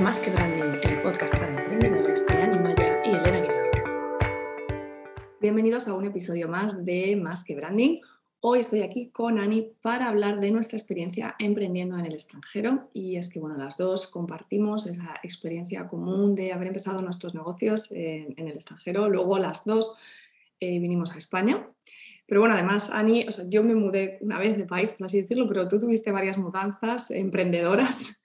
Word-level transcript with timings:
Más 0.00 0.22
que 0.22 0.30
Branding, 0.30 0.80
el 0.82 1.02
podcast 1.02 1.34
para 1.36 1.48
emprendedores 1.48 2.26
de 2.26 2.32
Animaya 2.34 3.02
y 3.04 3.10
Elena 3.10 3.38
Aguilar. 3.38 3.70
Bienvenidos 5.38 5.86
a 5.86 5.94
un 5.94 6.06
episodio 6.06 6.48
más 6.48 6.84
de 6.84 7.14
Más 7.16 7.44
que 7.44 7.54
Branding. 7.54 8.00
Hoy 8.40 8.60
estoy 8.60 8.80
aquí 8.80 9.10
con 9.10 9.38
Ani 9.38 9.74
para 9.82 10.08
hablar 10.08 10.40
de 10.40 10.50
nuestra 10.50 10.78
experiencia 10.78 11.36
emprendiendo 11.38 11.98
en 11.98 12.06
el 12.06 12.14
extranjero 12.14 12.86
y 12.94 13.16
es 13.16 13.28
que 13.28 13.38
bueno, 13.38 13.56
las 13.58 13.76
dos 13.76 14.06
compartimos 14.06 14.86
esa 14.86 15.14
experiencia 15.22 15.86
común 15.86 16.34
de 16.34 16.52
haber 16.52 16.68
empezado 16.68 17.02
nuestros 17.02 17.34
negocios 17.34 17.92
en, 17.92 18.34
el 18.38 18.54
extranjero. 18.54 19.10
Luego 19.10 19.38
las 19.38 19.64
dos 19.64 19.94
eh, 20.58 20.78
vinimos 20.78 21.12
a 21.12 21.18
España. 21.18 21.68
Pero 22.26 22.40
bueno, 22.40 22.54
además, 22.54 22.90
Ani, 22.90 23.26
o 23.28 23.30
sea, 23.30 23.44
yo 23.46 23.62
me 23.62 23.74
mudé 23.74 24.18
una 24.22 24.38
vez 24.38 24.56
de 24.56 24.64
país, 24.64 24.94
por 24.94 25.04
así 25.04 25.20
decirlo, 25.20 25.46
pero 25.46 25.68
tú 25.68 25.78
tuviste 25.78 26.10
varias 26.12 26.38
mudanzas 26.38 27.10
emprendedoras 27.10 28.22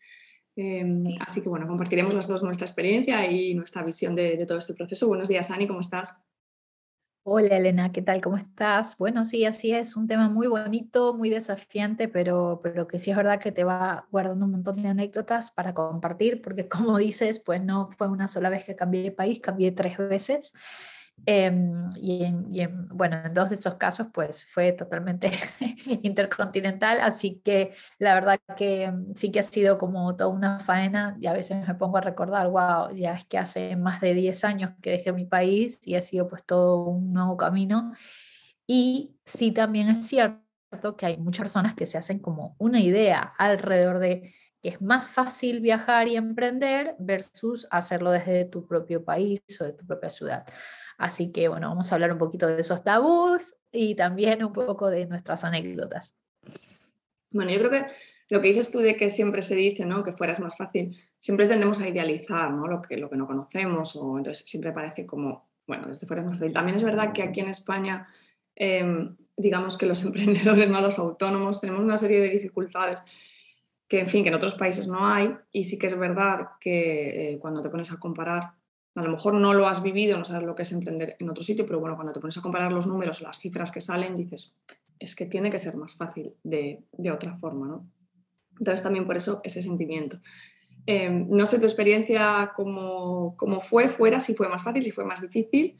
Em, 0.60 1.06
así 1.20 1.42
que 1.44 1.50
bueno, 1.50 1.68
compartiremos 1.68 2.16
las 2.16 2.28
dos 2.28 2.42
nuestra 2.42 2.66
experiencia 2.66 3.30
y 3.30 3.54
nuestra 3.54 3.84
visión 3.84 4.16
de, 4.16 4.44
todo 4.48 4.58
este 4.58 4.74
proceso. 4.74 5.08
Buenos 5.08 5.28
días, 5.28 5.52
Ani, 5.52 5.68
¿cómo 5.68 5.82
estás? 5.82 6.20
Hola 7.22 7.58
Elena, 7.58 7.92
¿qué 7.92 8.02
tal? 8.02 8.22
¿Cómo 8.22 8.38
estás? 8.38 8.98
Bueno, 8.98 9.24
sí, 9.24 9.46
así 9.46 9.72
es, 9.72 9.96
un 9.96 10.08
tema 10.08 10.30
muy 10.30 10.48
bonito, 10.48 11.14
muy 11.14 11.30
desafiante, 11.30 12.08
pero, 12.08 12.60
pero 12.64 12.88
que 12.88 12.98
sí 12.98 13.12
es 13.12 13.18
verdad 13.18 13.40
que 13.40 13.52
te 13.52 13.66
va 13.66 14.08
guardando 14.12 14.46
un 14.46 14.54
montón 14.54 14.82
de 14.82 14.88
anécdotas 14.88 15.52
para 15.52 15.76
compartir, 15.76 16.42
porque 16.42 16.68
como 16.68 16.98
dices, 16.98 17.40
pues 17.40 17.62
no 17.62 17.92
fue 17.96 18.08
una 18.08 18.28
sola 18.28 18.50
vez 18.50 18.64
que 18.64 18.76
cambié 18.76 19.04
de 19.04 19.12
país, 19.12 19.40
cambié 19.40 19.72
tres 19.72 19.96
veces. 20.00 20.54
Em, 21.26 21.90
y, 21.98 22.24
en, 22.24 22.88
bueno, 22.90 23.18
en 23.26 23.34
dos 23.34 23.50
de 23.50 23.56
esos 23.56 23.76
casos 23.76 24.08
pues 24.14 24.46
fue 24.46 24.72
totalmente 24.72 25.30
intercontinental, 26.04 27.02
así 27.02 27.42
que 27.44 27.74
la 28.00 28.14
verdad 28.14 28.40
que 28.56 28.90
mm, 28.90 29.14
sí 29.16 29.32
que 29.32 29.40
ha 29.40 29.44
sido 29.44 29.78
como 29.78 30.16
toda 30.16 30.30
una 30.30 30.60
faena 30.60 31.18
y 31.20 31.28
a 31.28 31.34
veces 31.34 31.68
me 31.68 31.76
pongo 31.76 31.98
a 31.98 32.02
recordar, 32.02 32.48
wow, 32.50 32.96
ya 32.96 33.14
es 33.14 33.26
que 33.26 33.38
hace 33.38 33.76
más 33.76 34.00
de 34.00 34.14
10 34.14 34.44
años 34.46 34.72
que 34.82 34.92
dejé 34.92 35.12
mi 35.12 35.26
país 35.26 35.82
y 35.86 35.96
ha 35.96 36.02
sido 36.02 36.28
pues 36.28 36.46
todo 36.46 36.84
un 36.86 37.12
nuevo 37.14 37.36
camino. 37.36 37.94
Y 38.68 39.18
sí 39.26 39.52
también 39.52 39.90
es 39.90 40.08
cierto 40.08 40.98
que 40.98 41.06
hay 41.08 41.18
muchas 41.18 41.44
personas 41.44 41.76
que 41.76 41.86
se 41.86 41.98
hacen 41.98 42.20
como 42.20 42.56
una 42.60 42.80
idea 42.80 43.34
alrededor 43.38 44.00
de 44.00 44.34
que 44.62 44.70
es 44.70 44.82
más 44.82 45.08
fácil 45.10 45.62
viajar 45.62 46.08
y 46.08 46.16
emprender 46.16 46.96
versus 47.00 47.68
hacerlo 47.72 48.12
desde 48.12 48.46
tu 48.46 48.66
propio 48.68 49.04
país 49.06 49.42
o 49.60 49.66
de 49.66 49.74
tu 49.74 49.86
propia 49.86 50.10
ciudad. 50.10 50.46
Así 50.98 51.32
que 51.32 51.48
bueno, 51.48 51.70
vamos 51.70 51.92
a 51.92 51.96
hablar 51.96 52.12
un 52.12 52.18
poquito 52.18 52.48
de 52.48 52.62
esos 52.62 52.84
tabús 52.84 53.56
y 53.72 53.96
también 53.96 54.44
un 54.44 54.54
poco 54.54 54.90
de 54.90 55.06
nuestras 55.06 55.44
anécdotas. 55.44 56.16
Bueno, 57.30 57.52
yo 57.52 57.60
creo 57.60 57.72
que 57.72 57.86
lo 58.30 58.42
que 58.42 58.50
dices 58.50 58.72
tú 58.72 58.80
de 58.80 58.96
que 58.96 59.10
siempre 59.10 59.42
se 59.42 59.56
dice, 59.56 59.86
¿no? 59.86 60.04
Que 60.04 60.12
fuera 60.12 60.34
es 60.34 60.40
más 60.40 60.58
fácil, 60.58 60.96
siempre 61.20 61.48
tendemos 61.48 61.80
a 61.80 61.88
idealizar, 61.88 62.52
¿no? 62.52 62.68
Lo 62.68 62.82
que, 62.82 62.98
lo 62.98 63.10
que 63.10 63.16
no 63.16 63.28
conocemos 63.28 63.96
o 63.96 64.18
entonces 64.18 64.46
siempre 64.48 64.72
parece 64.72 65.06
como, 65.06 65.50
bueno, 65.68 65.88
desde 65.88 66.08
fuera 66.08 66.24
es 66.24 66.28
más 66.28 66.40
fácil. 66.40 66.54
También 66.54 66.76
es 66.76 66.84
verdad 66.84 67.14
que 67.14 67.24
aquí 67.24 67.42
en 67.42 67.50
España, 67.50 68.08
em, 68.56 69.16
digamos 69.36 69.78
que 69.78 69.86
los 69.86 70.04
emprendedores, 70.06 70.70
¿no? 70.70 70.82
Los 70.82 71.00
autónomos, 71.00 71.62
tenemos 71.62 71.84
una 71.84 71.98
serie 71.98 72.20
de 72.20 72.30
dificultades 72.30 73.02
que, 73.88 74.00
en 74.00 74.08
fin, 74.08 74.24
que 74.24 74.30
en 74.30 74.36
otros 74.36 74.56
países 74.56 74.88
no 74.88 75.06
hay 75.06 75.34
y 75.52 75.64
sí 75.64 75.78
que 75.78 75.88
es 75.88 75.98
verdad 75.98 76.48
que 76.60 77.34
eh, 77.34 77.40
cuando 77.40 77.62
te 77.62 77.70
pones 77.70 77.92
a 77.92 78.00
comparar 78.00 78.57
a 79.02 79.04
lo 79.04 79.12
mejor 79.12 79.36
no 79.36 79.54
lo 79.54 79.68
has 79.68 79.84
vivido, 79.84 80.18
no 80.18 80.26
sabes 80.26 80.44
lo 80.44 80.56
que 80.56 80.64
es 80.64 80.72
emprender 80.72 81.16
en 81.20 81.30
otro 81.30 81.44
sitio, 81.44 81.66
pero 81.66 81.80
bueno, 81.80 81.96
cuando 81.96 82.14
te 82.14 82.20
pones 82.20 82.38
a 82.38 82.42
comparar 82.42 82.72
los 82.72 82.88
números, 82.88 83.22
las 83.22 83.40
cifras 83.40 83.72
que 83.72 83.82
salen, 83.82 84.16
dices, 84.16 84.58
es 84.98 85.16
que 85.16 85.28
tiene 85.28 85.52
que 85.52 85.60
ser 85.60 85.78
más 85.78 85.96
fácil 85.96 86.34
de, 86.44 86.84
otra 87.14 87.36
forma, 87.36 87.68
¿no? 87.68 87.88
Entonces 88.60 88.82
también 88.82 89.06
por 89.06 89.16
eso 89.16 89.40
ese 89.44 89.62
sentimiento. 89.62 90.20
Em, 90.88 91.28
no 91.30 91.46
sé 91.46 91.60
tu 91.60 91.66
experiencia 91.66 92.54
cómo, 92.56 93.36
fue 93.62 93.88
fuera, 93.88 94.20
si 94.20 94.34
fue 94.34 94.50
más 94.50 94.64
fácil, 94.64 94.84
si 94.84 94.92
fue 94.92 95.06
más 95.06 95.22
difícil. 95.22 95.78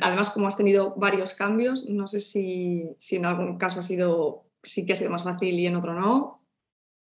además, 0.00 0.30
como 0.30 0.48
has 0.48 0.56
tenido 0.56 0.94
varios 0.96 1.34
cambios, 1.34 1.86
no 1.88 2.06
sé 2.06 2.20
si, 2.20 2.94
si, 2.98 3.16
en 3.16 3.26
algún 3.26 3.58
caso 3.58 3.80
ha 3.80 3.82
sido, 3.82 4.46
sí 4.62 4.86
que 4.86 4.94
ha 4.94 4.96
sido 4.96 5.10
más 5.10 5.22
fácil 5.22 5.58
y 5.58 5.66
en 5.66 5.76
otro 5.76 5.92
no. 5.92 6.42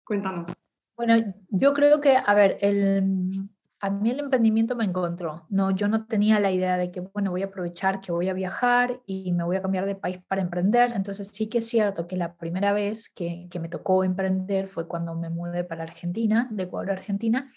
Cuéntanos. 0.04 0.52
Bueno, 0.96 1.34
yo 1.48 1.74
creo 1.74 2.00
que, 2.00 2.16
a 2.16 2.34
ver, 2.34 2.58
el, 2.60 3.48
a 3.80 3.88
mí 3.88 4.10
el 4.10 4.20
emprendimiento 4.20 4.76
me 4.76 4.84
encontró. 4.84 5.46
No, 5.48 5.70
yo 5.70 5.88
no 5.88 6.04
tenía 6.04 6.38
la 6.38 6.50
idea 6.50 6.76
de 6.76 6.90
que, 6.90 7.00
bueno, 7.00 7.30
voy 7.30 7.42
a 7.42 7.46
aprovechar 7.46 8.02
que 8.02 8.12
voy 8.12 8.28
a 8.28 8.34
viajar 8.34 9.00
y 9.06 9.32
me 9.32 9.42
voy 9.42 9.56
a 9.56 9.62
cambiar 9.62 9.86
de 9.86 9.94
país 9.94 10.18
para 10.28 10.42
emprender. 10.42 10.92
Entonces 10.94 11.30
sí 11.32 11.48
que 11.48 11.58
es 11.58 11.68
cierto 11.68 12.06
que 12.06 12.16
la 12.16 12.34
primera 12.34 12.74
vez 12.74 13.08
que, 13.08 13.48
que 13.50 13.58
me 13.58 13.70
tocó 13.70 14.04
emprender 14.04 14.68
fue 14.68 14.86
cuando 14.86 15.14
me 15.14 15.30
mudé 15.30 15.64
para 15.64 15.84
Argentina, 15.84 16.46
de 16.50 16.64
Ecuador 16.64 16.90
a 16.90 16.92
Argentina. 16.94 17.50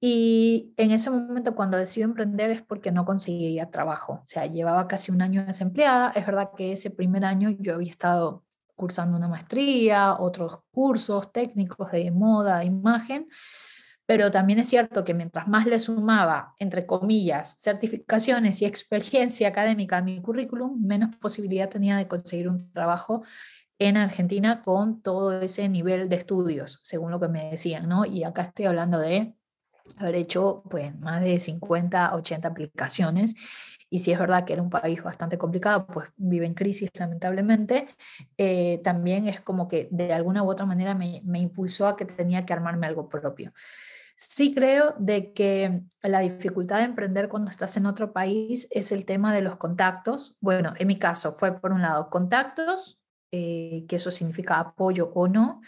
Y 0.00 0.72
en 0.78 0.90
ese 0.90 1.10
momento 1.10 1.54
cuando 1.54 1.76
decidí 1.76 2.04
emprender 2.04 2.50
es 2.50 2.62
porque 2.62 2.90
no 2.90 3.04
conseguía 3.04 3.70
trabajo. 3.70 4.20
O 4.22 4.26
sea, 4.26 4.46
llevaba 4.46 4.88
casi 4.88 5.12
un 5.12 5.20
año 5.20 5.44
desempleada. 5.44 6.12
Es 6.12 6.24
verdad 6.24 6.50
que 6.56 6.72
ese 6.72 6.90
primer 6.90 7.26
año 7.26 7.50
yo 7.50 7.74
había 7.74 7.90
estado 7.90 8.44
cursando 8.74 9.18
una 9.18 9.28
maestría, 9.28 10.14
otros 10.18 10.60
cursos 10.70 11.30
técnicos 11.30 11.92
de 11.92 12.10
moda, 12.10 12.60
de 12.60 12.66
imagen 12.66 13.28
pero 14.06 14.30
también 14.30 14.60
es 14.60 14.68
cierto 14.68 15.04
que 15.04 15.14
mientras 15.14 15.48
más 15.48 15.66
le 15.66 15.78
sumaba, 15.78 16.54
entre 16.58 16.86
comillas, 16.86 17.56
certificaciones 17.58 18.62
y 18.62 18.64
experiencia 18.64 19.48
académica 19.48 19.98
a 19.98 20.02
mi 20.02 20.22
currículum, 20.22 20.80
menos 20.86 21.16
posibilidad 21.16 21.68
tenía 21.68 21.96
de 21.96 22.08
conseguir 22.08 22.48
un 22.48 22.72
trabajo 22.72 23.24
en 23.78 23.96
Argentina 23.96 24.62
con 24.62 25.02
todo 25.02 25.40
ese 25.40 25.68
nivel 25.68 26.08
de 26.08 26.16
estudios, 26.16 26.78
según 26.82 27.10
lo 27.10 27.20
que 27.20 27.28
me 27.28 27.50
decían, 27.50 27.88
¿no? 27.88 28.04
Y 28.06 28.24
acá 28.24 28.42
estoy 28.42 28.66
hablando 28.66 28.98
de 28.98 29.34
haber 29.98 30.14
hecho 30.16 30.62
pues 30.70 30.98
más 30.98 31.22
de 31.22 31.38
50, 31.38 32.14
80 32.14 32.48
aplicaciones 32.48 33.34
y 33.88 34.00
si 34.00 34.12
es 34.12 34.18
verdad 34.18 34.44
que 34.44 34.52
era 34.52 34.62
un 34.62 34.70
país 34.70 35.02
bastante 35.02 35.38
complicado, 35.38 35.86
pues 35.86 36.08
vive 36.16 36.46
en 36.46 36.54
crisis 36.54 36.90
lamentablemente, 36.94 37.86
eh, 38.36 38.80
también 38.82 39.28
es 39.28 39.40
como 39.40 39.68
que 39.68 39.88
de 39.92 40.12
alguna 40.12 40.42
u 40.42 40.50
otra 40.50 40.66
manera 40.66 40.94
me, 40.94 41.20
me 41.24 41.38
impulsó 41.38 41.86
a 41.86 41.96
que 41.96 42.04
tenía 42.04 42.44
que 42.44 42.52
armarme 42.52 42.86
algo 42.86 43.08
propio. 43.08 43.52
Sí 44.18 44.54
creo 44.54 44.94
de 44.98 45.34
que 45.34 45.82
la 46.02 46.20
dificultad 46.20 46.78
de 46.78 46.84
emprender 46.84 47.28
cuando 47.28 47.50
estás 47.50 47.76
en 47.76 47.84
otro 47.84 48.14
país 48.14 48.66
es 48.70 48.90
el 48.90 49.04
tema 49.04 49.34
de 49.34 49.42
los 49.42 49.56
contactos. 49.56 50.36
Bueno, 50.40 50.72
en 50.78 50.86
mi 50.86 50.98
caso 50.98 51.32
fue 51.32 51.60
por 51.60 51.72
un 51.72 51.82
lado 51.82 52.08
contactos, 52.08 52.98
eh, 53.30 53.84
que 53.86 53.96
eso 53.96 54.10
significa 54.10 54.58
apoyo 54.58 55.12
o 55.14 55.28
no, 55.28 55.60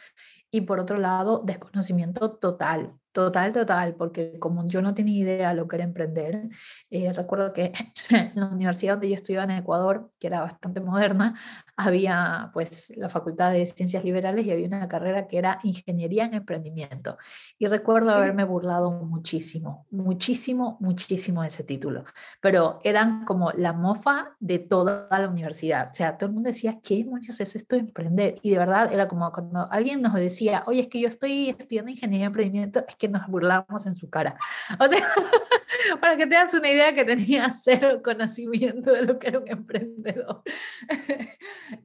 y 0.51 0.63
por 0.63 0.81
otro 0.81 0.97
lado 0.97 1.43
desconocimiento 1.45 2.33
total. 2.39 2.95
Total, 3.19 3.53
total, 3.53 3.97
porque 3.97 4.39
como 4.39 4.65
yo 4.69 4.81
no 4.81 4.95
tenía 4.95 5.19
idea 5.19 5.49
de 5.49 5.57
lo 5.57 5.67
que 5.67 5.75
era 5.75 5.85
emprender, 5.85 6.51
eh, 6.89 7.13
recuerdo 7.13 7.53
que 7.53 7.73
en 8.11 8.31
la 8.37 8.47
universidad 8.47 8.93
donde 8.93 9.09
yo 9.09 9.17
estudiaba 9.17 9.43
en 9.43 9.59
Ecuador, 9.59 10.09
que 10.21 10.29
era 10.29 10.43
bastante 10.43 10.81
moderna, 10.81 11.35
había 11.77 12.51
pues 12.53 12.93
la 12.97 13.09
Facultad 13.09 13.51
de 13.51 13.67
Ciencias 13.67 14.05
Liberales 14.05 14.47
y 14.47 14.53
había 14.53 14.69
una 14.69 14.87
carrera 14.87 15.27
que 15.27 15.37
era 15.37 15.59
Ingeniería 15.65 16.27
en 16.27 16.35
Emprendimiento. 16.35 17.19
Y 17.59 17.67
recuerdo 17.67 18.13
haberme 18.13 18.45
burlado 18.45 18.93
muchísimo, 18.93 19.87
muchísimo, 19.91 20.77
muchísimo 20.79 21.43
de 21.43 21.49
ese 21.49 21.65
título, 21.65 22.05
pero 22.41 22.79
eran 22.85 23.25
como 23.25 23.51
la 23.51 23.73
mofa 23.73 24.37
de 24.39 24.61
toda 24.61 25.09
la 25.11 25.29
universidad. 25.29 25.91
O 25.91 25.95
sea, 25.95 26.17
todo 26.17 26.29
el 26.29 26.35
mundo 26.35 26.51
decía, 26.51 26.79
¿qué 26.85 26.99
demonios 26.99 27.41
es 27.41 27.57
esto 27.57 27.75
de 27.75 27.81
emprender? 27.81 28.37
Y 28.43 28.53
de 28.53 28.59
verdad 28.59 28.93
era 28.93 29.09
como 29.09 29.33
cuando 29.33 29.67
alguien 29.73 30.03
nos 30.03 30.15
decía, 30.15 30.63
oye, 30.69 30.83
es 30.83 30.87
que 30.87 31.01
yo 31.01 31.09
estoy 31.09 31.49
estudiando 31.51 31.91
Ingeniería 31.91 32.27
en 32.27 32.31
Emprendimiento, 32.31 32.85
es 32.87 32.95
que 32.95 33.08
nos 33.09 33.27
burlamos 33.27 33.87
en 33.87 33.95
su 33.95 34.09
cara. 34.11 34.37
O 34.79 34.87
sea, 34.87 35.01
para 36.01 36.17
que 36.17 36.27
te 36.27 36.35
das 36.35 36.55
una 36.55 36.71
idea 36.71 36.95
que 36.95 37.05
tenía 37.05 37.51
cero 37.63 38.01
conocimiento 38.03 38.93
de 38.93 39.03
lo 39.03 39.19
que 39.19 39.29
era 39.29 39.39
un 39.39 39.49
emprendedor. 39.49 40.43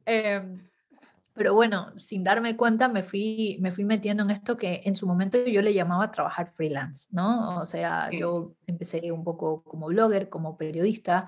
Em, 0.05 0.57
pero 1.33 1.53
bueno, 1.55 1.97
sin 1.97 2.23
darme 2.23 2.55
cuenta 2.55 2.87
me 2.87 3.01
fui, 3.01 3.57
me 3.59 3.71
fui 3.71 3.85
metiendo 3.85 4.23
en 4.23 4.29
esto 4.29 4.55
que 4.55 4.81
en 4.85 4.95
su 4.95 5.07
momento 5.07 5.43
yo 5.45 5.61
le 5.61 5.73
llamaba 5.73 6.11
trabajar 6.11 6.51
freelance, 6.51 7.07
¿no? 7.11 7.59
O 7.59 7.65
sea, 7.65 8.09
yo 8.11 8.53
empecé 8.67 9.11
un 9.11 9.23
poco 9.23 9.63
como 9.63 9.87
blogger, 9.87 10.29
como 10.29 10.57
periodista, 10.57 11.25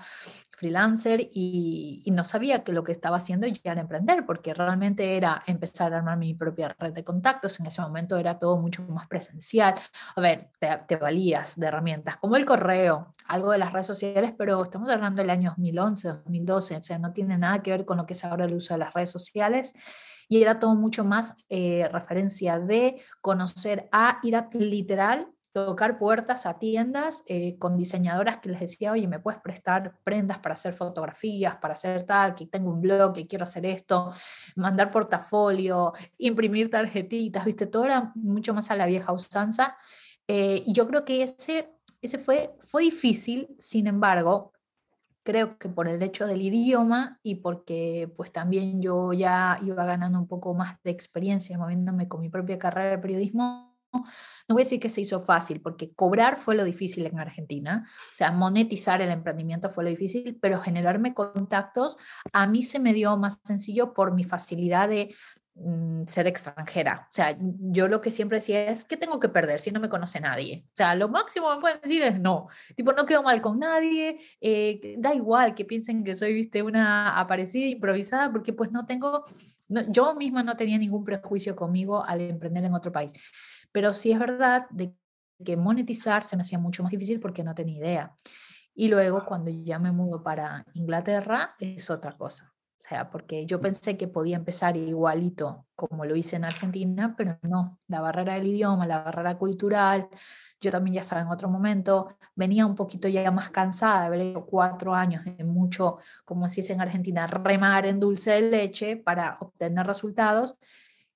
freelancer 0.56 1.28
y, 1.32 2.02
no 2.12 2.24
sabía 2.24 2.64
que 2.64 2.72
lo 2.72 2.82
que 2.82 2.92
estaba 2.92 3.18
haciendo 3.18 3.46
ya 3.46 3.72
era 3.72 3.80
emprender, 3.80 4.24
porque 4.24 4.54
realmente 4.54 5.16
era 5.16 5.42
empezar 5.46 5.92
a 5.92 5.98
armar 5.98 6.16
mi 6.16 6.32
propia 6.34 6.74
red 6.78 6.94
de 6.94 7.04
contactos. 7.04 7.60
En 7.60 7.66
ese 7.66 7.82
momento 7.82 8.16
era 8.16 8.38
todo 8.38 8.56
mucho 8.56 8.82
más 8.84 9.06
presencial. 9.06 9.74
A 10.16 10.20
ver, 10.20 10.48
te, 10.58 10.96
valías 10.96 11.58
de 11.60 11.66
herramientas 11.66 12.16
como 12.16 12.36
el 12.36 12.46
correo, 12.46 13.12
algo 13.28 13.52
de 13.52 13.58
las 13.58 13.72
redes 13.72 13.86
sociales, 13.86 14.32
pero 14.36 14.62
estamos 14.62 14.88
hablando 14.88 15.20
del 15.20 15.30
año 15.30 15.50
2011, 15.50 16.08
2012, 16.08 16.76
o 16.76 16.82
sea, 16.82 16.98
no 16.98 17.12
tiene 17.12 17.36
nada 17.36 17.62
que 17.62 17.72
ver 17.72 17.84
con 17.84 17.98
lo 17.98 18.06
que 18.06 18.14
es 18.14 18.24
ahora 18.24 18.46
el 18.46 18.54
uso 18.54 18.74
de 18.74 18.78
las 18.78 18.94
redes 18.94 19.10
sociales 19.10 19.74
y 20.28 20.42
era 20.42 20.58
todo 20.58 20.74
mucho 20.74 21.04
más 21.04 21.34
eh, 21.48 21.88
referencia 21.92 22.58
de 22.58 23.02
conocer 23.20 23.88
a 23.92 24.18
ir 24.22 24.36
a 24.36 24.48
literal 24.52 25.28
tocar 25.64 25.98
puertas 25.98 26.44
a 26.44 26.58
tiendas 26.58 27.24
eh, 27.26 27.56
con 27.56 27.78
diseñadoras 27.78 28.40
que 28.40 28.50
les 28.50 28.60
decía, 28.60 28.92
oye, 28.92 29.08
¿me 29.08 29.20
puedes 29.20 29.40
prestar 29.40 29.96
prendas 30.04 30.38
para 30.40 30.52
hacer 30.52 30.74
fotografías, 30.74 31.56
para 31.56 31.72
hacer 31.72 32.02
tal, 32.02 32.34
que 32.34 32.44
tengo 32.44 32.70
un 32.70 32.82
blog, 32.82 33.14
que 33.14 33.26
quiero 33.26 33.44
hacer 33.44 33.64
esto, 33.64 34.12
mandar 34.54 34.90
portafolio, 34.90 35.94
imprimir 36.18 36.68
tarjetitas, 36.68 37.46
viste, 37.46 37.66
todo 37.66 37.86
era 37.86 38.12
mucho 38.16 38.52
más 38.52 38.70
a 38.70 38.76
la 38.76 38.84
vieja 38.84 39.14
usanza. 39.14 39.78
Eh, 40.28 40.62
y 40.66 40.74
yo 40.74 40.86
creo 40.86 41.06
que 41.06 41.22
ese, 41.22 41.70
ese 42.02 42.18
fue, 42.18 42.54
fue 42.60 42.82
difícil, 42.82 43.48
sin 43.58 43.86
embargo, 43.86 44.52
creo 45.22 45.56
que 45.56 45.70
por 45.70 45.88
el 45.88 46.02
hecho 46.02 46.26
del 46.26 46.42
idioma 46.42 47.18
y 47.22 47.36
porque 47.36 48.12
pues 48.14 48.30
también 48.30 48.82
yo 48.82 49.14
ya 49.14 49.58
iba 49.64 49.86
ganando 49.86 50.18
un 50.18 50.28
poco 50.28 50.52
más 50.52 50.82
de 50.82 50.90
experiencia 50.90 51.56
moviéndome 51.56 52.08
con 52.08 52.20
mi 52.20 52.28
propia 52.28 52.58
carrera 52.58 52.90
de 52.90 52.98
periodismo, 52.98 53.65
no 54.48 54.54
voy 54.54 54.62
a 54.62 54.64
decir 54.64 54.80
que 54.80 54.88
se 54.88 55.00
hizo 55.00 55.20
fácil, 55.20 55.60
porque 55.60 55.92
cobrar 55.92 56.36
fue 56.36 56.54
lo 56.54 56.64
difícil 56.64 57.06
en 57.06 57.18
Argentina, 57.18 57.88
o 58.12 58.16
sea, 58.16 58.30
monetizar 58.30 59.02
el 59.02 59.10
emprendimiento 59.10 59.70
fue 59.70 59.84
lo 59.84 59.90
difícil, 59.90 60.38
pero 60.40 60.60
generarme 60.60 61.14
contactos 61.14 61.98
a 62.32 62.46
mí 62.46 62.62
se 62.62 62.78
me 62.78 62.92
dio 62.92 63.16
más 63.16 63.40
sencillo 63.44 63.92
por 63.92 64.14
mi 64.14 64.22
facilidad 64.22 64.88
de 64.88 65.14
mm, 65.54 66.04
ser 66.06 66.28
extranjera. 66.28 67.06
O 67.10 67.12
sea, 67.12 67.36
yo 67.40 67.88
lo 67.88 68.00
que 68.00 68.12
siempre 68.12 68.38
decía 68.38 68.70
es, 68.70 68.84
¿qué 68.84 68.96
tengo 68.96 69.18
que 69.18 69.28
perder 69.28 69.58
si 69.58 69.72
no 69.72 69.80
me 69.80 69.88
conoce 69.88 70.20
nadie? 70.20 70.64
O 70.68 70.76
sea, 70.76 70.94
lo 70.94 71.08
máximo 71.08 71.48
que 71.48 71.54
me 71.56 71.60
pueden 71.60 71.80
decir 71.80 72.02
es 72.02 72.20
no. 72.20 72.48
Tipo, 72.76 72.92
no 72.92 73.04
quedo 73.04 73.22
mal 73.24 73.40
con 73.40 73.58
nadie, 73.58 74.18
eh, 74.40 74.94
da 74.98 75.12
igual 75.14 75.54
que 75.54 75.64
piensen 75.64 76.04
que 76.04 76.14
soy, 76.14 76.34
viste, 76.34 76.62
una 76.62 77.18
aparecida 77.18 77.66
improvisada, 77.66 78.30
porque 78.30 78.52
pues 78.52 78.70
no 78.70 78.86
tengo, 78.86 79.24
yo 79.88 80.14
misma 80.14 80.44
no 80.44 80.56
tenía 80.56 80.78
ningún 80.78 81.04
prejuicio 81.04 81.56
conmigo 81.56 82.04
al 82.04 82.20
emprender 82.20 82.64
en 82.64 82.74
otro 82.74 82.92
país. 82.92 83.12
Pero 83.76 83.92
sí 83.92 84.10
es 84.10 84.18
verdad 84.18 84.64
de 84.70 84.94
que 85.44 85.54
monetizar 85.54 86.24
se 86.24 86.34
me 86.34 86.40
hacía 86.40 86.58
mucho 86.58 86.82
más 86.82 86.90
difícil 86.90 87.20
porque 87.20 87.44
no 87.44 87.54
tenía 87.54 87.76
idea. 87.76 88.14
Y 88.74 88.88
luego 88.88 89.26
cuando 89.26 89.50
ya 89.50 89.78
me 89.78 89.92
mudo 89.92 90.22
para 90.22 90.64
Inglaterra 90.72 91.54
es 91.58 91.90
otra 91.90 92.12
cosa. 92.12 92.54
O 92.56 92.82
sea, 92.82 93.10
porque 93.10 93.44
yo 93.44 93.60
pensé 93.60 93.98
que 93.98 94.08
podía 94.08 94.36
empezar 94.36 94.78
igualito 94.78 95.66
como 95.74 96.06
lo 96.06 96.16
hice 96.16 96.36
en 96.36 96.46
Argentina, 96.46 97.14
pero 97.18 97.38
no, 97.42 97.78
la 97.86 98.00
barrera 98.00 98.32
del 98.32 98.46
idioma, 98.46 98.86
la 98.86 99.02
barrera 99.02 99.36
cultural, 99.36 100.08
yo 100.58 100.70
también 100.70 100.94
ya 100.94 101.00
estaba 101.02 101.20
en 101.20 101.28
otro 101.28 101.50
momento, 101.50 102.08
venía 102.34 102.64
un 102.64 102.76
poquito 102.76 103.08
ya 103.08 103.30
más 103.30 103.50
cansada 103.50 104.00
de 104.00 104.06
haber 104.06 104.20
hecho 104.20 104.46
cuatro 104.46 104.94
años 104.94 105.22
de 105.22 105.44
mucho, 105.44 105.98
como 106.24 106.48
si 106.48 106.62
es 106.62 106.70
en 106.70 106.80
Argentina, 106.80 107.26
remar 107.26 107.84
en 107.84 108.00
dulce 108.00 108.30
de 108.30 108.40
leche 108.40 108.96
para 108.96 109.36
obtener 109.38 109.86
resultados 109.86 110.56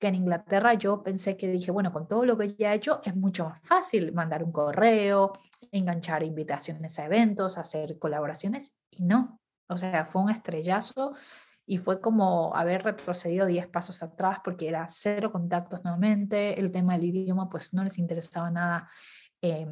que 0.00 0.08
en 0.08 0.16
Inglaterra 0.16 0.74
yo 0.74 1.02
pensé 1.02 1.36
que 1.36 1.46
dije, 1.48 1.70
bueno, 1.70 1.92
con 1.92 2.08
todo 2.08 2.24
lo 2.24 2.36
que 2.38 2.48
ya 2.54 2.72
he 2.72 2.76
hecho 2.76 3.02
es 3.04 3.14
mucho 3.14 3.44
más 3.44 3.60
fácil 3.62 4.12
mandar 4.12 4.42
un 4.42 4.50
correo, 4.50 5.32
enganchar 5.70 6.22
invitaciones 6.22 6.98
a 6.98 7.04
eventos, 7.04 7.58
hacer 7.58 7.98
colaboraciones 7.98 8.74
y 8.90 9.04
no. 9.04 9.38
O 9.68 9.76
sea, 9.76 10.06
fue 10.06 10.22
un 10.22 10.30
estrellazo 10.30 11.14
y 11.66 11.76
fue 11.76 12.00
como 12.00 12.56
haber 12.56 12.82
retrocedido 12.82 13.46
10 13.46 13.68
pasos 13.68 14.02
atrás 14.02 14.38
porque 14.42 14.68
era 14.68 14.86
cero 14.88 15.30
contactos 15.30 15.84
nuevamente, 15.84 16.58
el 16.58 16.72
tema 16.72 16.94
del 16.94 17.04
idioma 17.04 17.50
pues 17.50 17.74
no 17.74 17.84
les 17.84 17.98
interesaba 17.98 18.50
nada. 18.50 18.88
Eh, 19.42 19.68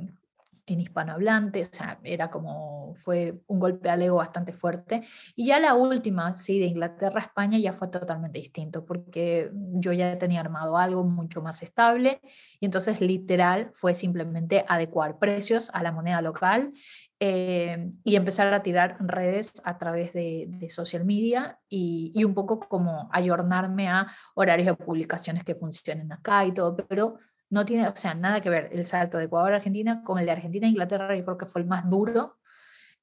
en 0.74 0.80
hispanohablante, 0.80 1.62
o 1.62 1.74
sea, 1.74 1.98
era 2.04 2.30
como, 2.30 2.94
fue 2.96 3.40
un 3.46 3.60
golpe 3.60 3.90
al 3.90 4.02
ego 4.02 4.16
bastante 4.16 4.52
fuerte. 4.52 5.02
Y 5.36 5.46
ya 5.46 5.58
la 5.58 5.74
última, 5.74 6.32
sí, 6.32 6.58
de 6.58 6.66
Inglaterra 6.66 7.20
a 7.20 7.24
España 7.24 7.58
ya 7.58 7.72
fue 7.72 7.88
totalmente 7.88 8.38
distinto, 8.38 8.84
porque 8.84 9.50
yo 9.52 9.92
ya 9.92 10.18
tenía 10.18 10.40
armado 10.40 10.76
algo 10.76 11.04
mucho 11.04 11.42
más 11.42 11.62
estable, 11.62 12.20
y 12.60 12.66
entonces 12.66 13.00
literal 13.00 13.70
fue 13.74 13.94
simplemente 13.94 14.64
adecuar 14.68 15.18
precios 15.18 15.70
a 15.72 15.82
la 15.82 15.92
moneda 15.92 16.20
local 16.22 16.72
eh, 17.20 17.90
y 18.04 18.14
empezar 18.16 18.52
a 18.54 18.62
tirar 18.62 18.96
redes 19.00 19.60
a 19.64 19.76
través 19.78 20.12
de, 20.12 20.48
social 20.68 21.04
media 21.04 21.58
y, 21.68 22.12
y, 22.14 22.24
un 22.24 22.34
poco 22.34 22.60
como 22.60 23.08
ayornarme 23.12 23.88
a 23.88 24.06
horarios 24.34 24.66
de 24.66 24.84
publicaciones 24.84 25.42
que 25.44 25.54
funcionen 25.54 26.12
acá 26.12 26.44
y 26.44 26.52
todo, 26.52 26.76
pero 26.76 27.18
no 27.50 27.64
tiene, 27.64 27.88
o 27.88 27.96
sea, 27.96 28.14
nada 28.14 28.40
que 28.40 28.50
ver 28.50 28.68
el 28.72 28.84
salto 28.86 29.18
de 29.18 29.24
Ecuador 29.24 29.52
a 29.52 29.56
Argentina 29.56 30.02
con 30.04 30.18
el 30.18 30.26
de 30.26 30.32
Argentina 30.32 30.66
a 30.66 30.70
Inglaterra, 30.70 31.16
yo 31.16 31.24
creo 31.24 31.38
que 31.38 31.46
fue 31.46 31.62
el 31.62 31.66
más 31.66 31.88
duro, 31.88 32.38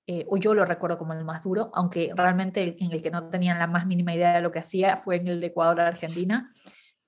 eh, 0.08 0.26
o 0.30 0.38
yo 0.38 0.54
lo 0.54 0.66
recuerdo 0.66 1.00
como 1.00 1.14
el 1.14 1.26
más 1.26 1.44
duro, 1.44 1.72
aunque 1.74 2.12
realmente 2.16 2.76
en 2.80 2.92
el 2.92 3.02
que 3.02 3.10
no 3.10 3.30
tenían 3.30 3.58
la 3.58 3.68
más 3.68 3.88
mínima 3.88 4.14
idea 4.14 4.34
de 4.34 4.42
lo 4.42 4.52
que 4.52 4.60
hacía 4.60 4.98
fue 4.98 5.16
en 5.16 5.28
el 5.28 5.42
de 5.42 5.48
Ecuador 5.48 5.82
a 5.82 5.88
Argentina, 5.88 6.50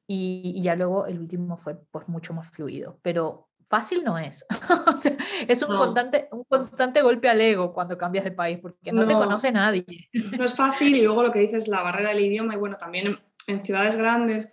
y, 0.10 0.62
ya 0.64 0.76
luego 0.76 1.06
el 1.06 1.20
último 1.20 1.58
fue 1.58 1.76
pues 1.92 2.08
mucho 2.08 2.34
más 2.34 2.50
fluido, 2.50 2.98
pero 3.04 3.50
fácil 3.70 4.04
no 4.04 4.18
es. 4.18 4.46
es 5.48 5.62
un, 5.62 5.78
constante, 5.78 6.30
un 6.32 6.46
constante 6.46 7.02
golpe 7.02 7.30
al 7.30 7.42
ego 7.42 7.74
cuando 7.74 7.98
cambias 7.98 8.24
de 8.24 8.32
país, 8.32 8.58
porque 8.62 8.94
no, 8.94 9.06
te 9.06 9.14
conoce 9.14 9.52
nadie. 9.52 9.86
No 10.38 10.46
es 10.46 10.56
fácil, 10.56 10.96
y 10.96 11.02
luego 11.04 11.24
lo 11.24 11.32
que 11.32 11.40
dices, 11.40 11.68
la 11.68 11.84
barrera 11.84 12.10
del 12.10 12.22
idioma, 12.22 12.56
y 12.56 12.58
bueno, 12.58 12.78
también 12.78 13.20
en 13.48 13.64
ciudades 13.64 13.96
grandes 13.96 14.50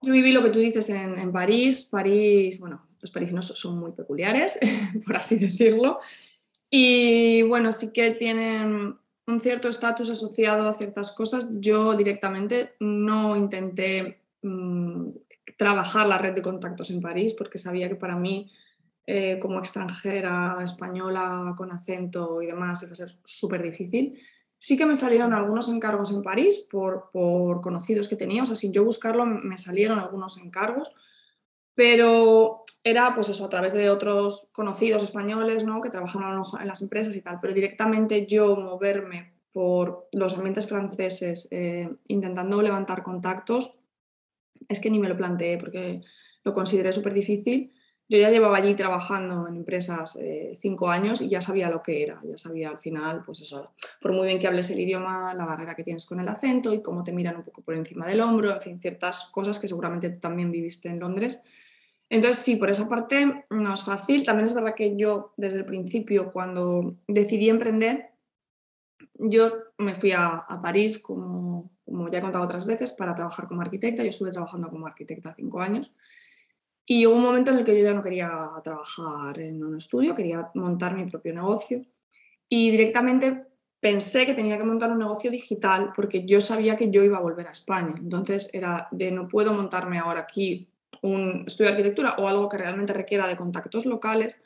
yo 0.00 0.12
viví 0.12 0.32
lo 0.32 0.42
que 0.42 0.50
tú 0.50 0.58
dices 0.58 0.88
en, 0.90 1.32
París. 1.32 1.88
París, 1.90 2.60
bueno, 2.60 2.86
los 3.00 3.10
parisinos 3.10 3.46
son 3.46 3.78
muy 3.78 3.92
peculiares, 3.92 4.58
por 5.06 5.16
así 5.16 5.38
decirlo. 5.38 5.98
Y 6.70 7.42
bueno, 7.42 7.72
sí 7.72 7.92
que 7.92 8.12
tienen 8.12 8.96
un 9.26 9.40
cierto 9.40 9.68
estatus 9.68 10.10
asociado 10.10 10.68
a 10.68 10.74
ciertas 10.74 11.12
cosas. 11.12 11.48
Yo 11.60 11.94
directamente 11.94 12.74
no 12.80 13.36
intenté 13.36 14.20
mm, 14.42 15.08
trabajar 15.56 16.06
la 16.06 16.18
red 16.18 16.34
de 16.34 16.42
contactos 16.42 16.90
en 16.90 17.00
París 17.00 17.34
porque 17.36 17.58
sabía 17.58 17.88
que 17.88 17.96
para 17.96 18.16
mí, 18.16 18.50
eh, 19.06 19.38
como 19.40 19.58
extranjera 19.58 20.58
española 20.62 21.54
con 21.56 21.72
acento 21.72 22.40
y 22.40 22.46
demás, 22.46 22.82
iba 22.82 22.92
a 22.92 22.94
ser 22.94 23.08
súper 23.24 23.62
difícil. 23.62 24.20
Sí 24.58 24.76
que 24.76 24.86
me 24.86 24.96
salieron 24.96 25.32
algunos 25.32 25.68
encargos 25.68 26.10
en 26.10 26.22
París 26.22 26.66
por, 26.70 27.10
conocidos 27.62 28.08
que 28.08 28.16
tenía, 28.16 28.42
o 28.42 28.46
sea, 28.46 28.56
sin 28.56 28.72
yo 28.72 28.84
buscarlo 28.84 29.24
me 29.24 29.56
salieron 29.56 29.98
algunos 29.98 30.38
encargos, 30.38 30.92
pero 31.74 32.64
era 32.82 33.14
pues 33.14 33.28
eso, 33.28 33.44
a 33.44 33.48
través 33.48 33.72
de 33.72 33.88
otros 33.88 34.50
conocidos 34.52 35.02
españoles 35.02 35.64
¿no? 35.64 35.80
que 35.80 35.90
trabajaban 35.90 36.42
en 36.60 36.66
las 36.66 36.82
empresas 36.82 37.14
y 37.14 37.20
tal, 37.20 37.38
pero 37.40 37.54
directamente 37.54 38.26
yo 38.26 38.56
moverme 38.56 39.34
por 39.52 40.08
los 40.12 40.36
ambientes 40.36 40.68
franceses 40.68 41.48
eh, 41.50 41.88
intentando 42.08 42.60
levantar 42.60 43.02
contactos, 43.02 43.80
es 44.68 44.80
que 44.80 44.90
ni 44.90 44.98
me 44.98 45.08
lo 45.08 45.16
planteé 45.16 45.56
porque 45.56 46.02
lo 46.42 46.52
consideré 46.52 46.92
súper 46.92 47.14
difícil 47.14 47.72
yo 48.08 48.18
ya 48.18 48.30
llevaba 48.30 48.56
allí 48.56 48.74
trabajando 48.74 49.46
en 49.48 49.56
empresas 49.56 50.16
eh, 50.16 50.56
cinco 50.60 50.88
años 50.88 51.20
y 51.20 51.28
ya 51.28 51.40
sabía 51.40 51.68
lo 51.68 51.82
que 51.82 52.02
era, 52.02 52.20
ya 52.24 52.38
sabía 52.38 52.70
al 52.70 52.78
final, 52.78 53.22
pues 53.24 53.42
eso, 53.42 53.72
por 54.00 54.12
muy 54.12 54.26
bien 54.26 54.38
que 54.38 54.46
hables 54.46 54.70
el 54.70 54.80
idioma, 54.80 55.34
la 55.34 55.44
barrera 55.44 55.74
que 55.74 55.84
tienes 55.84 56.06
con 56.06 56.18
el 56.18 56.28
acento 56.28 56.72
y 56.72 56.80
cómo 56.80 57.04
te 57.04 57.12
miran 57.12 57.36
un 57.36 57.42
poco 57.42 57.60
por 57.60 57.74
encima 57.74 58.06
del 58.06 58.20
hombro, 58.20 58.52
en 58.52 58.60
fin, 58.60 58.80
ciertas 58.80 59.30
cosas 59.30 59.58
que 59.58 59.68
seguramente 59.68 60.08
también 60.08 60.50
viviste 60.50 60.88
en 60.88 61.00
Londres. 61.00 61.38
Entonces, 62.10 62.42
sí, 62.42 62.56
por 62.56 62.70
esa 62.70 62.88
parte 62.88 63.44
no 63.50 63.74
es 63.74 63.82
fácil. 63.82 64.24
También 64.24 64.46
es 64.46 64.54
verdad 64.54 64.74
que 64.74 64.96
yo, 64.96 65.34
desde 65.36 65.58
el 65.58 65.64
principio, 65.66 66.32
cuando 66.32 66.94
decidí 67.06 67.50
emprender, 67.50 68.12
yo 69.14 69.48
me 69.76 69.94
fui 69.94 70.12
a, 70.12 70.28
a 70.28 70.62
París, 70.62 70.98
como, 70.98 71.70
como 71.84 72.08
ya 72.08 72.18
he 72.18 72.22
contado 72.22 72.44
otras 72.44 72.64
veces, 72.64 72.92
para 72.92 73.14
trabajar 73.14 73.46
como 73.46 73.60
arquitecta. 73.60 74.02
Yo 74.02 74.08
estuve 74.08 74.30
trabajando 74.30 74.70
como 74.70 74.86
arquitecta 74.86 75.34
cinco 75.34 75.60
años. 75.60 75.94
Y 76.90 77.04
hubo 77.04 77.16
un 77.16 77.22
momento 77.22 77.50
en 77.50 77.58
el 77.58 77.64
que 77.64 77.76
yo 77.76 77.84
ya 77.84 77.92
no 77.92 78.00
quería 78.00 78.30
trabajar 78.64 79.38
en 79.38 79.62
un 79.62 79.76
estudio, 79.76 80.14
quería 80.14 80.50
montar 80.54 80.96
mi 80.96 81.04
propio 81.04 81.34
negocio. 81.34 81.84
Y 82.48 82.70
directamente 82.70 83.44
pensé 83.78 84.24
que 84.24 84.32
tenía 84.32 84.56
que 84.56 84.64
montar 84.64 84.90
un 84.90 84.98
negocio 84.98 85.30
digital 85.30 85.92
porque 85.94 86.24
yo 86.24 86.40
sabía 86.40 86.76
que 86.76 86.90
yo 86.90 87.04
iba 87.04 87.18
a 87.18 87.20
volver 87.20 87.46
a 87.46 87.52
España. 87.52 87.94
Entonces 87.98 88.54
era 88.54 88.88
de 88.90 89.10
no 89.10 89.28
puedo 89.28 89.52
montarme 89.52 89.98
ahora 89.98 90.20
aquí 90.20 90.70
un 91.02 91.44
estudio 91.46 91.70
de 91.70 91.76
arquitectura 91.76 92.16
o 92.16 92.26
algo 92.26 92.48
que 92.48 92.56
realmente 92.56 92.94
requiera 92.94 93.28
de 93.28 93.36
contactos 93.36 93.84
locales 93.84 94.40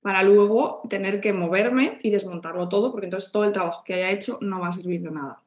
para 0.00 0.22
luego 0.22 0.82
tener 0.88 1.20
que 1.20 1.32
moverme 1.32 1.98
y 2.04 2.10
desmontarlo 2.10 2.68
todo 2.68 2.92
porque 2.92 3.06
entonces 3.06 3.32
todo 3.32 3.44
el 3.44 3.52
trabajo 3.52 3.82
que 3.84 3.94
haya 3.94 4.10
hecho 4.10 4.38
no 4.40 4.60
va 4.60 4.68
a 4.68 4.72
servir 4.72 5.02
de 5.02 5.10
nada. 5.10 5.42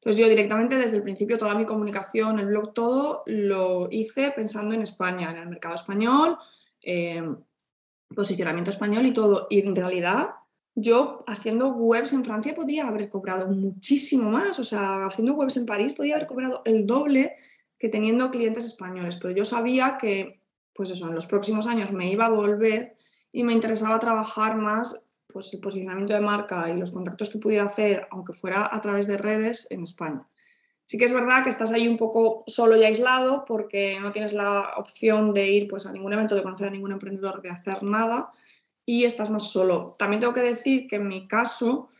Entonces 0.00 0.20
yo 0.20 0.28
directamente 0.28 0.76
desde 0.76 0.96
el 0.96 1.02
principio 1.02 1.38
toda 1.38 1.54
mi 1.54 1.66
comunicación, 1.66 2.38
el 2.38 2.46
blog, 2.46 2.72
todo 2.72 3.22
lo 3.26 3.88
hice 3.90 4.30
pensando 4.30 4.74
en 4.74 4.82
España, 4.82 5.30
en 5.30 5.38
el 5.38 5.48
mercado 5.48 5.74
español, 5.74 6.38
eh, 6.82 7.22
posicionamiento 8.14 8.70
español 8.70 9.06
y 9.06 9.12
todo. 9.12 9.48
Y 9.50 9.60
en 9.60 9.74
realidad 9.74 10.30
yo 10.76 11.24
haciendo 11.26 11.68
webs 11.70 12.12
en 12.12 12.24
Francia 12.24 12.54
podía 12.54 12.86
haber 12.86 13.08
cobrado 13.08 13.48
muchísimo 13.48 14.30
más, 14.30 14.58
o 14.60 14.64
sea, 14.64 15.06
haciendo 15.06 15.34
webs 15.34 15.56
en 15.56 15.66
París 15.66 15.94
podía 15.94 16.14
haber 16.14 16.28
cobrado 16.28 16.62
el 16.64 16.86
doble 16.86 17.34
que 17.78 17.88
teniendo 17.88 18.30
clientes 18.30 18.64
españoles, 18.64 19.18
pero 19.20 19.34
yo 19.34 19.44
sabía 19.44 19.98
que, 20.00 20.40
pues 20.74 20.90
eso, 20.90 21.08
en 21.08 21.14
los 21.14 21.26
próximos 21.26 21.66
años 21.66 21.92
me 21.92 22.10
iba 22.10 22.26
a 22.26 22.30
volver 22.30 22.96
y 23.32 23.42
me 23.42 23.52
interesaba 23.52 23.98
trabajar 23.98 24.56
más 24.56 25.07
pues, 25.32 25.52
el 25.54 25.60
posicionamiento 25.60 26.14
de 26.14 26.20
marca 26.20 26.70
y 26.70 26.76
los 26.76 26.90
contactos 26.90 27.30
que 27.30 27.38
pudiera 27.38 27.64
hacer, 27.64 28.06
aunque 28.10 28.32
fuera 28.32 28.68
a 28.72 28.80
través 28.80 29.06
de 29.06 29.18
redes, 29.18 29.70
en 29.70 29.82
España. 29.82 30.26
Sí 30.84 30.96
que 30.96 31.04
es 31.04 31.12
verdad 31.12 31.42
que 31.42 31.50
estás 31.50 31.70
ahí 31.72 31.86
un 31.86 31.98
poco 31.98 32.42
solo 32.46 32.74
y 32.76 32.84
aislado 32.84 33.44
porque 33.46 34.00
no 34.00 34.10
tienes 34.10 34.32
la 34.32 34.70
opción 34.78 35.34
de 35.34 35.50
ir 35.50 35.68
pues, 35.68 35.84
a 35.86 35.92
ningún 35.92 36.14
evento, 36.14 36.34
de 36.34 36.42
conocer 36.42 36.68
a 36.68 36.70
ningún 36.70 36.92
emprendedor, 36.92 37.42
de 37.42 37.50
hacer 37.50 37.82
nada 37.82 38.30
y 38.86 39.04
estás 39.04 39.28
más 39.28 39.52
solo. 39.52 39.94
También 39.98 40.20
tengo 40.20 40.32
que 40.32 40.40
decir 40.40 40.88
que 40.88 40.96
en 40.96 41.08
mi 41.08 41.28
caso, 41.28 41.90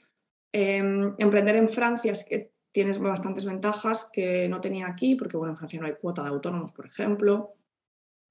em, 0.52 1.14
emprender 1.18 1.56
en 1.56 1.68
Francia 1.68 2.12
es 2.12 2.24
que 2.24 2.50
tienes 2.72 2.98
bastantes 2.98 3.44
ventajas 3.44 4.08
que 4.10 4.48
no 4.48 4.60
tenía 4.62 4.86
aquí, 4.86 5.14
porque 5.16 5.36
bueno, 5.36 5.52
en 5.52 5.58
Francia 5.58 5.80
no 5.80 5.86
hay 5.86 5.96
cuota 6.00 6.22
de 6.22 6.30
autónomos, 6.30 6.72
por 6.72 6.86
ejemplo. 6.86 7.54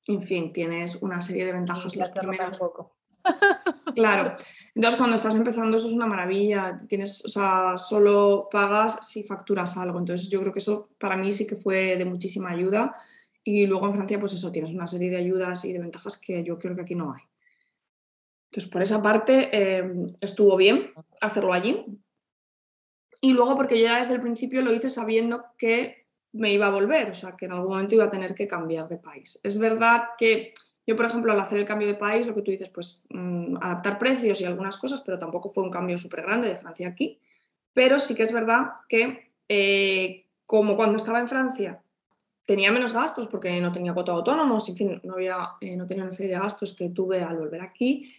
en 0.07 0.21
fin, 0.21 0.53
tienes 0.53 1.03
una 1.03 1.19
serie 1.19 1.45
de 1.45 1.51
ventajas 1.51 1.95
los 1.95 2.09
primeros. 2.09 2.59
Claro, 3.95 4.35
entonces 4.75 4.97
cuando 4.97 5.15
estás 5.15 5.35
empezando 5.35 5.75
eso 5.75 5.87
es 5.87 5.93
una 5.93 6.05
maravilla, 6.05 6.77
tienes, 6.87 7.25
o 7.25 7.29
sea, 7.29 7.77
solo 7.77 8.47
pagas 8.51 9.07
si 9.07 9.23
facturas 9.23 9.75
algo, 9.77 9.97
entonces 9.97 10.29
yo 10.29 10.39
creo 10.39 10.53
que 10.53 10.59
eso 10.59 10.89
para 10.99 11.17
mí 11.17 11.31
sí 11.31 11.47
que 11.47 11.55
fue 11.55 11.97
de 11.97 12.05
muchísima 12.05 12.51
ayuda. 12.51 12.93
Y 13.43 13.65
luego 13.65 13.87
en 13.87 13.93
Francia 13.93 14.19
pues 14.19 14.33
eso, 14.33 14.51
tienes 14.51 14.73
una 14.73 14.87
serie 14.87 15.09
de 15.09 15.17
ayudas 15.17 15.63
y 15.65 15.73
de 15.73 15.79
ventajas 15.79 16.17
que 16.17 16.43
yo 16.43 16.59
creo 16.59 16.75
que 16.75 16.81
aquí 16.81 16.95
no 16.95 17.13
hay. 17.13 17.23
Entonces 18.51 18.69
por 18.69 18.81
esa 18.81 19.01
parte 19.01 19.49
eh, 19.51 19.89
estuvo 20.21 20.55
bien 20.57 20.91
hacerlo 21.21 21.53
allí. 21.53 21.85
Y 23.21 23.33
luego 23.33 23.55
porque 23.55 23.79
yo 23.79 23.85
ya 23.85 23.97
desde 23.97 24.15
el 24.15 24.21
principio 24.21 24.61
lo 24.61 24.73
hice 24.73 24.89
sabiendo 24.89 25.45
que 25.57 26.07
me 26.33 26.53
iba 26.53 26.67
a 26.67 26.71
volver, 26.71 27.09
o 27.09 27.13
sea, 27.13 27.35
que 27.35 27.45
en 27.45 27.53
algún 27.53 27.69
momento 27.69 27.95
iba 27.95 28.05
a 28.05 28.11
tener 28.11 28.35
que 28.35 28.47
cambiar 28.47 28.87
de 28.87 28.97
país. 28.97 29.39
Es 29.43 29.57
verdad 29.59 30.09
que 30.17 30.53
yo, 30.87 30.95
por 30.95 31.05
ejemplo, 31.05 31.33
al 31.33 31.39
hacer 31.41 31.59
el 31.59 31.65
cambio 31.65 31.85
de 31.85 31.95
país, 31.95 32.25
lo 32.25 32.33
que 32.33 32.41
tú 32.41 32.49
dices, 32.49 32.69
pues 32.69 33.05
mm, 33.09 33.57
adaptar 33.61 33.99
precios 33.99 34.39
y 34.39 34.45
algunas 34.45 34.77
cosas, 34.77 35.01
pero 35.05 35.19
tampoco 35.19 35.49
fue 35.49 35.63
un 35.63 35.69
cambio 35.69 35.97
súper 35.97 36.21
grande 36.21 36.47
de 36.47 36.55
Francia 36.55 36.87
aquí. 36.87 37.19
Pero 37.73 37.99
sí 37.99 38.15
que 38.15 38.23
es 38.23 38.31
verdad 38.31 38.67
que, 38.87 39.33
eh, 39.49 40.25
como 40.45 40.77
cuando 40.77 40.95
estaba 40.95 41.19
en 41.19 41.27
Francia, 41.27 41.81
tenía 42.45 42.71
menos 42.71 42.93
gastos 42.93 43.27
porque 43.27 43.59
no 43.59 43.73
tenía 43.73 43.93
cuota 43.93 44.13
autónomos, 44.13 44.69
en 44.69 44.75
fin, 44.77 45.01
no, 45.03 45.15
había, 45.15 45.49
eh, 45.59 45.75
no 45.75 45.85
tenía 45.85 46.03
una 46.03 46.11
serie 46.11 46.33
de 46.33 46.39
gastos 46.39 46.73
que 46.73 46.89
tuve 46.89 47.21
al 47.21 47.37
volver 47.37 47.61
aquí. 47.61 48.15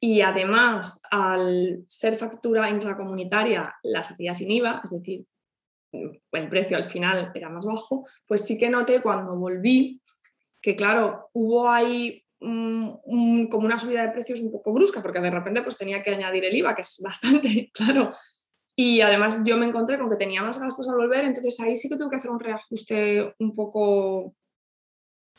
Y 0.00 0.20
además, 0.20 1.00
al 1.12 1.84
ser 1.86 2.16
factura 2.16 2.68
intracomunitaria, 2.68 3.76
las 3.84 4.10
hacía 4.10 4.34
sin 4.34 4.50
IVA, 4.50 4.80
es 4.82 4.90
decir, 4.90 5.24
el 5.92 6.48
precio 6.48 6.76
al 6.76 6.90
final 6.90 7.30
era 7.32 7.48
más 7.48 7.64
bajo, 7.64 8.06
pues 8.26 8.44
sí 8.44 8.58
que 8.58 8.68
noté 8.68 9.00
cuando 9.00 9.36
volví 9.36 10.02
que 10.60 10.76
claro, 10.76 11.30
hubo 11.32 11.70
ahí 11.70 12.24
como 12.40 13.66
una 13.66 13.78
subida 13.78 14.02
de 14.02 14.12
precios 14.12 14.40
un 14.40 14.52
poco 14.52 14.72
brusca, 14.72 15.02
porque 15.02 15.20
de 15.20 15.30
repente 15.30 15.62
pues 15.62 15.76
tenía 15.76 16.02
que 16.02 16.10
añadir 16.10 16.44
el 16.44 16.56
IVA, 16.56 16.74
que 16.74 16.82
es 16.82 17.00
bastante, 17.04 17.70
claro. 17.72 18.12
Y 18.76 19.00
además 19.00 19.42
yo 19.44 19.56
me 19.56 19.66
encontré 19.66 19.98
con 19.98 20.08
que 20.08 20.16
tenía 20.16 20.42
más 20.42 20.60
gastos 20.60 20.88
al 20.88 20.96
volver, 20.96 21.24
entonces 21.24 21.58
ahí 21.60 21.76
sí 21.76 21.88
que 21.88 21.96
tuve 21.96 22.10
que 22.10 22.16
hacer 22.16 22.30
un 22.30 22.38
reajuste 22.38 23.34
un 23.40 23.56
poco, 23.56 24.36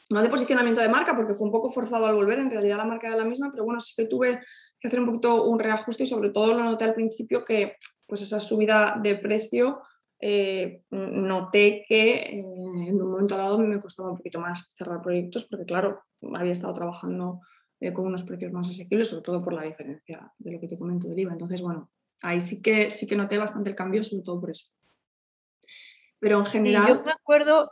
no 0.09 0.21
de 0.21 0.27
posicionamiento 0.27 0.81
de 0.81 0.89
marca, 0.89 1.15
porque 1.15 1.33
fue 1.33 1.47
un 1.47 1.53
poco 1.53 1.69
forzado 1.69 2.05
al 2.05 2.15
volver, 2.15 2.39
en 2.39 2.51
realidad 2.51 2.75
la 2.75 2.83
marca 2.83 3.07
era 3.07 3.15
la 3.15 3.23
misma, 3.23 3.49
pero 3.49 3.63
bueno, 3.63 3.79
sí 3.79 3.93
que 3.95 4.09
tuve 4.09 4.41
que 4.77 4.88
hacer 4.89 4.99
un 4.99 5.05
poquito 5.05 5.45
un 5.45 5.57
reajuste 5.57 6.03
y 6.03 6.07
sobre 6.07 6.31
todo 6.31 6.53
lo 6.53 6.65
noté 6.65 6.83
al 6.83 6.93
principio 6.93 7.45
que 7.45 7.77
pues 8.05 8.21
esa 8.21 8.41
subida 8.41 8.99
de 9.01 9.15
precio 9.15 9.81
eh, 10.21 10.83
noté 10.91 11.85
que 11.88 12.13
eh, 12.13 12.39
en 12.39 13.01
un 13.01 13.11
momento 13.11 13.38
dado 13.38 13.57
me 13.57 13.79
costaba 13.79 14.11
un 14.11 14.17
poquito 14.17 14.41
más 14.41 14.69
cerrar 14.75 15.01
proyectos 15.01 15.45
porque, 15.45 15.65
claro, 15.65 16.03
había 16.35 16.51
estado 16.51 16.73
trabajando 16.73 17.39
eh, 17.79 17.93
con 17.93 18.05
unos 18.05 18.23
precios 18.23 18.51
más 18.51 18.69
asequibles, 18.69 19.07
sobre 19.07 19.23
todo 19.23 19.43
por 19.43 19.53
la 19.53 19.63
diferencia 19.63 20.33
de 20.38 20.51
lo 20.51 20.59
que 20.59 20.67
te 20.67 20.77
comento 20.77 21.07
del 21.07 21.19
IVA. 21.19 21.31
Entonces, 21.31 21.61
bueno, 21.61 21.89
ahí 22.21 22.41
sí 22.41 22.61
que, 22.61 22.89
sí 22.89 23.07
que 23.07 23.15
noté 23.15 23.38
bastante 23.38 23.69
el 23.69 23.75
cambio, 23.75 24.03
sobre 24.03 24.23
todo 24.23 24.41
por 24.41 24.49
eso. 24.49 24.67
Pero 26.19 26.39
en 26.39 26.45
general... 26.45 26.88
yo, 26.88 27.03
me 27.03 27.11
acuerdo, 27.11 27.71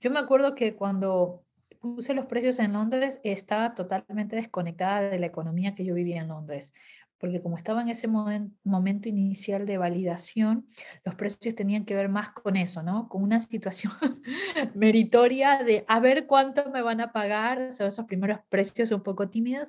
yo 0.00 0.10
me 0.12 0.20
acuerdo 0.20 0.54
que 0.54 0.76
cuando 0.76 1.42
puse 1.80 2.14
los 2.14 2.26
precios 2.26 2.60
en 2.60 2.74
Londres 2.74 3.20
estaba 3.24 3.74
totalmente 3.74 4.36
desconectada 4.36 5.10
de 5.10 5.18
la 5.18 5.26
economía 5.26 5.74
que 5.74 5.84
yo 5.84 5.94
vivía 5.94 6.20
en 6.20 6.28
Londres 6.28 6.72
porque 7.18 7.42
como 7.42 7.56
estaba 7.56 7.82
en 7.82 7.88
ese 7.88 8.08
momento 8.08 9.08
inicial 9.08 9.66
de 9.66 9.78
validación, 9.78 10.66
los 11.04 11.14
precios 11.14 11.54
tenían 11.54 11.84
que 11.84 11.94
ver 11.94 12.08
más 12.08 12.30
con 12.30 12.56
eso, 12.56 12.82
¿no? 12.82 13.08
Con 13.08 13.22
una 13.22 13.38
situación 13.38 13.92
meritoria 14.74 15.62
de 15.64 15.84
a 15.88 16.00
ver 16.00 16.26
cuánto 16.26 16.70
me 16.70 16.82
van 16.82 17.00
a 17.00 17.12
pagar, 17.12 17.58
o 17.58 17.84
esos 17.84 18.04
primeros 18.06 18.40
precios 18.48 18.90
un 18.92 19.02
poco 19.02 19.28
tímidos, 19.28 19.68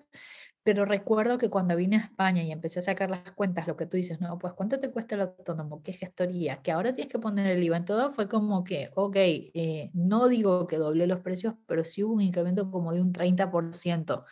pero 0.64 0.86
recuerdo 0.86 1.38
que 1.38 1.50
cuando 1.50 1.76
vine 1.76 1.96
a 1.98 2.02
España 2.02 2.44
y 2.44 2.52
empecé 2.52 2.80
a 2.80 2.84
sacar 2.84 3.10
las 3.10 3.32
cuentas, 3.32 3.68
lo 3.68 3.76
que 3.76 3.86
tú 3.86 3.98
dices, 3.98 4.20
no, 4.22 4.38
pues 4.38 4.54
cuánto 4.54 4.80
te 4.80 4.92
cuesta 4.92 5.16
el 5.16 5.22
autónomo, 5.22 5.82
qué 5.82 5.94
gestoría, 5.94 6.62
que 6.62 6.72
ahora 6.72 6.94
tienes 6.94 7.12
que 7.12 7.18
poner 7.18 7.48
el 7.50 7.64
IVA 7.64 7.78
en 7.78 7.86
todo, 7.86 8.12
fue 8.12 8.28
como 8.28 8.64
que, 8.64 8.92
ok, 8.96 9.16
eh, 9.16 9.90
no 9.94 10.28
digo 10.28 10.68
que 10.68 10.78
doble 10.78 11.08
los 11.08 11.22
precios, 11.22 11.56
pero 11.66 11.84
sí 11.84 12.04
hubo 12.04 12.14
un 12.14 12.22
incremento 12.22 12.70
como 12.70 12.94
de 12.94 13.02
un 13.02 13.14
30% 13.14 14.26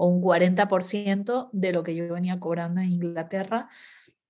o 0.00 0.06
un 0.06 0.22
40% 0.22 1.50
de 1.52 1.72
lo 1.72 1.82
que 1.82 1.94
yo 1.94 2.14
venía 2.14 2.40
cobrando 2.40 2.80
en 2.80 2.90
Inglaterra, 2.90 3.68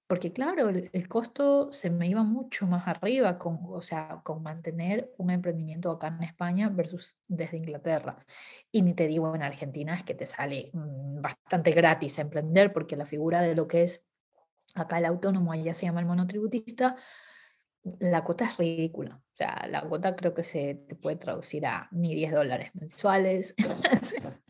porque 0.09 0.33
claro, 0.33 0.69
el, 0.69 1.09
costo 1.09 1.71
se 1.71 1.91
me 1.91 2.09
iba 2.09 2.25
mucho 2.25 2.67
más 2.67 2.89
arriba, 2.89 3.39
con, 3.39 3.61
o 3.69 3.81
sea, 3.81 4.21
con 4.25 4.43
mantener 4.43 5.13
un 5.17 5.31
emprendimiento 5.31 5.93
acá 5.93 6.09
en 6.09 6.25
España 6.25 6.69
versus 6.71 7.17
desde 7.29 7.59
Inglaterra. 7.59 8.27
Y 8.73 8.83
ni 8.83 8.95
te 8.95 9.07
digo 9.07 9.33
en 9.33 9.45
Argentina 9.45 9.95
es 9.95 10.03
que 10.03 10.15
te 10.15 10.27
sale 10.27 10.71
mm, 10.73 11.21
bastante 11.21 11.71
gratis 11.71 12.19
emprender, 12.19 12.73
porque 12.73 12.97
la 12.97 13.07
figura 13.07 13.41
de 13.41 13.55
lo 13.55 13.69
que 13.69 13.85
es 13.85 14.05
acá 14.75 14.99
el 14.99 15.05
autónomo, 15.05 15.53
allá 15.53 15.73
se 15.73 15.87
llama 15.87 16.01
el 16.01 16.07
monotributista, 16.07 16.97
la 18.01 18.25
cuota 18.25 18.47
es 18.47 18.57
ridícula. 18.57 19.23
O 19.35 19.37
sea, 19.37 19.69
la 19.69 19.83
cuota 19.83 20.17
creo 20.17 20.35
que 20.35 20.43
se 20.43 20.75
te 20.89 20.97
puede 20.97 21.15
traducir 21.15 21.65
a 21.65 21.87
ni 21.93 22.17
10 22.17 22.33
dólares 22.33 22.71
mensuales. 22.75 23.55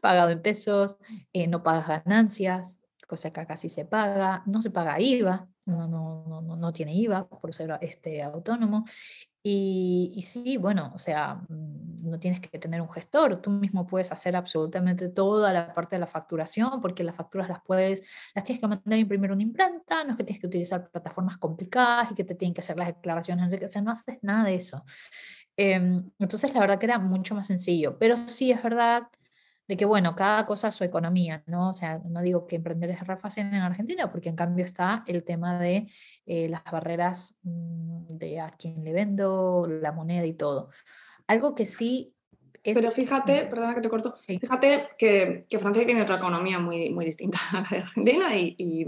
pagado 0.00 0.30
en 0.30 0.42
pesos, 0.42 0.96
eh, 1.32 1.46
no 1.46 1.62
pagas 1.62 2.04
ganancias, 2.04 2.80
cosa 3.06 3.32
que 3.32 3.40
acá 3.40 3.56
sí 3.56 3.68
se 3.68 3.84
paga, 3.84 4.42
no 4.46 4.62
se 4.62 4.70
paga 4.70 5.00
IVA, 5.00 5.48
no, 5.66 5.88
no, 5.88 6.40
no, 6.42 6.56
no 6.56 6.72
tiene 6.72 6.94
IVA 6.94 7.28
por 7.28 7.52
ser 7.52 7.76
este, 7.80 8.22
autónomo. 8.22 8.84
Y, 9.42 10.12
y, 10.14 10.22
sí, 10.22 10.58
bueno, 10.58 10.92
o 10.94 10.98
sea, 10.98 11.36
mm, 11.48 12.08
no 12.10 12.20
tienes 12.20 12.40
que 12.40 12.58
tener 12.58 12.80
un 12.80 12.90
gestor, 12.90 13.38
tú 13.38 13.50
mismo 13.50 13.86
puedes 13.86 14.12
hacer 14.12 14.36
absolutamente 14.36 15.08
toda 15.08 15.52
la 15.52 15.72
parte 15.74 15.96
de 15.96 16.00
la 16.00 16.06
facturación, 16.06 16.80
porque 16.82 17.02
las 17.04 17.16
facturas 17.16 17.48
las 17.48 17.62
puedes, 17.62 18.04
las 18.34 18.44
tienes 18.44 18.60
que 18.60 18.68
mandar 18.68 18.98
imprimir 18.98 19.32
una 19.32 19.42
imprenta, 19.42 20.04
no 20.04 20.10
es 20.10 20.16
que 20.16 20.24
tienes 20.24 20.40
que 20.40 20.46
utilizar 20.46 20.90
plataformas 20.90 21.38
complicadas 21.38 22.12
y 22.12 22.14
que 22.14 22.24
te 22.24 22.34
tienen 22.34 22.54
que 22.54 22.60
hacer 22.60 22.76
las 22.76 22.88
declaraciones, 22.88 23.52
o 23.52 23.68
sea, 23.68 23.82
no 23.82 23.90
haces 23.90 24.22
nada 24.22 24.44
de 24.44 24.54
eso. 24.54 24.84
Em, 25.56 26.10
entonces, 26.18 26.52
la 26.54 26.60
verdad 26.60 26.78
que 26.78 26.86
era 26.86 26.98
mucho 26.98 27.34
más 27.34 27.46
sencillo, 27.46 27.98
pero 27.98 28.16
sí 28.16 28.52
es 28.52 28.62
verdad 28.62 29.08
de 29.70 29.76
que, 29.76 29.84
bueno, 29.84 30.16
cada 30.16 30.46
cosa 30.46 30.72
su 30.72 30.82
economía, 30.82 31.44
¿no? 31.46 31.68
O 31.68 31.72
sea, 31.72 32.00
no 32.04 32.22
digo 32.22 32.44
que 32.44 32.56
emprender 32.56 32.90
es 32.90 33.06
re 33.06 33.16
fácil 33.16 33.46
en 33.46 33.54
Argentina, 33.54 34.10
porque 34.10 34.28
en 34.28 34.34
cambio 34.34 34.64
está 34.64 35.04
el 35.06 35.22
tema 35.22 35.60
de 35.60 35.86
eh, 36.26 36.48
las 36.48 36.64
barreras 36.64 37.38
mm, 37.44 38.16
de 38.18 38.40
a 38.40 38.50
quién 38.58 38.82
le 38.82 38.92
vendo, 38.92 39.68
la 39.68 39.92
moneda 39.92 40.26
y 40.26 40.32
todo. 40.32 40.70
Algo 41.28 41.54
que 41.54 41.66
sí 41.66 42.12
es... 42.64 42.76
Pero 42.76 42.90
fíjate, 42.90 43.44
perdona 43.44 43.76
que 43.76 43.80
te 43.80 43.88
corto, 43.88 44.16
fíjate 44.16 44.88
que, 44.98 45.42
que, 45.48 45.58
Francia 45.60 45.86
tiene 45.86 46.02
otra 46.02 46.16
economía 46.16 46.58
muy, 46.58 46.90
muy 46.90 47.04
distinta 47.04 47.38
a 47.52 47.60
la 47.60 47.68
de 47.70 47.78
Argentina 47.78 48.36
y, 48.36 48.56
y 48.58 48.84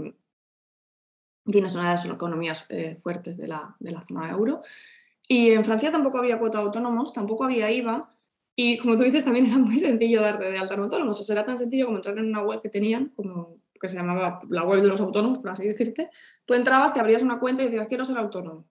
tiene 1.49 1.67
una 1.71 1.83
de 1.83 1.89
las 1.91 2.05
economías 2.05 2.65
eh, 2.67 2.99
fuertes 3.01 3.37
de 3.37 3.47
la, 3.47 3.73
de 3.79 3.91
la 3.91 4.01
zona 4.01 4.29
euro. 4.31 4.63
Y 5.29 5.51
en 5.51 5.63
Francia 5.63 5.93
tampoco 5.93 6.17
había 6.17 6.39
cuota 6.39 6.57
de 6.57 6.65
autónomos, 6.65 7.13
tampoco 7.13 7.45
había 7.45 7.71
IVA, 7.71 8.12
y 8.55 8.77
como 8.77 8.95
tú 8.97 9.03
dices, 9.03 9.25
también 9.25 9.47
era 9.47 9.57
muy 9.57 9.77
sencillo 9.79 10.21
darte 10.21 10.45
de 10.45 10.57
alta 10.57 10.75
en 10.75 10.81
autónomos. 10.81 11.19
O 11.19 11.23
sea, 11.23 11.33
era 11.33 11.45
tan 11.45 11.57
sencillo 11.57 11.85
como 11.85 11.97
entrar 11.97 12.17
en 12.17 12.25
una 12.25 12.41
web 12.41 12.61
que 12.61 12.69
tenían, 12.69 13.09
como 13.15 13.57
que 13.79 13.87
se 13.87 13.95
llamaba 13.95 14.41
la 14.49 14.63
web 14.63 14.81
de 14.81 14.87
los 14.87 15.01
autónomos, 15.01 15.39
por 15.39 15.51
así 15.51 15.67
decirte. 15.67 16.09
Tú 16.45 16.53
entrabas, 16.53 16.93
te 16.93 16.99
abrías 16.99 17.21
una 17.21 17.39
cuenta 17.39 17.63
y 17.63 17.65
decías, 17.65 17.87
quiero 17.87 18.05
ser 18.05 18.17
autónomo. 18.17 18.65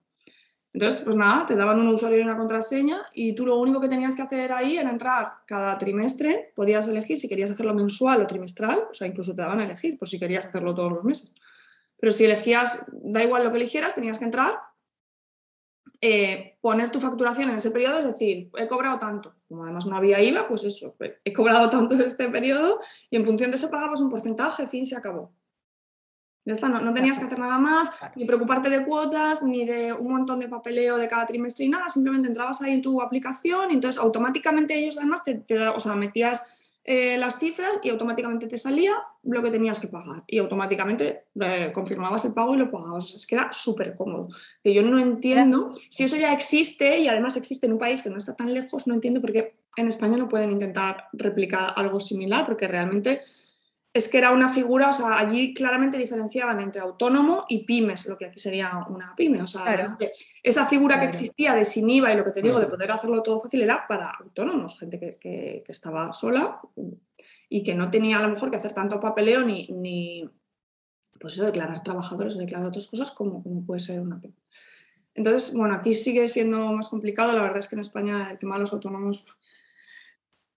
Entonces, 0.73 1.01
pues 1.01 1.15
nada, 1.15 1.45
te 1.45 1.55
daban 1.55 1.79
un 1.79 1.87
usuario 1.87 2.17
y 2.17 2.21
una 2.23 2.35
contraseña 2.35 3.03
y 3.13 3.35
tú 3.35 3.45
lo 3.45 3.57
único 3.57 3.79
que 3.79 3.87
tenías 3.87 4.15
que 4.15 4.23
hacer 4.23 4.51
ahí 4.51 4.77
era 4.77 4.89
entrar 4.89 5.33
cada 5.45 5.77
trimestre, 5.77 6.51
podías 6.55 6.87
elegir 6.87 7.17
si 7.17 7.29
querías 7.29 7.51
hacerlo 7.51 7.75
mensual 7.75 8.23
o 8.23 8.27
trimestral, 8.27 8.85
o 8.89 8.93
sea, 8.93 9.07
incluso 9.07 9.35
te 9.35 9.43
daban 9.43 9.59
a 9.59 9.65
elegir 9.65 9.99
por 9.99 10.07
si 10.07 10.17
querías 10.17 10.47
hacerlo 10.47 10.73
todos 10.73 10.91
los 10.91 11.03
meses. 11.03 11.35
Pero 11.99 12.11
si 12.11 12.25
elegías, 12.25 12.87
da 12.91 13.23
igual 13.23 13.43
lo 13.43 13.51
que 13.51 13.57
eligieras, 13.57 13.93
tenías 13.93 14.17
que 14.17 14.25
entrar, 14.25 14.55
eh, 16.01 16.57
poner 16.59 16.89
tu 16.91 16.99
facturación 16.99 17.49
en 17.49 17.55
ese 17.55 17.71
periodo, 17.71 17.99
es 17.99 18.05
decir, 18.05 18.49
he 18.57 18.67
cobrado 18.67 18.99
tanto. 18.99 19.35
Como 19.47 19.63
además 19.63 19.85
no 19.85 19.95
había 19.95 20.21
IVA, 20.21 20.47
pues 20.47 20.63
eso, 20.63 20.95
he 21.23 21.33
cobrado 21.33 21.69
tanto 21.69 21.95
este 22.03 22.27
periodo 22.29 22.79
y 23.09 23.15
en 23.15 23.23
función 23.23 23.51
de 23.51 23.57
eso 23.57 23.69
pagabas 23.69 24.01
un 24.01 24.09
porcentaje, 24.09 24.67
fin, 24.67 24.85
se 24.85 24.95
acabó. 24.95 25.31
Ya 26.45 26.51
está, 26.51 26.67
no, 26.67 26.93
tenías 26.93 27.19
que 27.19 27.25
hacer 27.25 27.39
nada 27.39 27.57
más, 27.57 27.89
ni 28.17 28.25
preocuparte 28.25 28.69
de 28.69 28.83
cuotas, 28.83 29.43
ni 29.43 29.65
de 29.65 29.93
un 29.93 30.11
montón 30.11 30.39
de 30.39 30.49
papeleo 30.49 30.97
de 30.97 31.07
cada 31.07 31.25
trimestre 31.25 31.65
y 31.65 31.69
nada, 31.69 31.87
simplemente 31.87 32.27
entrabas 32.27 32.61
ahí 32.61 32.73
en 32.73 32.81
tu 32.81 33.01
aplicación 33.01 33.71
y 33.71 33.75
entonces 33.75 34.01
automáticamente 34.01 34.77
ellos 34.77 34.97
además 34.97 35.23
te, 35.23 35.35
te 35.35 35.57
o 35.69 35.79
sea, 35.79 35.95
metías 35.95 36.62
eh, 36.85 37.17
las 37.17 37.39
cifras 37.39 37.79
y 37.81 37.89
automáticamente 37.89 38.47
te 38.47 38.57
salía 38.57 38.93
lo 39.23 39.41
que 39.41 39.49
tenías 39.49 39.79
que 39.79 39.87
pagar 39.87 40.23
y 40.27 40.39
automáticamente 40.39 41.23
eh, 41.39 41.71
confirmabas 41.73 42.25
el 42.25 42.33
pago 42.33 42.55
y 42.55 42.57
lo 42.57 42.69
pagabas. 42.69 43.05
O 43.05 43.07
sea, 43.07 43.17
es 43.17 43.25
que 43.25 43.35
era 43.35 43.51
súper 43.53 43.95
cómodo. 43.95 44.27
Que 44.61 44.73
yo 44.73 44.81
no 44.81 44.99
entiendo, 44.99 45.73
si 45.89 46.03
eso 46.03 46.17
ya 46.17 46.33
existe 46.33 46.99
y 46.99 47.07
además 47.07 47.37
existe 47.37 47.67
en 47.67 47.73
un 47.73 47.77
país 47.77 48.01
que 48.01 48.09
no 48.09 48.17
está 48.17 48.35
tan 48.35 48.53
lejos, 48.53 48.85
no 48.85 48.95
entiendo 48.95 49.21
por 49.21 49.31
qué 49.31 49.55
en 49.77 49.87
España 49.87 50.17
no 50.17 50.27
pueden 50.27 50.51
intentar 50.51 51.05
replicar 51.13 51.73
algo 51.77 52.01
similar, 52.01 52.45
porque 52.45 52.67
realmente 52.67 53.21
es 53.93 54.09
que 54.09 54.17
era 54.17 54.31
una 54.31 54.49
figura, 54.49 54.89
o 54.89 54.91
sea, 54.91 55.19
allí 55.19 55.53
claramente 55.53 55.99
diferenciaban 55.99 56.59
entre 56.59 56.81
autónomo 56.81 57.45
y 57.47 57.63
pymes, 57.63 58.07
lo 58.07 58.17
que 58.17 58.25
aquí 58.25 58.39
sería 58.39 58.85
una 58.89 59.13
pyme. 59.15 59.43
O 59.43 59.47
sea, 59.47 59.97
esa 60.41 60.65
figura 60.65 60.99
que 60.99 61.05
existía 61.05 61.53
de 61.53 61.63
sin 61.63 61.87
IVA 61.87 62.11
y 62.11 62.17
lo 62.17 62.25
que 62.25 62.31
te 62.31 62.41
digo, 62.41 62.59
de 62.59 62.65
poder 62.65 62.91
hacerlo 62.91 63.21
todo 63.21 63.39
fácil, 63.39 63.61
era 63.61 63.85
para 63.87 64.09
autónomos, 64.09 64.79
gente 64.79 65.17
que, 65.19 65.63
estaba 65.67 66.11
sola 66.11 66.59
y 67.49 67.63
que 67.63 67.75
no 67.75 67.91
tenía 67.91 68.17
a 68.17 68.23
lo 68.23 68.29
mejor 68.29 68.49
que 68.49 68.57
hacer 68.57 68.73
tanto 68.73 68.99
papeleo 68.99 69.43
ni, 69.43 69.67
ni 69.67 70.27
pues 71.19 71.35
eso, 71.35 71.45
declarar 71.45 71.83
trabajadores 71.83 72.35
o 72.35 72.39
declarar 72.39 72.67
otras 72.67 72.87
cosas 72.87 73.11
como, 73.11 73.43
como 73.43 73.63
puede 73.63 73.79
ser 73.79 73.99
una 73.99 74.19
pyme. 74.19 74.35
Entonces, 75.13 75.55
bueno, 75.55 75.75
aquí 75.75 75.93
sigue 75.93 76.27
siendo 76.27 76.71
más 76.71 76.89
complicado. 76.89 77.31
La 77.33 77.43
verdad 77.43 77.59
es 77.59 77.67
que 77.67 77.75
en 77.75 77.81
España 77.81 78.31
el 78.31 78.39
tema 78.39 78.55
de 78.55 78.61
los 78.61 78.73
autónomos 78.73 79.23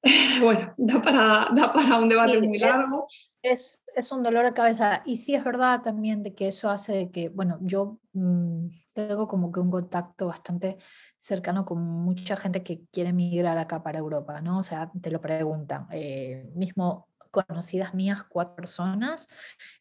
bueno, 0.43 0.75
da 0.77 1.03
para, 1.03 1.49
da 1.55 1.73
para 1.73 1.99
un 1.99 2.09
debate 2.09 2.41
muy 2.41 2.59
largo. 2.59 3.07
Es, 3.43 3.81
es, 3.95 4.13
un 4.13 4.23
dolor 4.23 4.45
de 4.45 4.53
cabeza. 4.53 5.03
Y 5.05 5.17
sí 5.17 5.35
es 5.35 5.45
verdad 5.45 5.83
también 5.83 6.23
de 6.23 6.35
que 6.35 6.49
eso 6.49 6.71
hace 6.71 7.11
que, 7.11 7.29
bueno, 7.29 7.59
yo 7.61 7.99
mm, 8.13 8.69
tengo 8.93 9.27
como 9.27 9.51
que 9.51 9.61
un 9.61 9.71
contacto 9.71 10.27
bastante 10.27 10.79
cercano 11.19 11.65
con 11.65 11.83
mucha 11.83 12.37
gente 12.37 12.63
que 12.63 12.83
quiere 12.93 13.13
migrar 13.13 13.59
acá 13.59 13.83
para 13.83 13.99
Europa, 13.99 14.41
¿no? 14.41 14.59
O 14.59 14.63
sea, 14.63 14.91
te 15.01 15.11
lo 15.11 15.21
preguntan. 15.21 15.87
Eh, 15.91 16.51
mismo 16.55 17.09
conocidas 17.45 17.95
mías, 17.95 18.23
cuatro 18.29 18.57
personas 18.57 19.29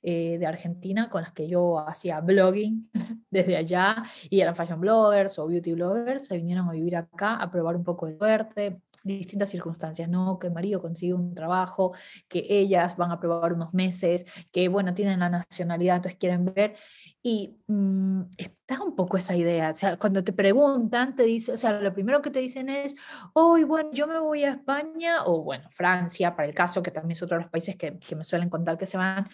eh, 0.01 0.37
de 0.37 0.45
Argentina 0.45 1.09
con 1.09 1.21
las 1.21 1.31
que 1.31 1.47
yo 1.47 1.79
hacía 1.79 2.19
blogging 2.19 2.89
desde 3.29 3.57
allá 3.57 4.03
y 4.29 4.41
eran 4.41 4.55
fashion 4.55 4.81
bloggers 4.81 5.39
o 5.39 5.47
beauty 5.47 5.73
bloggers, 5.73 6.25
se 6.25 6.37
vinieron 6.37 6.67
a 6.69 6.73
vivir 6.73 6.95
acá 6.95 7.35
a 7.35 7.49
probar 7.49 7.75
un 7.75 7.83
poco 7.83 8.07
de 8.07 8.17
suerte, 8.17 8.81
distintas 9.05 9.49
circunstancias, 9.49 10.09
¿no? 10.09 10.39
Que 10.39 10.47
el 10.47 10.53
marido 10.53 10.81
consigue 10.81 11.13
un 11.13 11.33
trabajo, 11.33 11.93
que 12.27 12.45
ellas 12.49 12.97
van 12.97 13.11
a 13.11 13.19
probar 13.19 13.53
unos 13.53 13.73
meses, 13.73 14.25
que, 14.51 14.67
bueno, 14.67 14.93
tienen 14.93 15.19
la 15.19 15.29
nacionalidad, 15.29 15.97
entonces 15.97 16.19
quieren 16.19 16.45
ver. 16.45 16.75
Y 17.21 17.57
mm, 17.67 18.21
está 18.37 18.81
un 18.83 18.95
poco 18.95 19.17
esa 19.17 19.35
idea, 19.35 19.71
o 19.71 19.75
sea, 19.75 19.97
cuando 19.97 20.23
te 20.23 20.33
preguntan, 20.33 21.15
te 21.15 21.23
dice, 21.23 21.53
o 21.53 21.57
sea, 21.57 21.73
lo 21.79 21.93
primero 21.93 22.21
que 22.21 22.31
te 22.31 22.39
dicen 22.39 22.69
es, 22.69 22.95
hoy, 23.33 23.63
bueno, 23.63 23.89
yo 23.93 24.07
me 24.07 24.19
voy 24.19 24.43
a 24.43 24.51
España, 24.51 25.23
o 25.25 25.43
bueno, 25.43 25.69
Francia, 25.71 26.35
para 26.35 26.47
el 26.47 26.53
caso, 26.55 26.81
que 26.83 26.91
también 26.91 27.11
es 27.11 27.23
otro 27.23 27.37
de 27.37 27.43
los 27.43 27.51
países 27.51 27.75
que, 27.75 27.99
que 27.99 28.15
me 28.15 28.23
suelen 28.23 28.49
contar 28.49 28.77
que 28.77 28.85
se 28.85 28.97
van, 28.97 29.27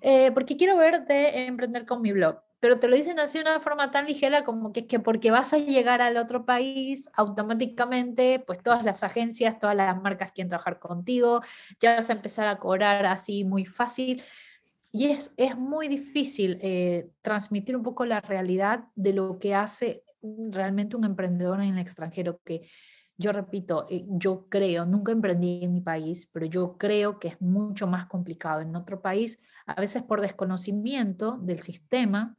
eh, 0.00 0.30
porque 0.32 0.56
quiero 0.56 0.76
ver 0.76 1.06
de 1.06 1.46
emprender 1.46 1.86
con 1.86 2.02
mi 2.02 2.12
blog 2.12 2.47
pero 2.60 2.80
te 2.80 2.88
lo 2.88 2.96
dicen 2.96 3.20
así 3.20 3.38
de 3.38 3.44
una 3.44 3.60
forma 3.60 3.90
tan 3.90 4.06
ligera 4.06 4.42
como 4.44 4.72
que 4.72 4.80
es 4.80 4.86
que 4.86 4.98
porque 4.98 5.30
vas 5.30 5.52
a 5.52 5.58
llegar 5.58 6.02
al 6.02 6.16
otro 6.16 6.44
país, 6.44 7.08
automáticamente, 7.14 8.42
pues 8.46 8.62
todas 8.62 8.84
las 8.84 9.04
agencias, 9.04 9.58
todas 9.60 9.76
las 9.76 10.00
marcas 10.02 10.32
quieren 10.32 10.48
trabajar 10.48 10.78
contigo, 10.78 11.42
ya 11.80 11.96
vas 11.96 12.10
a 12.10 12.14
empezar 12.14 12.48
a 12.48 12.58
cobrar 12.58 13.06
así 13.06 13.44
muy 13.44 13.64
fácil. 13.64 14.22
Y 14.90 15.06
es, 15.10 15.32
es 15.36 15.56
muy 15.56 15.86
difícil 15.86 16.58
eh, 16.62 17.10
transmitir 17.22 17.76
un 17.76 17.82
poco 17.82 18.04
la 18.04 18.20
realidad 18.20 18.84
de 18.96 19.12
lo 19.12 19.38
que 19.38 19.54
hace 19.54 20.02
realmente 20.50 20.96
un 20.96 21.04
emprendedor 21.04 21.60
en 21.60 21.74
el 21.74 21.78
extranjero, 21.78 22.40
que 22.44 22.68
yo 23.16 23.32
repito, 23.32 23.86
eh, 23.90 24.04
yo 24.08 24.48
creo, 24.48 24.86
nunca 24.86 25.12
emprendí 25.12 25.60
en 25.62 25.74
mi 25.74 25.80
país, 25.80 26.28
pero 26.32 26.46
yo 26.46 26.76
creo 26.78 27.18
que 27.18 27.28
es 27.28 27.40
mucho 27.40 27.86
más 27.86 28.06
complicado 28.06 28.60
en 28.60 28.74
otro 28.74 29.00
país, 29.00 29.40
a 29.66 29.80
veces 29.80 30.02
por 30.02 30.20
desconocimiento 30.20 31.36
del 31.38 31.60
sistema, 31.60 32.36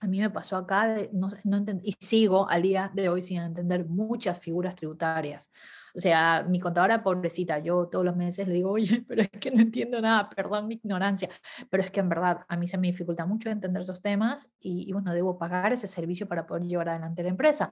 a 0.00 0.06
mí 0.06 0.20
me 0.20 0.30
pasó 0.30 0.56
acá, 0.56 0.96
no, 1.12 1.28
no 1.44 1.64
y 1.82 1.92
sigo 2.00 2.48
al 2.48 2.62
día 2.62 2.90
de 2.94 3.08
hoy 3.08 3.22
sin 3.22 3.40
entender 3.40 3.86
muchas 3.86 4.38
figuras 4.38 4.74
tributarias. 4.74 5.50
O 5.94 5.98
sea, 5.98 6.44
mi 6.46 6.60
contadora, 6.60 7.02
pobrecita, 7.02 7.58
yo 7.58 7.88
todos 7.88 8.04
los 8.04 8.16
meses 8.16 8.46
le 8.46 8.54
digo, 8.54 8.70
oye, 8.70 9.02
pero 9.08 9.22
es 9.22 9.30
que 9.30 9.50
no 9.50 9.62
entiendo 9.62 10.00
nada, 10.00 10.28
perdón 10.28 10.68
mi 10.68 10.74
ignorancia, 10.74 11.30
pero 11.70 11.82
es 11.82 11.90
que 11.90 12.00
en 12.00 12.10
verdad 12.10 12.44
a 12.48 12.56
mí 12.56 12.68
se 12.68 12.76
me 12.76 12.88
dificulta 12.88 13.24
mucho 13.24 13.48
entender 13.48 13.80
esos 13.80 14.02
temas 14.02 14.50
y, 14.60 14.92
bueno, 14.92 15.14
debo 15.14 15.38
pagar 15.38 15.72
ese 15.72 15.86
servicio 15.86 16.28
para 16.28 16.46
poder 16.46 16.64
llevar 16.64 16.90
adelante 16.90 17.22
la 17.22 17.30
empresa. 17.30 17.70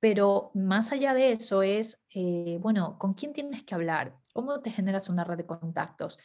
Pero 0.00 0.50
más 0.54 0.92
allá 0.92 1.14
de 1.14 1.30
eso 1.30 1.62
es, 1.62 2.02
eh, 2.14 2.58
bueno, 2.60 2.98
¿con 2.98 3.14
quién 3.14 3.32
tienes 3.32 3.62
que 3.62 3.74
hablar? 3.74 4.16
¿Cómo 4.32 4.60
te 4.60 4.70
generas 4.70 5.08
una 5.08 5.24
red 5.24 5.36
de 5.36 5.46
contactos? 5.46 6.18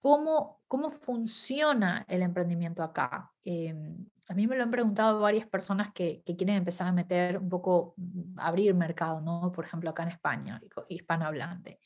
¿Cómo, 0.00 0.62
cómo 0.68 0.90
funciona 0.90 2.04
el 2.08 2.22
emprendimiento 2.22 2.82
acá? 2.84 3.32
Em, 3.44 4.06
a 4.28 4.34
mí 4.34 4.46
me 4.46 4.56
lo 4.56 4.62
han 4.64 4.70
preguntado 4.70 5.20
varias 5.20 5.46
personas 5.46 5.92
que, 5.92 6.22
quieren 6.24 6.56
empezar 6.56 6.88
a 6.88 6.92
meter 6.92 7.38
un 7.38 7.48
poco, 7.48 7.94
mm, 7.96 8.38
abrir 8.38 8.74
mercado, 8.74 9.20
¿no? 9.20 9.52
Por 9.52 9.64
ejemplo, 9.64 9.90
acá 9.90 10.02
en 10.02 10.10
España, 10.10 10.60
hispanohablante. 10.88 11.80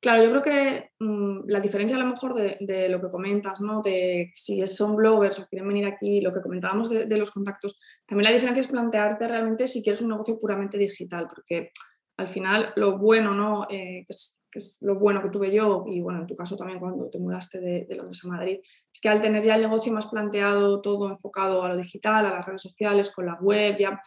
Claro, 0.00 0.22
yo 0.22 0.30
creo 0.30 0.42
que 0.42 0.90
mm, 1.00 1.48
la 1.48 1.60
diferencia 1.60 1.96
a 1.96 2.00
lo 2.00 2.06
mejor 2.06 2.34
de, 2.34 2.88
lo 2.88 3.00
que 3.00 3.10
comentas, 3.10 3.60
¿no? 3.60 3.82
De 3.82 4.30
si 4.34 4.64
son 4.66 4.94
bloggers 4.96 5.40
o 5.40 5.46
quieren 5.46 5.66
venir 5.66 5.86
aquí, 5.86 6.20
lo 6.20 6.32
que 6.32 6.42
comentábamos 6.42 6.88
de, 6.88 7.16
los 7.16 7.30
contactos, 7.30 7.78
también 8.06 8.24
la 8.24 8.34
diferencia 8.34 8.60
es 8.60 8.68
plantearte 8.68 9.26
realmente 9.26 9.66
si 9.66 9.82
quieres 9.82 10.02
un 10.02 10.10
negocio 10.10 10.38
puramente 10.38 10.78
digital, 10.78 11.26
porque 11.28 11.70
al 12.16 12.28
final 12.28 12.72
lo 12.76 12.98
bueno, 12.98 13.34
¿no? 13.34 13.64
Eh, 13.64 14.04
que 14.06 14.10
es 14.10 14.37
que 14.50 14.58
es 14.58 14.78
lo 14.82 14.98
bueno 14.98 15.22
que 15.22 15.30
tuve 15.30 15.52
yo, 15.52 15.84
y 15.86 16.00
bueno, 16.00 16.20
en 16.20 16.26
tu 16.26 16.34
caso 16.34 16.56
también 16.56 16.78
cuando 16.78 17.08
te 17.10 17.18
mudaste 17.18 17.60
de, 17.60 17.86
de, 17.86 17.96
Londres 17.96 18.24
a 18.24 18.28
Madrid, 18.28 18.60
es 18.62 19.00
que 19.00 19.08
al 19.08 19.20
tener 19.20 19.44
ya 19.44 19.56
el 19.56 19.62
negocio 19.62 19.92
más 19.92 20.06
planteado, 20.06 20.80
todo 20.80 21.08
enfocado 21.08 21.62
a 21.62 21.68
lo 21.68 21.76
digital, 21.76 22.26
a 22.26 22.30
las 22.30 22.46
redes 22.46 22.62
sociales, 22.62 23.10
con 23.10 23.26
la 23.26 23.34
web 23.40 23.76
ya 23.78 24.00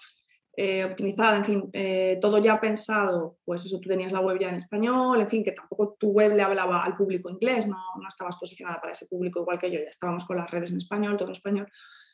eh, 0.58 0.84
optimizada, 0.84 1.38
en 1.38 1.46
fin, 1.46 1.70
eh, 1.72 2.18
todo 2.22 2.38
ya 2.38 2.60
pensado, 2.60 3.38
pues 3.46 3.66
eso, 3.66 3.80
tú 3.80 3.88
tenías 3.88 4.12
la 4.12 4.20
web 4.20 4.38
ya 4.38 4.50
en 4.50 4.56
español, 4.56 5.22
en 5.22 5.30
fin, 5.30 5.46
que 5.46 5.54
tampoco 5.54 5.96
tu 5.98 6.12
web 6.12 6.34
le 6.34 6.42
hablaba 6.42 6.84
al 6.84 6.98
público 6.98 7.30
inglés, 7.30 7.68
no, 7.68 7.78
no 8.00 8.08
estabas 8.08 8.36
posicionada 8.36 8.82
para 8.82 8.92
ese 8.92 9.08
público 9.08 9.40
igual 9.40 9.58
que 9.58 9.72
yo, 9.72 9.80
ya 9.80 9.90
estábamos 9.90 10.26
con 10.26 10.36
las 10.36 10.52
redes 10.52 10.72
en 10.72 10.78
español, 10.78 11.16
todo 11.16 11.30
en 11.30 11.36
español. 11.36 11.68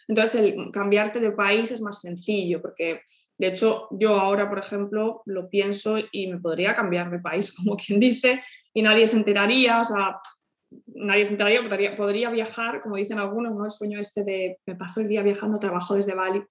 Entonces, 0.08 0.42
el 0.42 0.72
cambiarte 0.72 1.20
de 1.20 1.32
país 1.32 1.72
es 1.72 1.82
más 1.82 2.00
sencillo 2.00 2.62
porque 2.62 3.02
de 3.38 3.48
hecho, 3.48 3.88
yo 3.92 4.20
ahora, 4.20 4.50
por 4.50 4.60
ejemplo, 4.60 5.22
lo 5.26 5.50
pienso 5.50 5.98
y 6.12 6.28
me 6.28 6.40
podría 6.40 6.76
cambiar 6.76 7.12
de 7.12 7.20
país, 7.20 7.54
como 7.56 7.78
quien 7.78 8.00
dice, 8.00 8.42
y 8.74 8.82
nadie 8.82 9.08
se 9.08 9.18
enteraría, 9.18 9.80
o 9.80 9.84
sea, 9.84 10.20
nadie 10.88 11.26
se 11.26 11.32
enteraría, 11.32 11.62
podría, 11.62 11.96
podría 11.96 12.30
viajar, 12.30 12.82
como 12.82 12.98
dicen 12.98 13.20
algunos, 13.20 13.56
¿no? 13.56 13.66
El 13.66 13.72
sueño 13.72 14.00
este 14.00 14.24
de 14.24 14.60
me 14.66 14.76
paso 14.76 15.02
el 15.02 15.08
día 15.08 15.22
viajando, 15.22 15.60
trabajo 15.60 15.96
desde 15.96 16.16
Bali. 16.16 16.44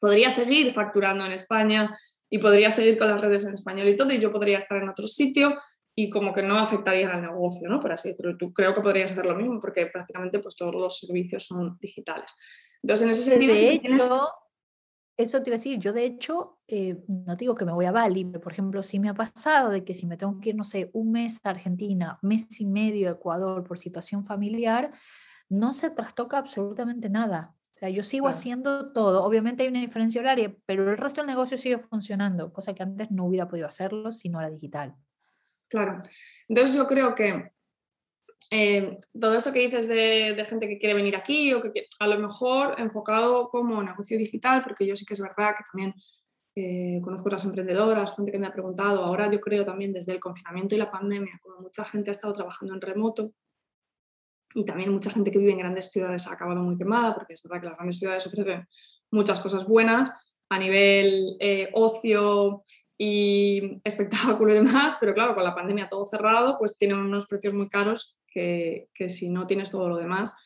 Podría 0.00 0.30
seguir 0.30 0.72
facturando 0.72 1.26
en 1.26 1.32
España 1.32 1.96
y 2.30 2.38
podría 2.38 2.70
seguir 2.70 2.98
con 2.98 3.08
las 3.08 3.20
redes 3.20 3.44
en 3.44 3.52
español 3.52 3.88
y 3.88 3.96
todo, 3.96 4.12
y 4.12 4.18
yo 4.18 4.30
podría 4.30 4.58
estar 4.58 4.80
en 4.82 4.88
otro 4.88 5.06
sitio 5.06 5.56
y 5.98 6.10
como 6.10 6.32
que 6.32 6.42
no 6.42 6.58
afectaría 6.58 7.10
al 7.10 7.22
negocio, 7.22 7.68
¿no? 7.68 7.80
Por 7.80 7.92
así 7.92 8.10
decirlo. 8.10 8.36
Tú 8.36 8.52
creo 8.52 8.74
que 8.74 8.82
podrías 8.82 9.12
hacer 9.12 9.24
lo 9.24 9.34
mismo 9.34 9.58
porque 9.60 9.86
prácticamente 9.86 10.38
pues 10.38 10.54
todos 10.54 10.74
los 10.74 10.98
servicios 10.98 11.46
son 11.46 11.78
digitales. 11.80 12.34
Entonces, 12.82 13.06
en 13.06 13.10
ese 13.10 13.22
sentido, 13.22 13.54
si 13.54 13.78
tienes... 13.78 14.08
Eso 15.16 15.42
te 15.42 15.50
iba 15.50 15.54
a 15.54 15.58
decir, 15.58 15.78
yo 15.78 15.92
de 15.92 16.04
hecho, 16.04 16.58
eh, 16.68 17.02
no 17.08 17.36
digo 17.36 17.54
que 17.54 17.64
me 17.64 17.72
voy 17.72 17.86
a 17.86 17.92
Bali, 17.92 18.24
pero 18.24 18.40
por 18.40 18.52
ejemplo, 18.52 18.82
sí 18.82 18.98
me 19.00 19.08
ha 19.08 19.14
pasado 19.14 19.70
de 19.70 19.84
que 19.84 19.94
si 19.94 20.06
me 20.06 20.18
tengo 20.18 20.38
que 20.40 20.50
ir, 20.50 20.56
no 20.56 20.64
sé, 20.64 20.90
un 20.92 21.12
mes 21.12 21.40
a 21.42 21.50
Argentina, 21.50 22.18
mes 22.20 22.60
y 22.60 22.66
medio 22.66 23.08
a 23.08 23.12
Ecuador 23.12 23.64
por 23.64 23.78
situación 23.78 24.24
familiar, 24.24 24.92
no 25.48 25.72
se 25.72 25.90
trastoca 25.90 26.36
absolutamente 26.38 27.08
nada. 27.08 27.54
O 27.76 27.78
sea, 27.78 27.88
yo 27.90 28.02
sigo 28.02 28.28
haciendo 28.28 28.92
todo. 28.92 29.22
Obviamente 29.22 29.62
hay 29.62 29.68
una 29.68 29.80
diferencia 29.80 30.20
horaria, 30.20 30.54
pero 30.64 30.90
el 30.90 30.96
resto 30.96 31.20
del 31.20 31.28
negocio 31.28 31.58
sigue 31.58 31.78
funcionando, 31.78 32.52
cosa 32.52 32.74
que 32.74 32.82
antes 32.82 33.10
no 33.10 33.26
hubiera 33.26 33.48
podido 33.48 33.66
hacerlo 33.66 34.12
si 34.12 34.28
no 34.28 34.40
era 34.40 34.50
digital. 34.50 34.94
Claro. 35.68 36.02
Entonces 36.48 36.76
yo 36.76 36.86
creo 36.86 37.14
que 37.14 37.52
eh, 38.50 38.94
todo 39.20 39.34
eso 39.34 39.52
que 39.52 39.60
dices 39.60 39.88
de, 39.88 40.44
gente 40.48 40.68
que 40.68 40.78
quiere 40.78 40.94
venir 40.94 41.16
aquí 41.16 41.52
o 41.52 41.60
que 41.60 41.88
a 41.98 42.06
lo 42.06 42.18
mejor 42.18 42.76
enfocado 42.78 43.48
como 43.48 43.82
negocio 43.82 44.16
digital, 44.16 44.62
porque 44.62 44.86
yo 44.86 44.94
sí 44.94 45.04
que 45.04 45.14
es 45.14 45.20
verdad 45.20 45.54
que 45.56 45.64
también 45.70 45.94
eh, 46.54 47.00
conozco 47.02 47.28
otras 47.28 47.44
emprendedoras, 47.44 48.14
gente 48.14 48.32
que 48.32 48.38
me 48.38 48.46
ha 48.46 48.52
preguntado, 48.52 49.04
ahora 49.04 49.30
yo 49.30 49.40
creo 49.40 49.64
también 49.64 49.92
desde 49.92 50.12
el 50.12 50.20
confinamiento 50.20 50.74
y 50.74 50.78
la 50.78 50.90
pandemia, 50.90 51.40
como 51.42 51.60
mucha 51.60 51.84
gente 51.84 52.10
ha 52.10 52.12
estado 52.12 52.32
trabajando 52.32 52.74
en 52.74 52.80
remoto 52.80 53.32
y 54.54 54.64
también 54.64 54.92
mucha 54.92 55.10
gente 55.10 55.30
que 55.30 55.38
vive 55.38 55.52
en 55.52 55.58
grandes 55.58 55.90
ciudades 55.90 56.26
ha 56.28 56.32
acabado 56.32 56.62
muy 56.62 56.78
quemada, 56.78 57.14
porque 57.14 57.34
es 57.34 57.42
verdad 57.42 57.60
que 57.60 57.66
las 57.66 57.76
grandes 57.76 57.98
ciudades 57.98 58.26
ofrecen 58.26 58.66
muchas 59.10 59.40
cosas 59.40 59.66
buenas 59.66 60.10
a 60.48 60.58
nivel 60.58 61.36
eh, 61.40 61.68
ocio 61.74 62.64
y 62.98 63.76
espectáculo 63.84 64.52
y 64.52 64.56
demás, 64.56 64.96
pero 64.98 65.14
claro, 65.14 65.34
con 65.34 65.44
la 65.44 65.54
pandemia 65.54 65.88
todo 65.88 66.06
cerrado, 66.06 66.56
pues 66.58 66.78
tienen 66.78 66.98
unos 66.98 67.26
precios 67.26 67.52
muy 67.54 67.68
caros 67.68 68.18
que, 68.30 68.88
si 69.08 69.30
no 69.30 69.46
tienes 69.46 69.70
todo 69.70 69.88
lo 69.88 69.96
demás, 69.96 70.36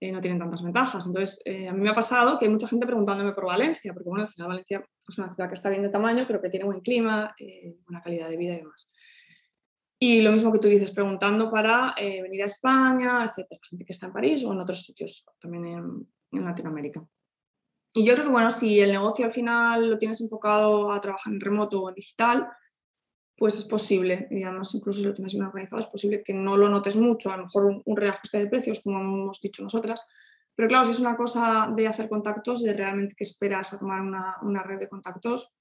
eh, 0.00 0.10
no 0.12 0.20
tienen 0.20 0.38
tantas 0.38 0.62
ventajas. 0.62 1.06
Entonces, 1.06 1.42
eh, 1.44 1.68
a 1.68 1.72
mí 1.72 1.80
me 1.80 1.90
ha 1.90 1.94
pasado 1.94 2.38
que 2.38 2.46
hay 2.46 2.50
mucha 2.50 2.68
gente 2.68 2.86
preguntándome 2.86 3.32
por 3.32 3.46
Valencia, 3.46 3.92
porque 3.92 4.08
bueno, 4.08 4.24
al 4.24 4.30
final 4.30 4.48
Valencia 4.48 4.84
es 5.08 5.18
una 5.18 5.34
ciudad 5.34 5.48
que 5.48 5.54
está 5.54 5.68
bien 5.68 5.82
de 5.82 5.90
tamaño, 5.90 6.24
pero 6.26 6.40
que 6.40 6.48
tiene 6.48 6.64
buen 6.64 6.80
clima, 6.80 7.34
eh, 7.38 7.76
buena 7.86 8.00
calidad 8.02 8.28
de 8.28 8.36
vida 8.36 8.54
y 8.54 8.58
demás. 8.58 8.92
Y 9.98 10.22
lo 10.22 10.32
mismo 10.32 10.50
que 10.50 10.58
tú 10.58 10.68
dices, 10.68 10.90
preguntando 10.92 11.50
para 11.50 11.94
venir 11.98 12.42
a 12.42 12.46
España, 12.46 13.22
etcétera, 13.22 13.60
gente 13.68 13.84
que 13.84 13.92
está 13.92 14.06
en 14.06 14.14
París 14.14 14.42
o 14.44 14.52
en 14.52 14.60
otros 14.60 14.80
sitios, 14.82 15.26
también 15.38 15.66
en, 15.66 16.08
en 16.32 16.44
Latinoamérica. 16.44 17.06
Y 17.92 18.04
yo 18.04 18.14
creo 18.14 18.26
que, 18.26 18.32
bueno, 18.32 18.50
si 18.50 18.78
el 18.80 18.92
negocio 18.92 19.24
al 19.24 19.32
final 19.32 19.90
lo 19.90 19.98
tienes 19.98 20.20
enfocado 20.20 20.92
a 20.92 21.00
trabajar 21.00 21.32
en 21.32 21.40
remoto 21.40 21.82
o 21.82 21.88
en 21.88 21.96
digital, 21.96 22.48
pues 23.36 23.56
es 23.56 23.64
posible, 23.64 24.28
y 24.30 24.42
además 24.42 24.74
incluso 24.74 25.00
si 25.00 25.06
lo 25.06 25.14
tienes 25.14 25.32
bien 25.32 25.46
organizado, 25.46 25.80
es 25.80 25.86
posible 25.86 26.22
que 26.22 26.34
no 26.34 26.58
lo 26.58 26.68
notes 26.68 26.96
mucho, 26.96 27.32
a 27.32 27.38
lo 27.38 27.44
mejor 27.44 27.82
un, 27.84 27.96
reajuste 27.96 28.38
de 28.38 28.46
precios, 28.48 28.80
como 28.84 29.00
hemos 29.00 29.40
dicho 29.40 29.62
nosotras, 29.62 30.06
pero 30.54 30.68
claro, 30.68 30.84
si 30.84 30.90
es 30.90 31.00
una 31.00 31.16
cosa 31.16 31.72
de 31.74 31.88
hacer 31.88 32.10
contactos, 32.10 32.62
de 32.62 32.74
realmente 32.74 33.14
que 33.16 33.24
esperas 33.24 33.72
a 33.72 33.78
tomar 33.78 34.02
una, 34.02 34.36
una 34.42 34.62
red 34.62 34.78
de 34.78 34.90
contactos, 34.90 35.54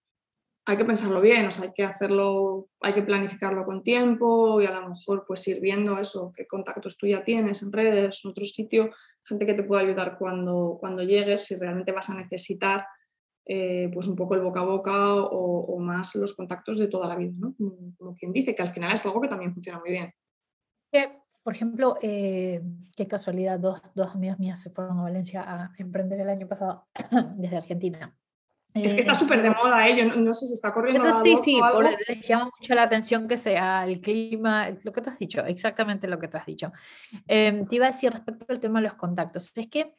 hay 0.65 0.75
que 0.75 0.83
pensarlo 0.83 1.21
bien, 1.21 1.47
o 1.47 1.51
sea, 1.51 1.65
hay 1.65 1.73
que 1.73 1.85
hacerlo, 1.85 2.67
hay 2.81 2.93
que 2.93 3.01
planificarlo 3.01 3.65
con 3.65 3.81
tiempo 3.81 4.61
y 4.61 4.65
a 4.65 4.71
lo 4.71 4.89
mejor 4.89 5.23
pues 5.25 5.47
ir 5.47 5.61
viendo 5.61 5.97
eso, 5.97 6.33
qué 6.35 6.45
contactos 6.45 6.97
tú 6.97 7.07
ya 7.07 7.23
tienes 7.23 7.63
en 7.63 7.71
redes, 7.71 8.21
en 8.25 8.31
otro 8.31 8.45
sitio, 8.45 8.91
gente 9.29 9.45
que 9.45 9.53
te 9.53 9.63
pueda 9.63 9.81
ayudar 9.81 10.17
cuando, 10.17 10.77
cuando 10.79 11.03
llegues, 11.03 11.45
si 11.45 11.55
realmente 11.55 11.91
vas 11.91 12.09
a 12.09 12.15
necesitar 12.15 12.85
eh, 13.45 13.89
pues 13.93 14.07
un 14.07 14.15
poco 14.15 14.35
el 14.35 14.41
boca 14.41 14.59
a 14.59 14.65
boca 14.65 15.15
o, 15.15 15.79
más 15.79 16.15
los 16.15 16.35
contactos 16.35 16.77
de 16.77 16.87
toda 16.87 17.07
la 17.07 17.15
vida, 17.15 17.31
¿no? 17.39 17.55
Como, 17.97 18.13
quien 18.13 18.33
dice, 18.33 18.53
que 18.53 18.61
al 18.61 18.69
final 18.69 18.93
es 18.93 19.05
algo 19.05 19.21
que 19.21 19.27
también 19.27 19.53
funciona 19.53 19.79
muy 19.79 19.91
bien. 19.91 20.13
por 21.43 21.55
ejemplo, 21.55 21.97
eh, 22.01 22.61
qué 22.95 23.07
casualidad, 23.07 23.59
dos, 23.59 23.81
dos 23.95 24.13
amigas 24.13 24.39
mías 24.39 24.61
se 24.61 24.69
fueron 24.69 24.99
a 24.99 25.03
Valencia 25.03 25.41
a 25.41 25.71
emprender 25.77 26.19
el 26.19 26.29
año 26.29 26.47
pasado 26.47 26.87
desde 27.37 27.57
Argentina. 27.57 28.15
Es 28.73 28.93
que 28.93 29.01
está 29.01 29.13
eh, 29.13 29.15
súper 29.15 29.41
de 29.41 29.49
moda, 29.49 29.87
¿eh? 29.87 30.05
no, 30.05 30.33
sé 30.33 30.45
si 30.45 30.53
está 30.53 30.71
corriendo 30.71 31.03
algo, 31.03 31.23
Sí, 31.23 31.37
sí, 31.43 31.59
por, 31.59 31.83
les 31.85 32.27
llama 32.27 32.51
mucho 32.59 32.73
la 32.75 32.83
atención 32.83 33.27
que 33.27 33.35
sea 33.35 33.83
el 33.85 33.99
clima, 33.99 34.69
lo 34.83 34.93
que 34.93 35.01
tú 35.01 35.09
has 35.09 35.17
dicho, 35.17 35.43
exactamente 35.45 36.07
lo 36.07 36.19
que 36.19 36.27
tú 36.27 36.37
has 36.37 36.45
dicho. 36.45 36.71
Em, 37.27 37.65
te 37.65 37.75
iba 37.77 37.85
a 37.85 37.89
decir 37.89 38.13
respecto 38.13 38.45
al 38.47 38.59
tema 38.59 38.79
de 38.79 38.87
los 38.87 38.95
contactos, 38.95 39.51
es 39.55 39.67
que 39.67 39.93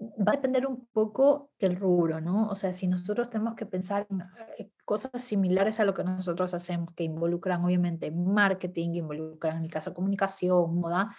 va 0.00 0.32
a 0.32 0.36
depender 0.36 0.66
un 0.66 0.86
poco 0.92 1.50
del 1.58 1.76
rubro, 1.76 2.20
¿no? 2.20 2.48
O 2.48 2.54
sea, 2.54 2.72
si 2.72 2.86
nosotros 2.86 3.30
tenemos 3.30 3.54
que 3.54 3.66
pensar 3.66 4.06
en 4.10 4.22
eh, 4.58 4.70
cosas 4.84 5.22
similares 5.22 5.80
a 5.80 5.84
lo 5.84 5.94
que 5.94 6.04
nosotros 6.04 6.54
hacemos, 6.54 6.94
que 6.94 7.04
involucran 7.04 7.64
obviamente 7.64 8.10
marketing, 8.10 8.94
involucran 8.94 9.56
en 9.56 9.62
mi 9.62 9.68
caso 9.68 9.94
comunicación, 9.94 10.76
moda, 10.76 11.14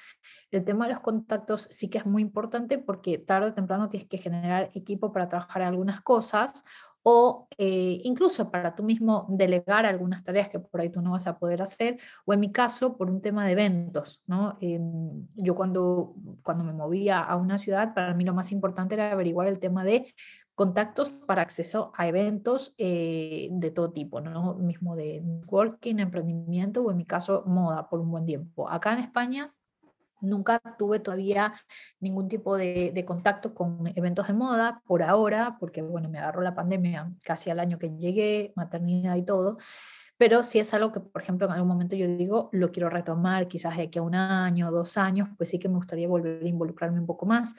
el 0.52 0.64
tema 0.64 0.88
de 0.88 0.94
los 0.94 1.02
contactos 1.02 1.68
sí 1.72 1.90
que 1.90 1.98
es 1.98 2.06
muy 2.06 2.22
importante 2.22 2.78
porque 2.78 3.18
tarde 3.18 3.50
o 3.50 3.54
temprano 3.54 3.90
tienes 3.90 4.08
que 4.08 4.18
generar 4.18 4.72
equipo 4.74 5.12
para 5.12 5.28
trabajar 5.28 5.62
algunas 5.62 6.02
cosas 6.02 6.64
o 7.04 7.48
eh, 7.58 8.02
incluso 8.04 8.52
para 8.52 8.76
tú 8.76 8.84
mismo 8.84 9.26
delegar 9.30 9.86
algunas 9.86 10.24
tareas 10.24 10.50
que 10.50 10.60
por 10.60 10.82
ahí 10.82 10.90
tú 10.90 11.02
no 11.02 11.12
vas 11.12 11.28
a 11.28 11.40
poder 11.40 11.62
hacer, 11.62 12.00
o 12.26 12.34
en 12.34 12.40
mi 12.40 12.52
caso 12.52 12.98
por 12.98 13.10
un 13.10 13.22
tema 13.22 13.46
de 13.46 13.54
eventos. 13.54 14.24
¿no? 14.28 14.58
Em, 14.62 15.28
yo 15.36 15.56
cuando, 15.56 16.16
cuando 16.44 16.64
me 16.64 16.74
movía 16.74 17.20
a 17.22 17.36
una 17.36 17.58
ciudad, 17.58 17.94
para 17.94 18.14
mí 18.14 18.24
lo 18.24 18.34
más 18.34 18.52
importante 18.52 18.96
era 18.96 19.12
averiguar 19.12 19.48
el 19.48 19.60
tema 19.60 19.84
de 19.84 20.14
contactos 20.56 21.10
para 21.26 21.42
acceso 21.42 21.94
a 21.96 22.08
eventos 22.08 22.74
eh, 22.78 23.48
de 23.50 23.72
todo 23.72 23.92
tipo, 23.92 24.20
¿no? 24.20 24.56
mismo 24.56 24.98
de 24.98 25.24
working, 25.48 26.00
emprendimiento 26.00 26.82
o 26.84 26.92
en 26.92 26.98
mi 26.98 27.06
caso 27.06 27.44
moda 27.46 27.88
por 27.90 28.02
un 28.02 28.12
buen 28.12 28.26
tiempo. 28.26 28.70
Acá 28.70 28.92
en 28.92 29.00
España 29.00 29.54
Nunca 30.22 30.62
tuve 30.78 31.00
todavía 31.00 31.54
ningún 32.00 32.28
tipo 32.28 32.58
de, 32.58 33.04
contacto 33.06 33.54
con 33.54 33.88
eventos 33.96 34.28
de 34.28 34.34
moda 34.34 34.82
por 34.86 35.04
ahora, 35.04 35.58
porque 35.60 35.82
bueno, 35.82 36.10
me 36.10 36.20
agarró 36.20 36.42
la 36.42 36.56
pandemia 36.56 37.12
casi 37.24 37.50
al 37.50 37.60
año 37.60 37.80
que 37.80 37.90
llegué, 37.90 38.54
maternidad 38.56 39.16
y 39.16 39.24
todo. 39.24 39.58
Pero 40.18 40.44
si 40.44 40.60
es 40.60 40.74
algo 40.74 40.92
que, 40.92 41.00
por 41.00 41.22
ejemplo, 41.22 41.48
en 41.48 41.54
algún 41.54 41.70
momento 41.70 41.96
yo 41.96 42.06
digo, 42.08 42.50
lo 42.52 42.72
quiero 42.72 42.90
retomar, 42.90 43.48
quizás 43.48 43.78
de 43.78 43.84
aquí 43.84 44.00
a 44.00 44.02
un 44.02 44.16
año, 44.16 44.68
o 44.68 44.72
dos 44.72 44.98
años, 44.98 45.30
pues 45.38 45.50
sí 45.50 45.60
que 45.60 45.70
me 45.70 45.76
gustaría 45.76 46.08
volver 46.10 46.44
a 46.44 46.48
involucrarme 46.48 47.00
un 47.00 47.06
poco 47.06 47.26
más. 47.26 47.56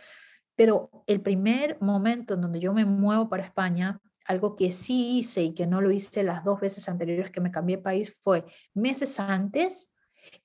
Pero 0.56 0.90
el 1.06 1.22
primer 1.22 1.80
momento 1.80 2.34
en 2.34 2.42
donde 2.42 2.60
yo 2.60 2.74
me 2.74 2.84
muevo 2.84 3.30
para 3.30 3.44
España, 3.44 3.98
algo 4.26 4.56
que 4.56 4.72
sí 4.72 5.18
hice 5.18 5.42
y 5.42 5.54
que 5.54 5.66
no 5.66 5.80
lo 5.80 5.90
hice 5.90 6.22
las 6.22 6.44
dos 6.44 6.60
veces 6.60 6.86
anteriores 6.88 7.30
que 7.30 7.40
me 7.40 7.50
cambié 7.50 7.78
país, 7.78 8.14
fue 8.20 8.44
meses 8.74 9.18
antes 9.18 9.90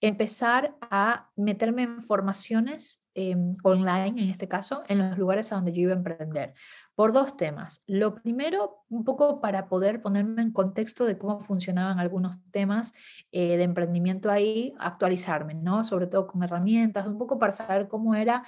empezar 0.02 0.76
a 0.82 1.30
meterme 1.36 1.84
en 1.84 2.02
formaciones 2.02 3.04
em, 3.14 3.54
online, 3.64 4.22
en 4.22 4.30
este 4.30 4.48
caso, 4.48 4.84
en 4.88 4.98
los 5.00 5.18
lugares 5.18 5.52
a 5.52 5.56
donde 5.56 5.72
yo 5.72 5.82
iba 5.84 5.94
a 5.94 5.98
emprender, 5.98 6.54
por 6.96 7.12
dos 7.12 7.36
temas. 7.38 7.84
Lo 7.88 8.16
primero, 8.16 8.86
un 8.90 9.04
poco 9.04 9.42
para 9.42 9.68
poder 9.68 10.02
ponerme 10.02 10.42
en 10.42 10.52
contexto 10.52 11.06
de 11.06 11.18
cómo 11.18 11.42
funcionaban 11.42 12.00
algunos 12.00 12.38
temas 12.52 12.94
eh, 13.32 13.58
de 13.58 13.64
emprendimiento 13.64 14.32
ahí, 14.32 14.74
actualizarme, 14.80 15.54
¿no? 15.54 15.84
Sobre 15.84 16.08
todo 16.08 16.28
con 16.28 16.42
herramientas, 16.44 17.08
un 17.08 17.18
poco 17.18 17.38
para 17.38 17.52
saber 17.52 17.88
cómo 17.88 18.16
era 18.16 18.44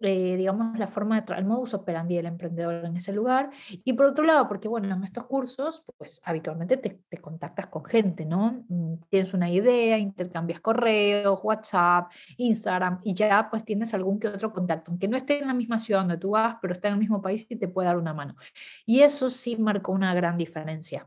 eh, 0.00 0.36
digamos, 0.36 0.78
la 0.78 0.86
forma 0.86 1.20
de 1.20 1.34
el 1.34 1.44
modus 1.44 1.74
operandi 1.74 2.16
del 2.16 2.26
emprendedor 2.26 2.84
en 2.84 2.96
ese 2.96 3.12
lugar. 3.12 3.50
Y 3.84 3.92
por 3.94 4.06
otro 4.06 4.24
lado, 4.24 4.46
porque 4.48 4.68
bueno, 4.68 4.94
en 4.94 5.04
estos 5.04 5.26
cursos, 5.26 5.82
pues 5.96 6.20
habitualmente 6.24 6.76
te, 6.76 7.00
te 7.08 7.18
contactas 7.18 7.66
con 7.66 7.84
gente, 7.84 8.24
¿no? 8.24 8.64
Mm, 8.68 8.94
tienes 9.08 9.34
una 9.34 9.50
idea, 9.50 9.98
intercambias 9.98 10.60
correos, 10.60 11.40
WhatsApp, 11.42 12.10
Instagram, 12.36 13.00
y 13.02 13.14
ya 13.14 13.48
pues 13.50 13.64
tienes 13.64 13.92
algún 13.94 14.18
que 14.20 14.28
otro 14.28 14.52
contacto, 14.52 14.90
aunque 14.90 15.08
no 15.08 15.16
esté 15.16 15.40
en 15.40 15.48
la 15.48 15.54
misma 15.54 15.78
ciudad 15.78 16.00
donde 16.00 16.18
tú 16.18 16.30
vas, 16.30 16.56
pero 16.62 16.72
está 16.72 16.88
en 16.88 16.94
el 16.94 17.00
mismo 17.00 17.20
país 17.20 17.46
y 17.48 17.56
te 17.56 17.68
puede 17.68 17.88
dar 17.88 17.96
una 17.96 18.14
mano. 18.14 18.36
Y 18.86 19.00
eso 19.00 19.30
sí 19.30 19.56
marcó 19.56 19.92
una 19.92 20.14
gran 20.14 20.36
diferencia. 20.36 21.06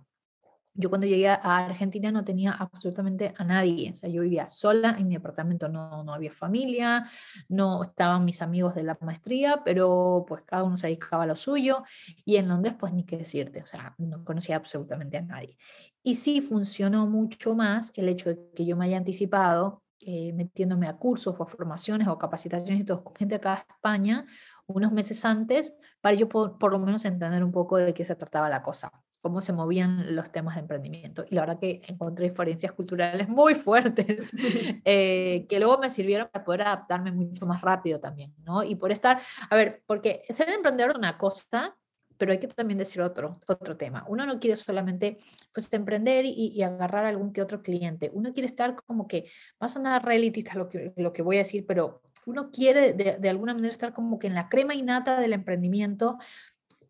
Yo 0.73 0.89
cuando 0.89 1.05
llegué 1.05 1.27
a 1.27 1.36
Argentina 1.36 2.12
no 2.12 2.23
tenía 2.23 2.53
absolutamente 2.53 3.34
a 3.38 3.43
nadie, 3.43 3.91
o 3.91 3.95
sea, 3.95 4.10
yo 4.10 4.21
vivía 4.21 4.47
sola 4.47 4.95
en 4.97 5.10
mi 5.10 5.15
apartamento, 5.15 5.67
no, 5.67 6.03
no 6.03 6.13
había 6.13 6.31
familia, 6.31 7.05
no 7.49 7.84
estaban 7.84 8.23
mis 8.23 8.41
amigos 8.41 8.73
de 8.75 8.84
la 8.84 8.97
maestría, 9.01 9.62
pero 9.65 10.23
pues 10.27 10.43
cada 10.43 10.63
uno 10.63 10.77
se 10.77 10.88
dedicaba 10.88 11.23
a 11.23 11.27
lo 11.27 11.36
suyo 11.36 11.84
y 12.23 12.38
en 12.38 12.47
Londres 12.47 12.75
pues 12.79 12.93
ni 12.93 13.05
qué 13.05 13.17
decirte, 13.17 13.62
o 13.62 13.67
sea, 13.67 13.95
no 13.97 14.23
conocía 14.23 14.55
absolutamente 14.55 15.17
a 15.17 15.21
nadie. 15.21 15.57
Y 16.03 16.15
sí 16.15 16.39
funcionó 16.39 17.05
mucho 17.05 17.53
más 17.53 17.91
el 17.95 18.07
hecho 18.07 18.29
de 18.29 18.39
que 18.55 18.65
yo 18.65 18.77
me 18.77 18.86
haya 18.86 18.97
anticipado 18.97 19.84
eh, 19.99 20.31
metiéndome 20.34 20.88
a 20.88 20.97
cursos 20.97 21.36
o 21.38 21.43
a 21.43 21.45
formaciones 21.45 22.07
o 22.07 22.17
capacitaciones 22.17 22.81
y 22.81 22.86
todo 22.86 23.03
con 23.03 23.15
gente 23.15 23.36
acá 23.36 23.55
de 23.55 23.73
España 23.73 24.25
unos 24.67 24.91
meses 24.91 25.23
antes 25.25 25.75
para 25.99 26.15
yo 26.15 26.29
por 26.29 26.71
lo 26.71 26.79
menos 26.79 27.05
entender 27.05 27.43
un 27.43 27.51
poco 27.51 27.77
de 27.77 27.93
qué 27.93 28.05
se 28.05 28.15
trataba 28.15 28.49
la 28.49 28.63
cosa 28.63 28.91
cómo 29.21 29.39
se 29.39 29.53
movían 29.53 30.15
los 30.15 30.31
temas 30.31 30.55
de 30.55 30.62
emprendimiento. 30.62 31.25
Y 31.29 31.36
la 31.36 31.41
verdad 31.41 31.60
que 31.60 31.81
encontré 31.88 32.29
diferencias 32.29 32.71
culturales 32.73 33.29
muy 33.29 33.55
fuertes, 33.55 34.29
eh, 34.86 35.45
que 35.47 35.60
luego 35.60 35.77
me 35.77 35.89
sirvieron 35.89 36.27
para 36.31 36.43
poder 36.43 36.62
adaptarme 36.63 37.12
mucho 37.12 37.45
más 37.45 37.62
rápido 37.62 37.99
también, 37.99 38.34
¿no? 38.43 38.63
Y 38.63 38.75
por 38.75 38.91
estar, 38.91 39.21
a 39.49 39.55
ver, 39.55 39.84
porque 39.86 40.23
ser 40.34 40.49
emprendedor 40.49 40.91
es 40.91 40.97
una 40.97 41.17
cosa, 41.17 41.75
pero 42.17 42.31
hay 42.31 42.39
que 42.39 42.47
también 42.47 42.77
decir 42.77 43.01
otro, 43.01 43.39
otro 43.47 43.77
tema. 43.77 44.05
Uno 44.07 44.25
no 44.25 44.39
quiere 44.39 44.55
solamente 44.55 45.17
pues 45.53 45.71
emprender 45.73 46.25
y, 46.25 46.62
agarrar 46.62 47.05
algún 47.05 47.34
que 47.34 47.41
otro 47.41 47.63
cliente. 47.63 48.12
Uno 48.13 48.31
quiere 48.34 48.45
estar 48.45 48.75
como 48.75 49.07
que, 49.07 49.25
va 49.62 49.65
a 49.65 49.69
sonar 49.69 50.05
reality 50.05 50.43
lo 50.53 50.69
que, 50.69 50.93
lo 50.97 51.13
que 51.13 51.23
voy 51.23 51.38
a 51.38 51.39
decir, 51.39 51.65
pero 51.65 52.01
uno 52.25 52.51
quiere 52.51 52.93
de, 52.93 53.17
de, 53.19 53.29
alguna 53.29 53.53
manera 53.53 53.71
estar 53.71 53.93
como 53.93 54.19
que 54.19 54.27
en 54.27 54.36
la 54.36 54.49
crema 54.49 54.75
innata 54.75 55.19
del 55.19 55.34
emprendimiento, 55.34 56.19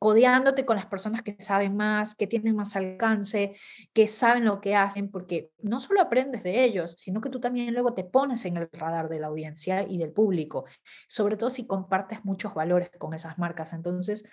codeándote 0.01 0.65
con 0.65 0.77
las 0.77 0.87
personas 0.87 1.21
que 1.21 1.35
saben 1.39 1.77
más, 1.77 2.15
que 2.15 2.25
tienen 2.25 2.55
más 2.55 2.75
alcance, 2.75 3.53
que 3.93 4.07
saben 4.07 4.45
lo 4.45 4.59
que 4.59 4.75
hacen, 4.75 5.11
porque 5.11 5.51
no 5.61 5.79
solo 5.79 6.01
aprendes 6.01 6.41
de 6.41 6.63
ellos, 6.63 6.95
sino 6.97 7.21
que 7.21 7.29
tú 7.29 7.39
también 7.39 7.71
luego 7.71 7.93
te 7.93 8.03
pones 8.03 8.43
en 8.45 8.57
el 8.57 8.67
radar 8.73 9.09
de 9.09 9.19
la 9.19 9.27
audiencia 9.27 9.83
y 9.87 9.99
del 9.99 10.11
público, 10.11 10.65
sobre 11.07 11.37
todo 11.37 11.51
si 11.51 11.67
compartes 11.67 12.25
muchos 12.25 12.55
valores 12.55 12.89
con 12.97 13.13
esas 13.13 13.37
marcas. 13.37 13.73
Entonces, 13.73 14.25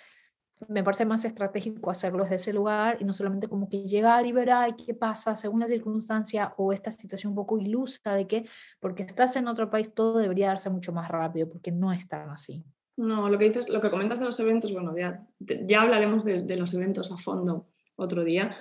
me 0.69 0.83
parece 0.83 1.05
más 1.05 1.27
estratégico 1.27 1.91
hacerlo 1.91 2.23
desde 2.23 2.37
ese 2.37 2.55
lugar 2.55 2.97
y 2.99 3.05
no 3.05 3.13
solamente 3.13 3.47
como 3.47 3.69
que 3.69 3.83
llegar 3.83 4.25
y 4.25 4.33
ver, 4.33 4.51
ay, 4.51 4.75
qué 4.75 4.95
pasa 4.95 5.37
según 5.37 5.61
la 5.61 5.69
circunstancia 5.69 6.55
o 6.57 6.73
esta 6.73 6.91
situación 6.91 7.33
un 7.33 7.37
poco 7.37 7.59
ilusa 7.59 8.15
de 8.15 8.27
que 8.27 8.49
porque 8.81 9.03
estás 9.03 9.37
en 9.37 9.47
otro 9.47 9.69
país 9.69 9.93
todo 9.93 10.17
debería 10.19 10.47
darse 10.47 10.71
mucho 10.71 10.93
más 10.95 11.11
rápido, 11.11 11.47
porque 11.47 11.73
no 11.73 11.93
es 11.93 12.09
tan 12.09 12.31
así. 12.31 12.65
No, 12.99 13.31
lo 13.31 13.39
que 13.39 13.45
dices, 13.45 13.69
lo 13.69 13.81
que 13.81 13.91
comentas 13.91 14.19
de 14.19 14.27
los 14.27 14.39
eventos, 14.41 14.73
bueno, 14.73 14.93
ya, 14.97 15.25
ya 15.39 15.83
hablaremos 15.83 16.25
de, 16.25 16.57
los 16.57 16.75
eventos 16.75 17.13
a 17.13 17.17
fondo 17.17 17.69
otro 17.95 18.25
día, 18.25 18.57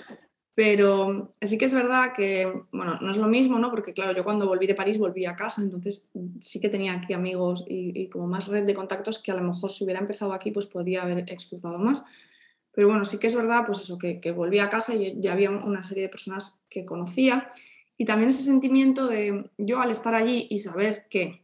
pero 0.54 1.32
sí 1.42 1.58
que 1.58 1.66
es 1.66 1.74
verdad 1.74 2.14
que, 2.16 2.52
bueno, 2.72 3.00
no 3.02 3.10
es 3.10 3.18
lo 3.18 3.28
mismo, 3.28 3.58
¿no? 3.58 3.72
Porque 3.72 3.94
claro, 3.94 4.16
yo 4.16 4.24
cuando 4.24 4.48
volví 4.48 4.68
de 4.68 4.76
París 4.76 5.00
volví 5.00 5.26
a 5.26 5.36
casa, 5.36 5.64
entonces 5.64 6.12
sí 6.40 6.60
que 6.62 6.70
tenía 6.70 6.94
aquí 6.94 7.14
amigos 7.14 7.66
y, 7.68 8.10
como 8.10 8.28
más 8.28 8.48
red 8.48 8.64
de 8.64 8.76
contactos 8.76 9.22
que 9.22 9.32
a 9.32 9.36
lo 9.36 9.42
mejor 9.42 9.72
si 9.72 9.84
hubiera 9.84 10.00
empezado 10.00 10.34
aquí 10.34 10.52
pues 10.52 10.68
podría 10.68 11.02
haber 11.02 11.20
explotado 11.32 11.80
más. 11.80 12.06
Pero 12.72 12.90
bueno, 12.90 13.06
sí 13.06 13.20
que 13.20 13.26
es 13.26 13.36
verdad, 13.36 13.64
pues 13.66 13.82
eso, 13.82 13.98
que, 13.98 14.20
que 14.20 14.32
volví 14.32 14.60
a 14.60 14.70
casa 14.70 14.94
y 14.94 15.20
ya 15.20 15.34
había 15.34 15.50
una 15.50 15.82
serie 15.82 16.04
de 16.04 16.10
personas 16.10 16.62
que 16.70 16.86
conocía 16.86 17.52
y 17.98 18.06
también 18.06 18.30
ese 18.30 18.44
sentimiento 18.44 19.08
de 19.08 19.50
yo 19.58 19.80
al 19.80 19.90
estar 19.90 20.14
allí 20.14 20.46
y 20.52 20.60
saber 20.60 21.08
que 21.10 21.44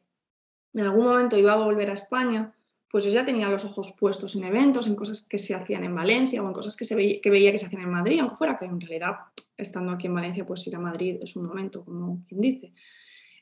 en 0.74 0.82
algún 0.82 1.06
momento 1.06 1.38
iba 1.38 1.54
a 1.54 1.58
volver 1.58 1.90
a 1.90 1.94
España, 1.94 2.54
pues 2.94 3.06
yo 3.06 3.10
ya 3.10 3.26
tenía 3.26 3.50
los 3.50 3.66
ojos 3.66 3.96
puestos 4.00 4.36
en 4.36 4.44
eventos, 4.44 4.86
en 4.86 4.96
cosas 4.96 5.28
que 5.28 5.40
se 5.40 5.56
hacían 5.56 5.84
en 5.84 5.96
Valencia 5.96 6.44
o 6.44 6.46
en 6.46 6.54
cosas 6.54 6.78
que, 6.78 6.86
se 6.86 6.94
veía, 6.94 7.20
que 7.20 7.32
veía 7.32 7.52
que 7.52 7.58
se 7.58 7.66
hacían 7.66 7.82
en 7.82 7.90
Madrid, 7.90 8.20
aunque 8.20 8.36
fuera 8.36 8.56
que 8.56 8.66
en 8.66 8.80
realidad, 8.80 9.16
estando 9.58 9.92
aquí 9.92 10.06
en 10.06 10.14
Valencia, 10.14 10.46
pues 10.46 10.68
ir 10.68 10.76
a 10.76 10.80
Madrid 10.80 11.18
es 11.20 11.36
un 11.36 11.48
momento, 11.48 11.84
como 11.84 12.24
quien 12.28 12.40
dice. 12.40 12.72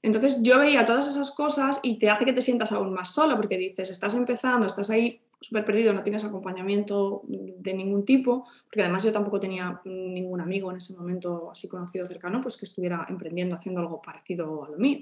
Entonces 0.02 0.42
yo 0.42 0.58
veía 0.58 0.86
todas 0.86 1.06
esas 1.06 1.32
cosas 1.32 1.82
y 1.84 2.00
te 2.00 2.10
hace 2.10 2.24
que 2.24 2.32
te 2.32 2.40
sientas 2.40 2.72
aún 2.72 2.94
más 2.94 3.14
solo, 3.14 3.36
porque 3.36 3.58
dices, 3.58 3.90
estás 3.90 4.16
empezando, 4.16 4.68
estás 4.68 4.90
ahí 4.90 5.20
súper 5.42 5.66
perdido, 5.66 5.92
no 5.92 6.02
tienes 6.02 6.24
acompañamiento 6.24 7.24
de 7.28 7.74
ningún 7.74 8.06
tipo, 8.06 8.48
porque 8.64 8.84
además 8.84 9.04
yo 9.04 9.12
tampoco 9.12 9.42
tenía 9.42 9.82
ningún 9.84 10.40
amigo 10.40 10.72
en 10.72 10.78
ese 10.78 10.96
momento 10.96 11.52
así 11.52 11.68
conocido 11.68 12.06
cercano, 12.06 12.40
pues 12.40 12.56
que 12.56 12.64
estuviera 12.64 13.06
emprendiendo, 13.10 13.56
haciendo 13.56 13.82
algo 13.82 14.02
parecido 14.02 14.64
a 14.64 14.70
lo 14.70 14.78
mío. 14.78 15.02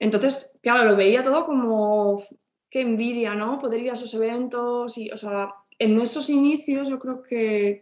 Entonces, 0.00 0.52
claro, 0.60 0.84
lo 0.84 0.96
veía 0.96 1.22
todo 1.22 1.46
como 1.46 2.20
qué 2.76 2.82
envidia, 2.82 3.34
¿no? 3.34 3.56
Poder 3.56 3.80
ir 3.80 3.88
a 3.88 3.94
esos 3.94 4.12
eventos 4.12 4.98
y, 4.98 5.10
o 5.10 5.16
sea, 5.16 5.48
en 5.78 5.98
esos 5.98 6.28
inicios 6.28 6.90
yo 6.90 6.98
creo 6.98 7.22
que, 7.22 7.80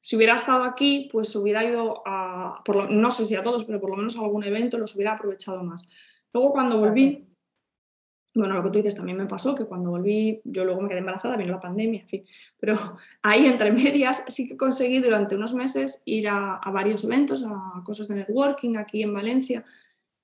si 0.00 0.16
hubiera 0.16 0.34
estado 0.34 0.64
aquí, 0.64 1.08
pues 1.12 1.36
hubiera 1.36 1.62
ido 1.62 2.02
a, 2.04 2.60
no 2.90 3.10
sé 3.12 3.24
si 3.24 3.36
a 3.36 3.42
todos, 3.44 3.62
pero 3.62 3.80
por 3.80 3.90
lo 3.90 3.96
menos 3.96 4.16
a 4.16 4.20
algún 4.22 4.42
evento 4.42 4.78
los 4.78 4.96
hubiera 4.96 5.12
aprovechado 5.12 5.62
más. 5.62 5.88
Luego 6.32 6.50
cuando 6.50 6.76
volví, 6.76 7.28
bueno, 8.34 8.54
lo 8.54 8.64
que 8.64 8.70
tú 8.70 8.78
dices 8.78 8.96
también 8.96 9.16
me 9.16 9.26
pasó, 9.26 9.54
que 9.54 9.66
cuando 9.66 9.90
volví, 9.90 10.40
yo 10.42 10.64
luego 10.64 10.80
me 10.80 10.88
quedé 10.88 10.98
embarazada, 10.98 11.36
vino 11.36 11.52
la 11.52 11.60
pandemia, 11.60 12.00
en 12.00 12.08
fin, 12.08 12.24
pero 12.58 12.74
ahí 13.22 13.46
entre 13.46 13.70
medias 13.70 14.24
sí 14.26 14.48
que 14.48 14.56
conseguí 14.56 14.98
durante 14.98 15.36
unos 15.36 15.54
meses 15.54 16.02
ir 16.04 16.26
a, 16.28 16.60
varios 16.72 17.04
eventos, 17.04 17.44
a 17.44 17.80
cosas 17.84 18.08
de 18.08 18.16
networking 18.16 18.76
aquí 18.76 19.04
en 19.04 19.14
Valencia, 19.14 19.64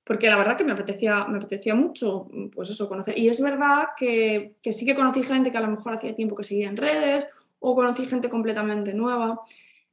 porque 0.05 0.29
la 0.29 0.37
verdad 0.37 0.57
que 0.57 0.65
me 0.65 0.73
apetecía, 0.73 1.25
me 1.27 1.39
apetecía 1.39 1.75
mucho, 1.75 2.29
pues 2.55 2.71
eso, 2.71 2.89
conocer. 2.89 3.19
Y 3.19 3.29
es 3.29 3.41
verdad 3.41 3.89
que, 3.97 4.57
que 4.63 4.73
sí 4.73 4.85
que 4.85 4.95
conocí 4.95 5.23
gente 5.23 5.51
que 5.51 5.59
a 5.59 5.63
lo 5.63 5.69
mejor 5.69 5.95
hacía 5.95 6.15
tiempo 6.15 6.37
que 6.37 6.45
seguía 6.45 6.69
en 6.69 6.77
redes, 6.77 7.27
o 7.59 7.75
conocí 7.75 8.05
gente 8.05 8.29
completamente 8.29 8.93
nueva, 8.93 9.41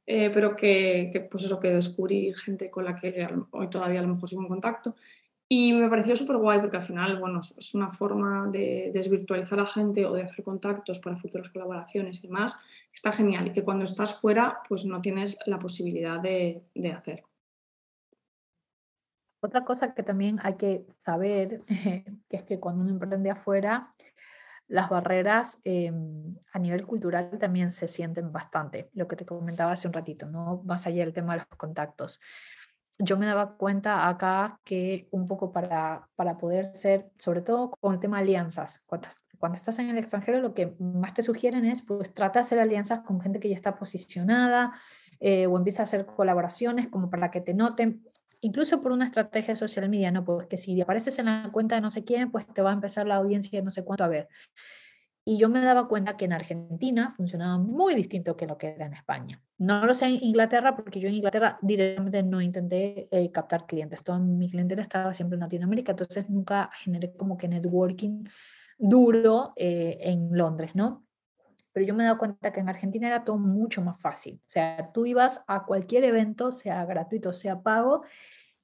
eh, 0.06 0.30
pero 0.32 0.54
que, 0.54 1.26
pues 1.30 1.44
eso, 1.44 1.58
que 1.58 1.68
descubrí 1.68 2.34
gente 2.34 2.70
con 2.70 2.84
la 2.84 2.94
que 2.94 3.26
hoy 3.52 3.70
todavía 3.70 4.00
a 4.00 4.02
lo 4.02 4.14
mejor 4.14 4.28
sigo 4.28 4.42
en 4.42 4.48
contacto 4.48 4.94
y 5.48 5.72
me 5.74 5.88
pareció 5.88 6.16
súper 6.16 6.38
guay 6.38 6.60
porque 6.60 6.78
al 6.78 6.82
final, 6.82 7.18
bueno, 7.18 7.40
es 7.40 7.74
una 7.74 7.90
forma 7.90 8.48
de 8.50 8.90
desvirtualizar 8.92 9.60
a 9.60 9.66
gente 9.66 10.06
o 10.06 10.12
de 10.14 10.22
hacer 10.22 10.42
contactos 10.44 10.98
para 10.98 11.16
futuras 11.16 11.50
colaboraciones 11.50 12.24
y 12.24 12.26
demás. 12.26 12.58
Está 12.92 13.12
genial 13.12 13.48
y 13.48 13.52
que 13.52 13.62
cuando 13.62 13.84
estás 13.84 14.18
fuera, 14.18 14.60
pues 14.66 14.86
no 14.86 15.02
tienes 15.02 15.38
la 15.44 15.58
posibilidad 15.58 16.20
de, 16.20 16.62
de 16.74 16.92
hacer. 16.92 17.24
Otra 19.44 19.64
cosa 19.64 19.92
que 19.92 20.04
también 20.04 20.38
hay 20.42 20.54
que 20.54 20.86
saber, 21.04 21.62
que 21.66 22.36
es 22.36 22.44
que 22.44 22.60
cuando 22.60 22.82
uno 22.82 22.92
emprende 22.92 23.28
afuera, 23.28 23.92
las 24.68 24.88
barreras 24.88 25.60
em, 25.64 26.36
a 26.52 26.58
nivel 26.60 26.86
cultural 26.86 27.38
también 27.38 27.72
se 27.72 27.88
sienten 27.88 28.30
bastante, 28.30 28.88
lo 28.94 29.08
que 29.08 29.16
te 29.16 29.26
comentaba 29.26 29.72
hace 29.72 29.88
un 29.88 29.94
ratito, 29.94 30.26
no 30.26 30.62
más 30.64 30.86
allá 30.86 31.04
del 31.04 31.12
tema 31.12 31.34
de 31.34 31.40
los 31.40 31.58
contactos. 31.58 32.20
Yo 32.98 33.18
me 33.18 33.26
daba 33.26 33.56
cuenta 33.56 34.08
acá 34.08 34.60
que 34.64 35.08
un 35.10 35.26
poco 35.26 35.50
para, 35.50 36.08
para 36.14 36.38
poder 36.38 36.64
ser, 36.64 37.10
sobre 37.18 37.42
todo 37.42 37.72
con 37.72 37.94
el 37.94 38.00
tema 38.00 38.18
de 38.18 38.22
alianzas, 38.22 38.80
cuando, 38.86 39.08
cuando, 39.38 39.56
estás 39.56 39.76
en 39.80 39.90
el 39.90 39.98
extranjero 39.98 40.38
lo 40.38 40.54
que 40.54 40.76
más 40.78 41.14
te 41.14 41.24
sugieren 41.24 41.64
es 41.64 41.82
pues 41.82 42.14
trata 42.14 42.38
de 42.38 42.44
hacer 42.44 42.60
alianzas 42.60 43.00
con 43.00 43.20
gente 43.20 43.40
que 43.40 43.48
ya 43.48 43.56
está 43.56 43.74
posicionada 43.74 44.72
eh, 45.18 45.48
o 45.48 45.56
empieza 45.56 45.82
a 45.82 45.84
hacer 45.84 46.06
colaboraciones 46.06 46.88
como 46.88 47.10
para 47.10 47.32
que 47.32 47.40
te 47.40 47.54
noten, 47.54 48.04
incluso 48.42 48.82
por 48.82 48.92
una 48.92 49.06
estrategia 49.06 49.54
de 49.54 49.56
social 49.56 49.88
media, 49.88 50.10
¿no? 50.10 50.24
Pues 50.24 50.46
que 50.48 50.58
si 50.58 50.78
apareces 50.80 51.18
en 51.18 51.26
la 51.26 51.48
cuenta 51.52 51.76
de 51.76 51.80
no 51.80 51.90
sé 51.90 52.04
quién, 52.04 52.30
pues 52.30 52.46
te 52.46 52.60
va 52.60 52.70
a 52.70 52.74
empezar 52.74 53.06
la 53.06 53.16
audiencia 53.16 53.58
de 53.58 53.64
no 53.64 53.70
sé 53.70 53.84
cuánto 53.84 54.04
a 54.04 54.08
ver. 54.08 54.28
Y 55.24 55.38
yo 55.38 55.48
me 55.48 55.60
daba 55.60 55.86
cuenta 55.86 56.16
que 56.16 56.24
en 56.24 56.32
Argentina 56.32 57.14
funcionaba 57.16 57.56
muy 57.56 57.94
distinto 57.94 58.36
que 58.36 58.46
lo 58.46 58.58
que 58.58 58.68
era 58.68 58.86
en 58.86 58.94
España. 58.94 59.40
No 59.56 59.86
lo 59.86 59.94
sé 59.94 60.06
en 60.06 60.18
Inglaterra 60.20 60.74
porque 60.74 60.98
yo 60.98 61.08
en 61.08 61.14
Inglaterra 61.14 61.58
directamente 61.62 62.24
no 62.24 62.40
intenté 62.40 63.08
eh, 63.12 63.30
captar 63.30 63.66
clientes. 63.66 64.02
Todo 64.02 64.18
mi 64.18 64.50
clientela 64.50 64.82
estaba 64.82 65.12
siempre 65.12 65.36
en 65.36 65.40
Latinoamérica, 65.42 65.92
entonces 65.92 66.28
nunca 66.28 66.70
generé 66.82 67.14
como 67.16 67.36
que 67.36 67.46
networking 67.46 68.24
duro 68.76 69.52
eh, 69.54 69.98
en 70.00 70.30
Londres, 70.36 70.72
¿no? 70.74 71.06
Pero 71.72 71.86
yo 71.86 71.94
me 71.94 72.02
he 72.02 72.06
dado 72.06 72.18
cuenta 72.18 72.52
que 72.52 72.60
en 72.60 72.68
Argentina 72.68 73.06
era 73.06 73.24
todo 73.24 73.38
mucho 73.38 73.82
más 73.82 74.00
fácil. 74.00 74.40
O 74.46 74.50
sea, 74.50 74.92
tú 74.92 75.06
ibas 75.06 75.42
a 75.46 75.64
cualquier 75.64 76.04
evento, 76.04 76.52
sea 76.52 76.84
gratuito, 76.84 77.32
sea 77.32 77.62
pago, 77.62 78.02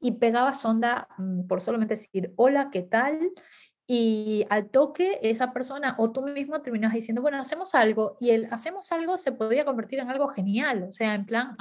y 0.01 0.13
pegabas 0.13 0.65
onda 0.65 1.09
mm, 1.19 1.47
por 1.47 1.61
solamente 1.61 1.95
decir, 1.95 2.33
hola, 2.37 2.71
¿qué 2.71 2.83
tal? 2.83 3.33
y 3.91 4.45
al 4.51 4.69
toque 4.69 5.19
esa 5.23 5.51
persona 5.51 5.95
o 5.99 6.13
tú 6.13 6.21
mismo 6.21 6.61
terminas 6.61 6.93
diciendo, 6.93 7.23
bueno, 7.23 7.41
hacemos 7.41 7.75
algo 7.75 8.19
y 8.21 8.31
el 8.31 8.47
hacemos 8.51 8.93
algo 8.93 9.17
se 9.17 9.33
podría 9.33 9.65
convertir 9.65 9.99
en 10.01 10.11
algo 10.11 10.29
genial, 10.29 10.85
o 10.91 10.93
sea, 10.93 11.15
en 11.15 11.25
plan, 11.25 11.57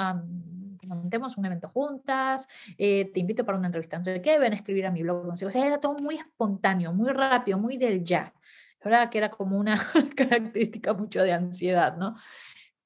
montemos 0.85 1.37
un 1.37 1.45
evento 1.45 1.69
juntas, 1.69 2.49
eh, 2.77 3.09
te 3.13 3.21
invito 3.21 3.45
para 3.45 3.57
una 3.57 3.67
entrevista, 3.67 3.97
no 3.97 4.03
sé 4.03 4.21
qué, 4.21 4.39
ven 4.39 4.51
a 4.51 4.57
escribir 4.57 4.85
a 4.85 4.91
mi 4.91 5.03
blog, 5.03 5.27
o 5.29 5.35
sea, 5.35 5.65
era 5.65 5.79
todo 5.79 5.95
muy 5.95 6.15
espontáneo, 6.15 6.91
muy 6.91 7.09
rápido, 7.09 7.57
muy 7.57 7.77
del 7.77 8.03
ya. 8.03 8.33
La 8.81 8.89
verdad 8.91 9.09
que 9.09 9.17
era 9.17 9.29
como 9.29 9.57
una 9.57 9.77
característica 10.15 10.93
mucho 10.93 11.23
de 11.23 11.33
ansiedad, 11.33 11.97
¿no? 11.97 12.15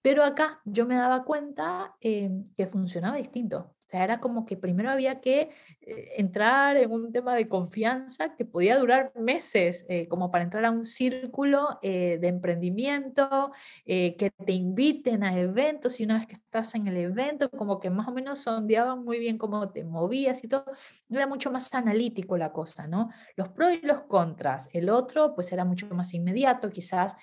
Pero 0.02 0.24
acá 0.24 0.62
yo 0.66 0.88
me 0.88 0.96
daba 0.96 1.24
cuenta 1.24 1.96
eh, 2.02 2.32
que 2.58 2.68
funcionaba 2.68 3.18
distinto 3.18 3.76
sea, 3.92 4.04
era 4.04 4.20
como 4.20 4.46
que 4.46 4.56
primero 4.56 4.90
había 4.90 5.20
que 5.20 5.50
eh, 5.82 6.14
entrar 6.18 6.78
en 6.78 6.92
un 6.92 7.12
tema 7.12 7.36
de 7.36 7.48
confianza 7.48 8.36
que 8.36 8.46
podía 8.46 8.78
durar 8.78 9.12
meses, 9.16 9.86
eh, 9.90 10.08
como 10.08 10.32
para 10.32 10.44
entrar 10.44 10.66
a 10.66 10.72
un 10.72 10.84
círculo 10.84 11.80
eh, 11.82 12.18
de 12.20 12.28
emprendimiento, 12.28 13.52
que 13.86 14.32
te 14.46 14.52
inviten 14.54 15.24
a 15.24 15.38
eventos 15.38 16.00
y 16.00 16.06
una 16.06 16.18
vez 16.18 16.28
que 16.28 16.36
estás 16.36 16.76
en 16.76 16.88
el 16.88 16.98
evento, 16.98 17.50
como 17.50 17.80
que 17.80 17.90
más 17.90 18.08
o 18.08 18.12
menos 18.12 18.40
sondeaban 18.40 19.04
muy 19.04 19.20
bien 19.20 19.38
cómo 19.38 19.70
te 19.70 19.84
movías 19.84 20.44
y 20.44 20.48
todo. 20.48 20.66
Era 21.10 21.28
mucho 21.28 21.52
más 21.52 21.74
analítico 21.74 22.38
la 22.38 22.52
cosa, 22.52 22.88
¿no? 22.88 23.10
Los 23.36 23.50
pros 23.50 23.74
y 23.82 23.86
los 23.86 24.04
contras. 24.04 24.70
El 24.72 24.90
otro, 24.90 25.36
pues 25.36 25.52
era 25.52 25.66
mucho 25.66 25.88
más 25.88 26.14
inmediato, 26.14 26.70
quizás 26.70 27.16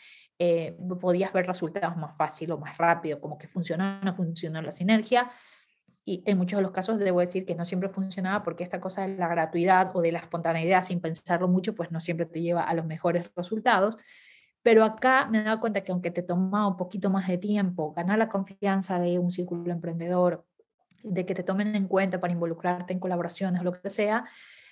podías 1.01 1.33
ver 1.33 1.47
resultados 1.47 1.97
más 1.97 2.17
fácil 2.17 2.53
o 2.53 2.59
más 2.59 2.77
rápido, 2.77 3.21
como 3.21 3.39
que 3.39 3.49
funcionó 3.49 3.99
o 4.01 4.05
no 4.05 4.15
funcionó 4.15 4.63
la 4.63 4.73
sinergia 4.73 5.31
y 6.09 6.23
en 6.25 6.39
muchos 6.39 6.57
de 6.57 6.63
los 6.63 6.71
casos 6.71 6.99
debo 6.99 7.21
decir 7.21 7.45
que 7.45 7.55
no 7.55 7.67
siempre 7.67 7.91
funcionaba 7.91 8.43
porque 8.43 8.65
esta 8.65 8.81
cosa 8.81 9.07
de 9.07 9.15
la 9.19 9.29
gratuidad 9.29 9.95
o 9.95 10.01
de 10.01 10.11
la 10.11 10.21
espontaneidad 10.21 10.83
sin 10.83 11.03
pensarlo 11.03 11.49
mucho, 11.49 11.75
pues 11.75 11.93
no 11.93 12.01
siempre 12.01 12.25
te 12.25 12.41
lleva 12.41 12.63
a 12.63 12.73
los 12.73 12.87
mejores 12.87 13.31
resultados. 13.37 13.99
Pero 14.63 14.85
acá 14.85 15.29
me 15.31 15.41
he 15.41 15.43
dado 15.43 15.61
cuenta 15.61 15.83
que 15.83 15.93
aunque 15.93 16.11
te 16.11 16.23
toma 16.23 16.67
un 16.67 16.79
poquito 16.79 17.11
más 17.11 17.29
de 17.29 17.37
tiempo 17.37 17.93
ganar 17.93 18.17
la 18.17 18.31
confianza 18.31 18.99
de 18.99 19.19
un 19.19 19.31
círculo 19.31 19.71
emprendedor, 19.71 20.47
de 21.03 21.27
que 21.27 21.35
te 21.35 21.43
tomen 21.43 21.75
en 21.75 21.87
cuenta 21.87 22.19
para 22.19 22.33
involucrarte 22.33 22.95
en 22.95 23.01
colaboraciones 23.01 23.61
o 23.61 23.65
lo 23.65 23.73
que 23.73 23.91
sea, 23.91 24.25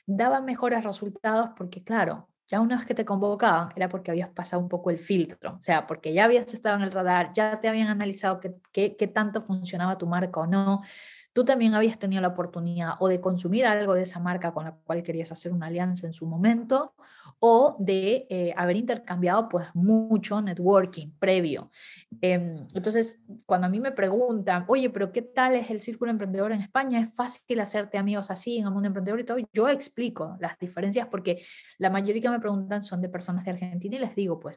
daba 0.07 0.41
mejores 0.41 0.85
resultados 0.85 1.51
porque, 1.55 1.85
claro, 1.85 2.31
ya 2.49 2.61
una 2.61 2.77
vez 2.77 2.87
que 2.87 2.95
te 2.95 3.05
convocaban 3.05 3.73
era 3.77 3.89
porque 3.89 4.11
habías 4.11 4.31
pasado 4.31 4.63
un 4.63 4.69
poco 4.69 4.91
el 4.91 4.99
filtro, 4.99 5.57
o 5.59 5.63
sea, 5.63 5.87
porque 5.87 6.13
ya 6.13 6.25
habías 6.25 6.53
estado 6.55 6.77
en 6.77 6.83
el 6.83 6.93
radar, 6.93 7.33
ya 7.35 7.61
te 7.61 7.69
habían 7.69 7.89
analizado 7.89 8.41
qué, 8.41 8.97
qué, 8.97 9.07
tanto 9.09 9.43
funcionaba 9.43 9.99
tu 9.99 10.07
marca 10.07 10.41
o 10.41 10.47
no, 10.47 10.83
tú 11.37 11.45
también 11.45 11.75
habías 11.75 11.99
tenido 11.99 12.23
la 12.23 12.29
oportunidad 12.29 12.95
o 12.99 13.09
de 13.09 13.21
consumir 13.21 13.67
algo 13.67 13.93
de 13.93 14.01
esa 14.01 14.19
marca 14.19 14.55
con 14.55 14.65
la 14.65 14.73
cual 14.73 15.03
querías 15.03 15.31
hacer 15.31 15.53
una 15.53 15.67
alianza 15.67 16.07
en 16.07 16.15
su 16.15 16.27
momento 16.27 16.95
o 17.41 17.77
de 17.79 18.27
eh, 18.31 18.55
haber 18.57 18.77
intercambiado 18.77 19.47
pues 19.51 19.67
mucho 19.75 20.41
networking 20.41 21.11
previo. 21.19 21.71
Em, 22.23 22.67
entonces, 22.75 23.21
cuando 23.45 23.67
a 23.67 23.71
mí 23.71 23.81
me 23.81 23.93
preguntan, 23.93 24.65
oye, 24.67 24.89
pero 24.89 25.13
¿qué 25.13 25.21
tal 25.21 25.57
es 25.57 25.69
el 25.69 25.83
círculo 25.83 26.11
emprendedor 26.11 26.53
en 26.53 26.63
España? 26.63 27.01
¿Es 27.01 27.13
fácil 27.15 27.61
hacerte 27.61 27.99
amigos 27.99 28.31
así 28.31 28.57
en 28.57 28.65
el 28.65 28.71
mundo 28.71 28.87
emprendedor 28.87 29.21
y 29.21 29.25
todo? 29.25 29.37
Yo 29.53 29.69
explico 29.69 30.39
las 30.41 30.59
diferencias 30.59 31.07
porque 31.09 31.45
la 31.77 31.91
mayoría 31.91 32.23
que 32.23 32.31
me 32.31 32.41
preguntan 32.41 32.83
son 32.83 33.03
de 33.03 33.11
personas 33.11 33.45
de 33.45 33.51
Argentina 33.51 33.97
y 33.97 33.99
les 33.99 34.17
digo, 34.17 34.41
pues, 34.41 34.57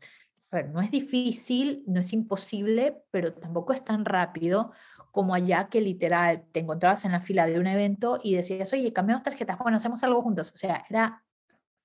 a 0.52 0.56
ver, 0.56 0.70
no 0.70 0.80
es 0.80 0.92
difícil, 0.92 1.84
no 1.88 2.00
es 2.00 2.14
imposible, 2.14 3.04
pero 3.12 3.34
tampoco 3.34 3.74
es 3.74 3.84
tan 3.84 4.06
rápido 4.06 4.72
como 5.12 5.34
allá 5.34 5.68
que 5.70 5.82
literal 5.82 6.44
te 6.52 6.60
encontrabas 6.60 7.06
en 7.06 7.12
la 7.12 7.22
fila 7.22 7.48
de 7.48 7.60
un 7.60 7.68
evento 7.68 8.20
y 8.24 8.36
decías, 8.36 8.72
oye, 8.74 8.94
cambiamos 8.94 9.24
tarjetas, 9.24 9.58
bueno, 9.60 9.78
hacemos 9.78 10.04
algo 10.04 10.22
juntos. 10.22 10.52
O 10.54 10.58
sea, 10.58 10.86
era 10.90 11.24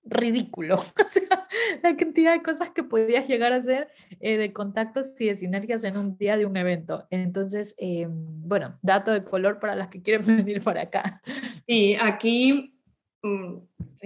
ridículo. 0.05 0.75
o 0.77 1.09
sea, 1.09 1.47
la 1.83 1.97
cantidad 1.97 2.33
de 2.33 2.43
cosas 2.43 2.71
que 2.71 2.83
podías 2.83 3.27
llegar 3.27 3.53
a 3.53 3.57
hacer 3.57 3.89
eh, 4.21 4.37
de 4.37 4.53
contactos 4.53 5.19
y 5.21 5.27
de 5.27 5.37
sinergias 5.37 5.85
en 5.85 5.97
un 5.97 6.17
día 6.17 6.37
de 6.37 6.47
un 6.47 6.57
evento. 6.57 7.07
Entonces, 7.11 7.75
eh, 7.79 8.07
bueno, 8.09 8.79
dato 8.83 9.13
de 9.13 9.25
color 9.25 9.59
para 9.59 9.75
las 9.75 9.89
que 9.89 10.03
quieren 10.03 10.25
venir 10.45 10.63
por 10.63 10.79
acá. 10.79 11.23
Y 11.67 11.95
aquí, 11.95 12.79
mm, 13.23 13.57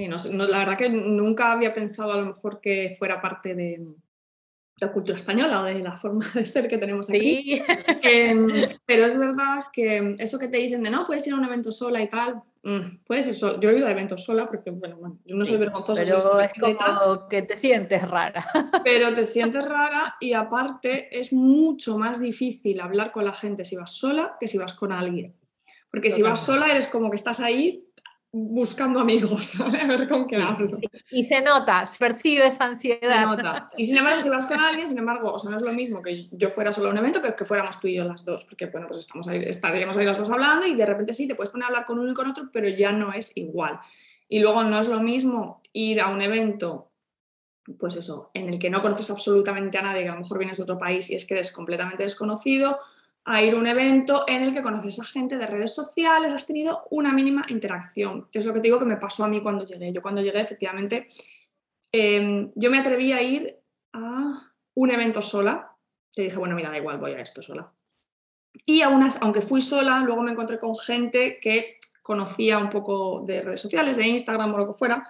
no, 0.09 0.47
la 0.47 0.59
verdad 0.59 0.79
que 0.79 0.89
nunca 0.89 1.53
había 1.53 1.73
pensado 1.73 2.13
a 2.13 2.19
lo 2.19 2.27
mejor 2.27 2.61
que 2.61 2.95
fuera 2.99 3.21
parte 3.21 3.55
de, 3.55 3.85
la 4.81 4.93
cultura 4.93 5.17
española 5.17 5.63
o 5.63 5.65
de 5.65 5.83
la 5.83 5.97
forma 5.97 6.27
de 6.35 6.47
ser 6.47 6.69
que 6.69 6.79
tenemos 6.79 7.09
aquí. 7.11 7.63
Em, 8.03 8.79
pero 8.87 9.07
es 9.07 9.19
verdad 9.19 9.65
que 9.73 10.15
eso 10.19 10.39
que 10.39 10.49
te 10.49 10.59
dicen 10.59 10.83
de 10.83 10.91
no, 10.91 11.07
puedes 11.07 11.27
ir 11.27 11.33
a 11.33 11.37
un 11.37 11.45
evento 11.45 11.73
sola 11.73 12.01
y 12.03 12.09
tal, 12.09 12.43
mm, 12.63 13.05
puedes 13.07 13.29
ir 13.29 13.35
sola. 13.35 13.59
Yo 13.61 13.71
he 13.71 13.79
ido 13.79 13.87
a 13.87 13.91
eventos 13.91 14.25
sola 14.25 14.49
porque, 14.49 14.71
bueno, 14.71 14.97
bueno 14.97 15.19
yo 15.25 15.37
no 15.37 15.45
soy 15.45 15.59
vergonzosa. 15.59 16.03
Pero 16.05 16.41
es 16.41 16.53
como 16.59 17.29
que 17.29 17.43
te 17.43 17.57
sientes 17.57 18.09
rara. 18.09 18.47
Pero 18.85 19.15
te 19.15 19.25
sientes 19.25 19.65
rara 19.65 20.17
y 20.21 20.33
aparte 20.33 21.19
es 21.19 21.33
mucho 21.33 21.99
más 21.99 22.21
difícil 22.21 22.81
hablar 22.81 23.11
con 23.11 23.25
la 23.25 23.35
gente 23.35 23.65
si 23.65 23.77
vas 23.77 23.93
sola 23.93 24.37
que 24.39 24.49
si 24.49 24.59
vas 24.59 24.75
con 24.75 24.93
alguien. 24.93 25.35
Porque 25.91 26.11
si 26.11 26.23
vas 26.23 26.45
sola 26.45 26.69
eres 26.69 26.89
como 26.89 27.09
que 27.11 27.17
estás 27.17 27.41
ahí 27.41 27.88
buscando 28.33 29.01
amigos, 29.01 29.59
a 29.61 29.87
ver 29.87 30.09
con 30.09 30.25
quién 30.25 30.43
hablo. 30.43 30.79
Y 31.11 31.25
se 31.25 31.41
nota, 31.41 31.91
percibes 31.99 32.61
ansiedad. 32.61 33.37
Se 33.37 33.43
nota. 33.43 33.71
Y 33.77 33.87
sin 33.87 33.97
embargo, 33.97 34.21
si 34.21 34.29
vas 34.29 34.47
con 34.47 34.61
alguien, 34.61 34.89
sin 34.89 34.99
embargo, 34.99 35.33
o 35.33 35.39
sea, 35.39 35.51
no 35.51 35.57
es 35.57 35.63
lo 35.63 35.73
mismo 35.73 36.03
que 36.03 36.29
yo 36.33 36.51
fuera 36.51 36.73
solo 36.73 36.89
a 36.89 36.93
un 36.93 36.99
evento 36.99 37.23
que 37.23 37.35
que 37.35 37.45
fuéramos 37.45 37.81
tú 37.81 37.87
y 37.87 37.95
yo 37.95 38.05
las 38.05 38.25
dos, 38.25 38.45
porque 38.45 38.67
bueno, 38.67 38.87
pues 38.89 39.01
estamos 39.01 39.29
ahí, 39.29 39.43
estaríamos 39.45 39.97
ahí 39.97 40.05
las 40.05 40.19
dos 40.19 40.31
hablando 40.31 40.67
y 40.67 40.75
de 40.75 40.85
repente 40.85 41.15
sí, 41.15 41.27
te 41.27 41.35
puedes 41.35 41.51
poner 41.51 41.65
a 41.65 41.69
hablar 41.69 41.85
con 41.85 41.99
uno 41.99 42.11
y 42.11 42.15
con 42.15 42.29
otro, 42.29 42.51
pero 42.53 42.69
ya 42.69 42.93
no 42.93 43.13
es 43.13 43.37
igual. 43.37 43.81
Y 44.29 44.41
luego 44.41 44.63
no 44.63 44.79
es 44.79 44.89
lo 44.89 45.01
mismo 45.01 45.63
ir 45.73 46.01
a 46.01 46.09
un 46.09 46.21
evento, 46.21 46.91
pues 47.79 47.97
eso, 47.97 48.31
en 48.35 48.49
el 48.49 48.59
que 48.59 48.71
no 48.71 48.83
conoces 48.83 49.11
absolutamente 49.11 49.79
a 49.79 49.83
nadie, 49.83 50.03
que 50.03 50.09
a 50.09 50.15
lo 50.15 50.21
mejor 50.21 50.39
vienes 50.39 50.59
de 50.59 50.65
otro 50.65 50.79
país 50.79 51.09
y 51.11 51.15
es 51.15 51.25
que 51.25 51.35
eres 51.35 51.53
completamente 51.53 52.03
desconocido, 52.03 52.79
a 53.31 53.43
ir 53.43 53.53
a 53.53 53.59
un 53.59 53.67
evento 53.67 54.25
en 54.27 54.43
el 54.43 54.55
que 54.55 54.63
conoces 54.63 55.01
a 55.01 55.05
gente 55.05 55.37
de 55.37 55.47
redes 55.47 55.75
sociales, 55.75 56.33
has 56.33 56.47
tenido 56.47 56.87
una 56.91 57.13
mínima 57.13 57.45
interacción, 57.49 58.27
que 58.33 58.39
es 58.39 58.47
lo 58.47 58.55
que 58.55 58.61
te 58.61 58.69
digo 58.69 58.79
que 58.79 58.87
me 58.87 58.97
pasó 58.97 59.25
a 59.25 59.29
mí 59.29 59.43
cuando 59.43 59.67
llegué. 59.67 59.93
Yo 59.93 60.01
cuando 60.01 60.23
llegué, 60.23 60.41
efectivamente, 60.41 61.09
em, 61.93 62.51
yo 62.55 62.71
me 62.71 62.79
atreví 62.79 63.13
a 63.13 63.21
ir 63.21 63.59
a 63.93 64.51
un 64.75 64.91
evento 64.91 65.21
sola, 65.21 65.77
y 66.17 66.23
dije, 66.23 66.39
bueno, 66.39 66.55
mira, 66.55 66.71
da 66.71 66.79
igual, 66.79 66.99
voy 66.99 67.13
a 67.13 67.21
esto 67.21 67.43
sola. 67.43 67.71
Y 68.65 68.81
aún 68.81 69.07
aunque 69.21 69.43
fui 69.43 69.61
sola, 69.61 70.01
luego 70.01 70.23
me 70.23 70.33
encontré 70.33 70.59
con 70.59 70.75
gente 70.75 71.39
que 71.39 71.79
conocía 72.01 72.57
un 72.57 72.71
poco 72.71 73.25
de 73.27 73.43
redes 73.43 73.61
sociales, 73.61 73.99
de 73.99 74.07
Instagram 74.07 74.55
o 74.55 74.59
lo 74.59 74.67
que 74.69 74.73
fuera, 74.73 75.07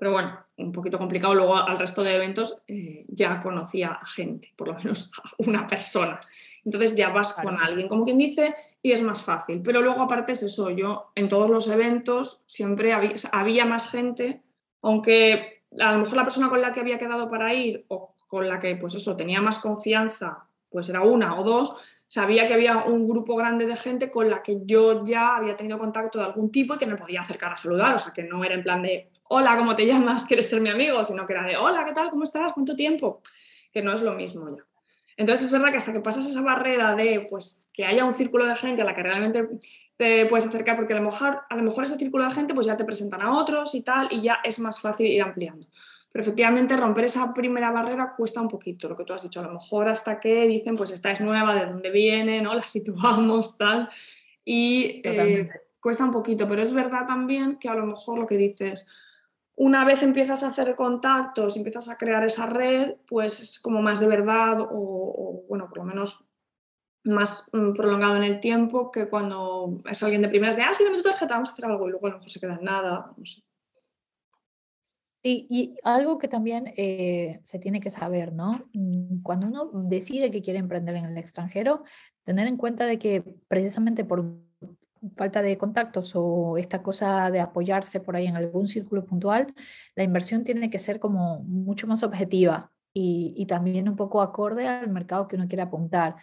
pero 0.00 0.12
bueno, 0.12 0.40
un 0.56 0.72
poquito 0.72 0.96
complicado. 0.96 1.34
Luego 1.34 1.56
al 1.56 1.78
resto 1.78 2.02
de 2.02 2.14
eventos 2.14 2.62
eh, 2.66 3.04
ya 3.08 3.42
conocía 3.42 3.98
a 4.00 4.06
gente, 4.06 4.48
por 4.56 4.68
lo 4.68 4.74
menos 4.74 5.12
a 5.22 5.30
una 5.36 5.66
persona. 5.66 6.18
Entonces 6.64 6.96
ya 6.96 7.10
vas 7.10 7.34
con 7.34 7.60
alguien, 7.60 7.86
como 7.86 8.04
quien 8.04 8.16
dice, 8.16 8.54
y 8.82 8.92
es 8.92 9.02
más 9.02 9.20
fácil. 9.20 9.60
Pero 9.62 9.82
luego 9.82 10.00
aparte 10.00 10.32
es 10.32 10.42
eso, 10.42 10.70
yo 10.70 11.12
en 11.14 11.28
todos 11.28 11.50
los 11.50 11.68
eventos 11.68 12.44
siempre 12.46 12.94
había, 12.94 13.66
más 13.66 13.90
gente, 13.90 14.40
aunque 14.80 15.64
a 15.78 15.92
lo 15.92 15.98
mejor 15.98 16.16
la 16.16 16.24
persona 16.24 16.48
con 16.48 16.62
la 16.62 16.72
que 16.72 16.80
había 16.80 16.96
quedado 16.96 17.28
para 17.28 17.52
ir 17.52 17.84
o 17.88 18.14
con 18.26 18.48
la 18.48 18.58
que 18.58 18.76
pues 18.76 18.94
eso 18.94 19.18
tenía 19.18 19.42
más 19.42 19.58
confianza, 19.58 20.46
pues 20.70 20.88
era 20.88 21.02
una 21.02 21.38
o 21.38 21.44
dos, 21.44 21.76
sabía 22.08 22.46
que 22.46 22.54
había 22.54 22.84
un 22.84 23.06
grupo 23.06 23.36
grande 23.36 23.66
de 23.66 23.76
gente 23.76 24.10
con 24.10 24.30
la 24.30 24.42
que 24.42 24.60
yo 24.64 25.04
ya 25.04 25.36
había 25.36 25.56
tenido 25.56 25.78
contacto 25.78 26.18
de 26.20 26.24
algún 26.24 26.50
tipo 26.50 26.74
y 26.74 26.78
que 26.78 26.86
me 26.86 26.96
podía 26.96 27.20
acercar 27.20 27.52
a 27.52 27.56
saludar, 27.56 27.96
o 27.96 27.98
sea, 27.98 28.14
que 28.14 28.22
no 28.22 28.42
era 28.42 28.54
en 28.54 28.62
plan 28.62 28.82
de, 28.82 29.10
hola, 29.32 29.56
¿cómo 29.56 29.76
te 29.76 29.86
llamas? 29.86 30.24
¿Quieres 30.24 30.50
ser 30.50 30.60
mi 30.60 30.70
amigo? 30.70 31.04
Sino 31.04 31.24
que 31.24 31.32
era 31.32 31.44
de, 31.44 31.56
hola, 31.56 31.84
¿qué 31.84 31.92
tal? 31.92 32.10
¿Cómo 32.10 32.24
estás? 32.24 32.52
¿Cuánto 32.52 32.74
tiempo? 32.74 33.22
Que 33.72 33.80
no 33.80 33.92
es 33.92 34.02
lo 34.02 34.12
mismo 34.14 34.48
ya. 34.50 34.62
Entonces 35.16 35.46
es 35.46 35.52
verdad 35.52 35.70
que 35.70 35.76
hasta 35.76 35.92
que 35.92 36.00
pasas 36.00 36.26
esa 36.26 36.40
barrera 36.40 36.96
de 36.96 37.26
pues, 37.30 37.68
que 37.72 37.84
haya 37.84 38.04
un 38.04 38.12
círculo 38.12 38.44
de 38.44 38.56
gente 38.56 38.82
a 38.82 38.84
la 38.84 38.92
que 38.92 39.02
realmente 39.02 39.48
te 39.96 40.26
puedes 40.26 40.46
acercar, 40.46 40.76
porque 40.76 40.94
a 40.94 40.96
lo, 40.96 41.02
mejor, 41.02 41.42
a 41.48 41.56
lo 41.56 41.62
mejor 41.62 41.84
ese 41.84 41.96
círculo 41.96 42.24
de 42.24 42.32
gente 42.32 42.54
pues 42.54 42.66
ya 42.66 42.76
te 42.76 42.84
presentan 42.84 43.22
a 43.22 43.32
otros 43.38 43.74
y 43.74 43.82
tal, 43.84 44.08
y 44.10 44.22
ya 44.22 44.38
es 44.42 44.58
más 44.58 44.80
fácil 44.80 45.06
ir 45.06 45.22
ampliando. 45.22 45.66
Pero 46.10 46.22
efectivamente 46.22 46.76
romper 46.76 47.04
esa 47.04 47.32
primera 47.32 47.70
barrera 47.70 48.14
cuesta 48.16 48.40
un 48.40 48.48
poquito, 48.48 48.88
lo 48.88 48.96
que 48.96 49.04
tú 49.04 49.12
has 49.12 49.22
dicho, 49.22 49.38
a 49.38 49.44
lo 49.44 49.52
mejor 49.52 49.88
hasta 49.88 50.18
que 50.18 50.48
dicen, 50.48 50.74
pues 50.74 50.90
esta 50.90 51.12
es 51.12 51.20
nueva, 51.20 51.54
de 51.54 51.66
dónde 51.66 51.90
viene, 51.90 52.42
¿no? 52.42 52.54
La 52.54 52.62
situamos, 52.62 53.56
tal, 53.58 53.88
y 54.44 55.02
eh, 55.04 55.48
cuesta 55.78 56.04
un 56.04 56.10
poquito, 56.10 56.48
pero 56.48 56.62
es 56.62 56.72
verdad 56.72 57.06
también 57.06 57.58
que 57.58 57.68
a 57.68 57.74
lo 57.74 57.86
mejor 57.86 58.18
lo 58.18 58.26
que 58.26 58.36
dices, 58.36 58.88
una 59.60 59.84
vez 59.84 60.02
empiezas 60.02 60.42
a 60.42 60.48
hacer 60.48 60.74
contactos, 60.74 61.54
empiezas 61.54 61.90
a 61.90 61.98
crear 61.98 62.24
esa 62.24 62.46
red, 62.46 62.94
pues 63.06 63.40
es 63.40 63.60
como 63.60 63.82
más 63.82 64.00
de 64.00 64.06
verdad 64.06 64.58
o, 64.62 65.44
bueno, 65.50 65.68
por 65.68 65.78
lo 65.78 65.84
menos 65.84 66.24
más 67.04 67.50
mm, 67.52 67.74
prolongado 67.74 68.16
en 68.16 68.22
el 68.22 68.40
tiempo 68.40 68.90
que 68.90 69.10
cuando 69.10 69.82
es 69.84 70.02
alguien 70.02 70.22
de 70.22 70.30
primeras 70.30 70.56
de, 70.56 70.62
ah, 70.62 70.72
sí, 70.72 70.82
dame 70.82 70.96
tu 70.96 71.02
tarjeta, 71.02 71.34
vamos 71.34 71.50
a 71.50 71.52
hacer 71.52 71.66
algo 71.66 71.86
y 71.86 71.90
luego 71.90 72.06
a 72.06 72.10
lo 72.10 72.26
se 72.26 72.40
queda 72.40 72.54
en 72.54 72.64
nada, 72.64 73.14
sé. 73.22 73.42
y 75.22 75.74
algo 75.84 76.16
que 76.16 76.28
también 76.28 76.72
eh, 76.78 77.40
se 77.42 77.58
tiene 77.58 77.82
que 77.82 77.90
saber, 77.90 78.32
¿no? 78.32 78.64
Mm, 78.72 79.20
cuando 79.20 79.46
uno 79.46 79.70
decide 79.74 80.30
que 80.30 80.40
quiere 80.40 80.58
emprender 80.58 80.96
en 80.96 81.04
el 81.04 81.18
extranjero, 81.18 81.84
tener 82.24 82.46
en 82.46 82.56
cuenta 82.56 82.86
de 82.86 82.98
que 82.98 83.22
precisamente 83.46 84.06
por 84.06 84.24
falta 85.20 85.42
de 85.42 85.58
contactos 85.58 86.12
o 86.14 86.56
esta 86.56 86.82
cosa 86.82 87.30
de 87.30 87.40
apoyarse 87.40 88.00
por 88.00 88.16
ahí 88.16 88.26
en 88.26 88.36
algún 88.36 88.66
círculo 88.66 89.04
puntual, 89.04 89.54
la 89.94 90.02
inversión 90.02 90.44
tiene 90.44 90.70
que 90.70 90.78
ser 90.78 90.98
como 90.98 91.42
mucho 91.42 91.86
más 91.86 92.02
objetiva 92.02 92.72
y, 92.94 93.44
también 93.46 93.86
un 93.86 93.96
poco 93.96 94.22
acorde 94.22 94.66
al 94.66 94.88
mercado 94.88 95.28
que 95.28 95.36
uno 95.36 95.46
quiere 95.46 95.60
apuntar. 95.62 96.16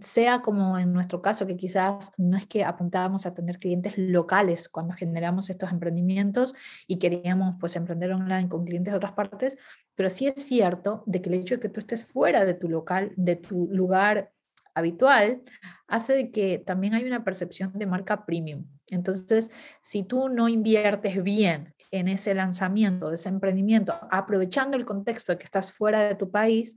Sea 0.00 0.42
como 0.42 0.78
en 0.80 0.92
nuestro 0.92 1.22
caso, 1.22 1.46
que 1.46 1.56
quizás 1.56 2.10
no 2.18 2.36
es 2.36 2.46
que 2.48 2.64
apuntábamos 2.64 3.24
a 3.24 3.34
tener 3.34 3.60
clientes 3.60 3.96
locales 3.96 4.68
cuando 4.68 4.94
generamos 4.94 5.48
estos 5.48 5.70
emprendimientos 5.70 6.54
y 6.88 6.98
queríamos 6.98 7.54
pues 7.60 7.76
emprender 7.76 8.12
online 8.12 8.48
con 8.48 8.64
clientes 8.64 8.92
de 8.92 8.96
otras 8.96 9.12
partes, 9.12 9.56
pero 9.94 10.10
sí 10.10 10.26
es 10.26 10.34
cierto 10.34 11.04
de 11.06 11.22
que 11.22 11.28
el 11.30 11.36
hecho 11.36 11.54
de 11.54 11.60
que 11.60 11.68
tú 11.68 11.78
estés 11.78 12.04
fuera 12.04 12.44
de 12.44 12.54
tu 12.54 12.68
local, 12.68 13.12
de 13.16 13.36
tu 13.36 13.68
lugar 13.70 14.32
habitual, 14.74 15.42
hace 15.86 16.30
que 16.30 16.58
también 16.58 16.94
hay 16.94 17.04
una 17.04 17.24
percepción 17.24 17.72
de 17.74 17.86
marca 17.86 18.24
premium. 18.24 18.66
Entonces, 18.88 19.50
si 19.82 20.02
tú 20.02 20.28
no 20.28 20.48
inviertes 20.48 21.22
bien 21.22 21.74
en 21.90 22.08
ese 22.08 22.34
lanzamiento, 22.34 23.08
de 23.08 23.14
ese 23.14 23.28
emprendimiento, 23.28 23.94
aprovechando 24.10 24.76
el 24.76 24.86
contexto 24.86 25.32
de 25.32 25.38
que 25.38 25.44
estás 25.44 25.72
fuera 25.72 26.00
de 26.08 26.14
tu 26.14 26.30
país, 26.30 26.76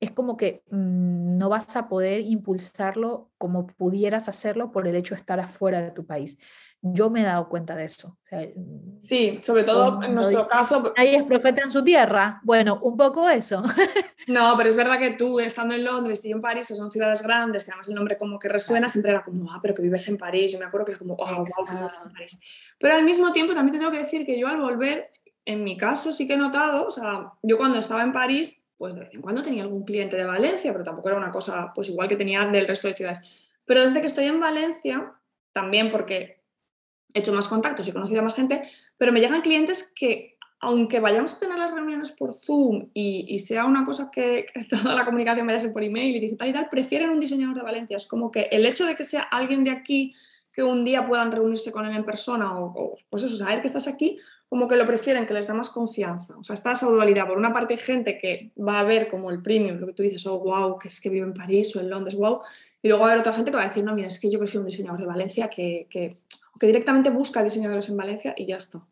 es 0.00 0.10
como 0.10 0.36
que 0.36 0.64
mm, 0.70 1.36
no 1.36 1.48
vas 1.48 1.76
a 1.76 1.88
poder 1.88 2.22
impulsarlo 2.22 3.30
como 3.38 3.66
pudieras 3.68 4.28
hacerlo 4.28 4.72
por 4.72 4.88
el 4.88 4.96
hecho 4.96 5.14
de 5.14 5.20
estar 5.20 5.38
afuera 5.38 5.80
de 5.80 5.92
tu 5.92 6.04
país 6.04 6.38
yo 6.84 7.10
me 7.10 7.20
he 7.20 7.24
dado 7.24 7.48
cuenta 7.48 7.76
de 7.76 7.84
eso. 7.84 8.18
sí, 9.00 9.38
sobre 9.40 9.62
todo 9.62 10.02
en 10.02 10.16
nuestro 10.16 10.48
caso. 10.48 10.92
Ahí 10.96 11.14
es 11.14 11.22
profeta 11.22 11.62
en 11.62 11.70
su 11.70 11.84
tierra. 11.84 12.40
Bueno, 12.42 12.80
un 12.82 12.96
poco 12.96 13.28
eso. 13.28 13.62
No, 14.28 14.56
pero 14.56 14.68
es 14.68 14.76
verdad 14.76 15.00
que 15.00 15.10
tú 15.10 15.40
estando 15.40 15.74
en 15.74 15.84
Londres 15.84 16.24
y 16.24 16.30
en 16.30 16.40
París, 16.40 16.68
que 16.68 16.76
son 16.76 16.92
ciudades 16.92 17.22
grandes, 17.22 17.64
que 17.64 17.72
además 17.72 17.88
el 17.88 17.96
nombre 17.96 18.16
como 18.16 18.38
que 18.38 18.48
resuena, 18.48 18.88
siempre 18.88 19.10
era 19.10 19.24
como, 19.24 19.52
ah, 19.52 19.58
pero 19.60 19.74
que 19.74 19.82
vives 19.82 20.08
en 20.08 20.16
París. 20.16 20.52
Yo 20.52 20.60
me 20.60 20.64
acuerdo 20.64 20.86
que 20.86 20.92
era 20.92 20.98
como, 21.00 21.14
oh, 21.14 21.36
wow, 21.36 21.66
que 21.66 21.74
vives 21.74 21.98
en 22.04 22.12
París. 22.12 22.40
Pero 22.78 22.94
al 22.94 23.02
mismo 23.02 23.32
tiempo 23.32 23.52
también 23.52 23.72
te 23.72 23.78
tengo 23.78 23.90
que 23.90 23.98
decir 23.98 24.24
que 24.24 24.38
yo 24.38 24.46
al 24.46 24.60
volver, 24.60 25.10
en 25.44 25.64
mi 25.64 25.76
caso 25.76 26.12
sí 26.12 26.28
que 26.28 26.34
he 26.34 26.36
notado, 26.36 26.86
o 26.86 26.90
sea, 26.92 27.32
yo 27.42 27.56
cuando 27.58 27.78
estaba 27.78 28.02
en 28.02 28.12
París, 28.12 28.62
pues 28.78 28.94
de 28.94 29.00
vez 29.00 29.14
en 29.14 29.22
cuando 29.22 29.42
tenía 29.42 29.64
algún 29.64 29.84
cliente 29.84 30.16
de 30.16 30.24
Valencia, 30.24 30.72
pero 30.72 30.84
tampoco 30.84 31.08
era 31.08 31.18
una 31.18 31.32
cosa, 31.32 31.72
pues 31.74 31.88
igual 31.88 32.08
que 32.08 32.16
tenía 32.16 32.44
del 32.46 32.66
resto 32.66 32.88
de 32.88 32.94
ciudades. 32.94 33.20
Pero 33.64 33.82
desde 33.82 34.00
que 34.00 34.06
estoy 34.06 34.26
en 34.26 34.38
Valencia, 34.38 35.12
también 35.52 35.90
porque 35.90 36.41
he 37.14 37.20
hecho 37.20 37.32
más 37.32 37.48
contactos 37.48 37.86
y 37.86 37.90
he 37.90 37.92
conocido 37.92 38.20
a 38.20 38.24
más 38.24 38.34
gente, 38.34 38.62
pero 38.96 39.12
me 39.12 39.20
llegan 39.20 39.40
clientes 39.40 39.92
que, 39.94 40.36
aunque 40.60 41.00
vayamos 41.00 41.34
a 41.34 41.40
tener 41.40 41.58
las 41.58 41.72
reuniones 41.72 42.10
por 42.12 42.32
Zoom 42.32 42.88
y, 42.94 43.38
sea 43.38 43.64
una 43.64 43.84
cosa 43.84 44.10
que, 44.10 44.46
toda 44.70 44.94
la 44.94 45.04
comunicación 45.04 45.46
vaya 45.46 45.58
a 45.58 45.62
ser 45.62 45.72
por 45.72 45.82
email 45.82 46.16
y 46.16 46.20
digital 46.20 46.48
y 46.48 46.52
tal, 46.52 46.68
prefieren 46.68 47.10
un 47.10 47.20
diseñador 47.20 47.56
de 47.56 47.62
Valencia. 47.62 47.96
Es 47.96 48.06
como 48.06 48.30
que 48.30 48.48
el 48.50 48.64
hecho 48.66 48.86
de 48.86 48.94
que 48.94 49.04
sea 49.04 49.22
alguien 49.22 49.64
de 49.64 49.70
aquí 49.70 50.14
que 50.52 50.62
un 50.62 50.84
día 50.84 51.06
puedan 51.06 51.32
reunirse 51.32 51.72
con 51.72 51.86
él 51.86 51.96
en 51.96 52.04
persona 52.04 52.58
o, 52.58 52.96
pues 53.08 53.22
eso, 53.22 53.36
saber 53.36 53.60
que 53.62 53.66
estás 53.68 53.88
aquí, 53.88 54.18
como 54.48 54.68
que 54.68 54.76
lo 54.76 54.86
prefieren, 54.86 55.26
que 55.26 55.32
les 55.32 55.46
da 55.46 55.54
más 55.54 55.70
confianza. 55.70 56.36
O 56.36 56.44
sea, 56.44 56.52
está 56.52 56.72
esa 56.72 56.86
dualidad. 56.86 57.26
Por 57.26 57.38
una 57.38 57.52
parte 57.52 57.72
hay 57.72 57.80
gente 57.80 58.18
que 58.18 58.52
va 58.62 58.80
a 58.80 58.82
ver 58.82 59.08
como 59.08 59.30
el 59.30 59.40
premium, 59.40 59.78
lo 59.78 59.86
que 59.86 59.94
tú 59.94 60.02
dices, 60.02 60.26
oh, 60.26 60.38
wow, 60.40 60.78
que 60.78 60.88
es 60.88 61.00
que 61.00 61.08
vive 61.08 61.26
en 61.26 61.32
París 61.32 61.74
o 61.74 61.80
en 61.80 61.88
Londres, 61.88 62.14
wow. 62.16 62.40
Y 62.82 62.88
luego 62.88 63.00
va 63.00 63.08
a 63.08 63.12
haber 63.12 63.20
otra 63.20 63.32
gente 63.32 63.50
que 63.50 63.56
va 63.56 63.62
a 63.62 63.68
decir, 63.68 63.82
no, 63.82 63.94
mira, 63.94 64.08
es 64.08 64.20
que 64.20 64.30
yo 64.30 64.38
prefiero 64.38 64.60
un 64.60 64.66
diseñador 64.66 65.00
de 65.00 65.06
Valencia 65.06 65.48
que, 65.48 65.86
que 65.88 66.18
que 66.58 66.66
directamente 66.66 67.10
busca 67.10 67.42
diseñadores 67.42 67.88
en 67.88 67.96
Valencia 67.96 68.34
y 68.36 68.46
ya 68.46 68.56
está. 68.56 68.86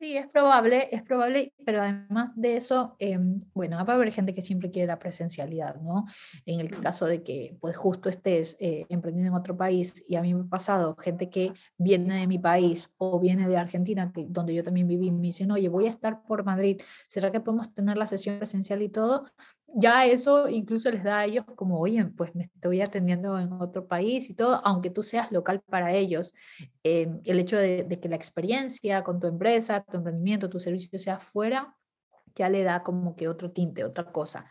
Sí, 0.00 0.16
es 0.18 0.28
probable, 0.28 0.88
es 0.90 1.02
probable, 1.02 1.54
pero 1.64 1.80
además 1.80 2.32
de 2.34 2.56
eso, 2.56 2.96
em, 2.98 3.40
bueno, 3.54 3.76
va 3.86 3.92
a 3.92 3.96
haber 3.96 4.12
gente 4.12 4.34
que 4.34 4.42
siempre 4.42 4.70
quiere 4.70 4.88
la 4.88 4.98
presencialidad, 4.98 5.76
¿no? 5.80 6.04
En 6.44 6.60
el 6.60 6.68
caso 6.80 7.06
de 7.06 7.22
que, 7.22 7.56
pues, 7.60 7.76
justo 7.76 8.08
estés 8.08 8.56
eh, 8.60 8.84
emprendiendo 8.90 9.30
en 9.30 9.40
otro 9.40 9.56
país, 9.56 10.04
y 10.06 10.16
a 10.16 10.22
mí 10.22 10.34
me 10.34 10.42
ha 10.42 10.48
pasado 10.48 10.96
gente 10.96 11.30
que 11.30 11.52
viene 11.78 12.16
de 12.16 12.26
mi 12.26 12.38
país 12.38 12.90
o 12.98 13.18
viene 13.20 13.48
de 13.48 13.56
Argentina, 13.56 14.12
que, 14.12 14.26
donde 14.28 14.52
yo 14.54 14.62
también 14.64 14.88
viví, 14.88 15.10
me 15.10 15.22
dicen, 15.22 15.50
oye, 15.52 15.68
voy 15.68 15.86
a 15.86 15.90
estar 15.90 16.22
por 16.24 16.44
Madrid, 16.44 16.82
¿será 17.08 17.30
que 17.32 17.40
podemos 17.40 17.72
tener 17.72 17.96
la 17.96 18.06
sesión 18.06 18.36
presencial 18.36 18.82
y 18.82 18.88
todo? 18.90 19.30
Ya 19.74 20.06
eso 20.06 20.48
incluso 20.48 20.90
les 20.90 21.02
da 21.02 21.18
a 21.18 21.24
ellos 21.24 21.44
como, 21.56 21.80
oye, 21.80 22.04
pues 22.04 22.34
me 22.34 22.44
estoy 22.44 22.80
atendiendo 22.80 23.38
en 23.38 23.52
otro 23.52 23.86
país 23.86 24.30
y 24.30 24.34
todo, 24.34 24.60
aunque 24.64 24.90
tú 24.90 25.02
seas 25.02 25.30
local 25.32 25.60
para 25.68 25.92
ellos, 25.92 26.32
eh, 26.84 27.08
el 27.24 27.40
hecho 27.40 27.56
de, 27.56 27.86
que 28.00 28.08
la 28.08 28.16
experiencia 28.16 29.02
con 29.02 29.20
tu 29.20 29.26
empresa, 29.26 29.84
tu 29.84 29.96
emprendimiento, 29.96 30.48
tu 30.48 30.60
servicio 30.60 30.98
sea 30.98 31.18
fuera, 31.18 31.74
ya 32.34 32.48
le 32.48 32.62
da 32.62 32.82
como 32.82 33.16
que 33.16 33.28
otro 33.28 33.50
tinte, 33.50 33.84
otra 33.84 34.04
cosa. 34.04 34.46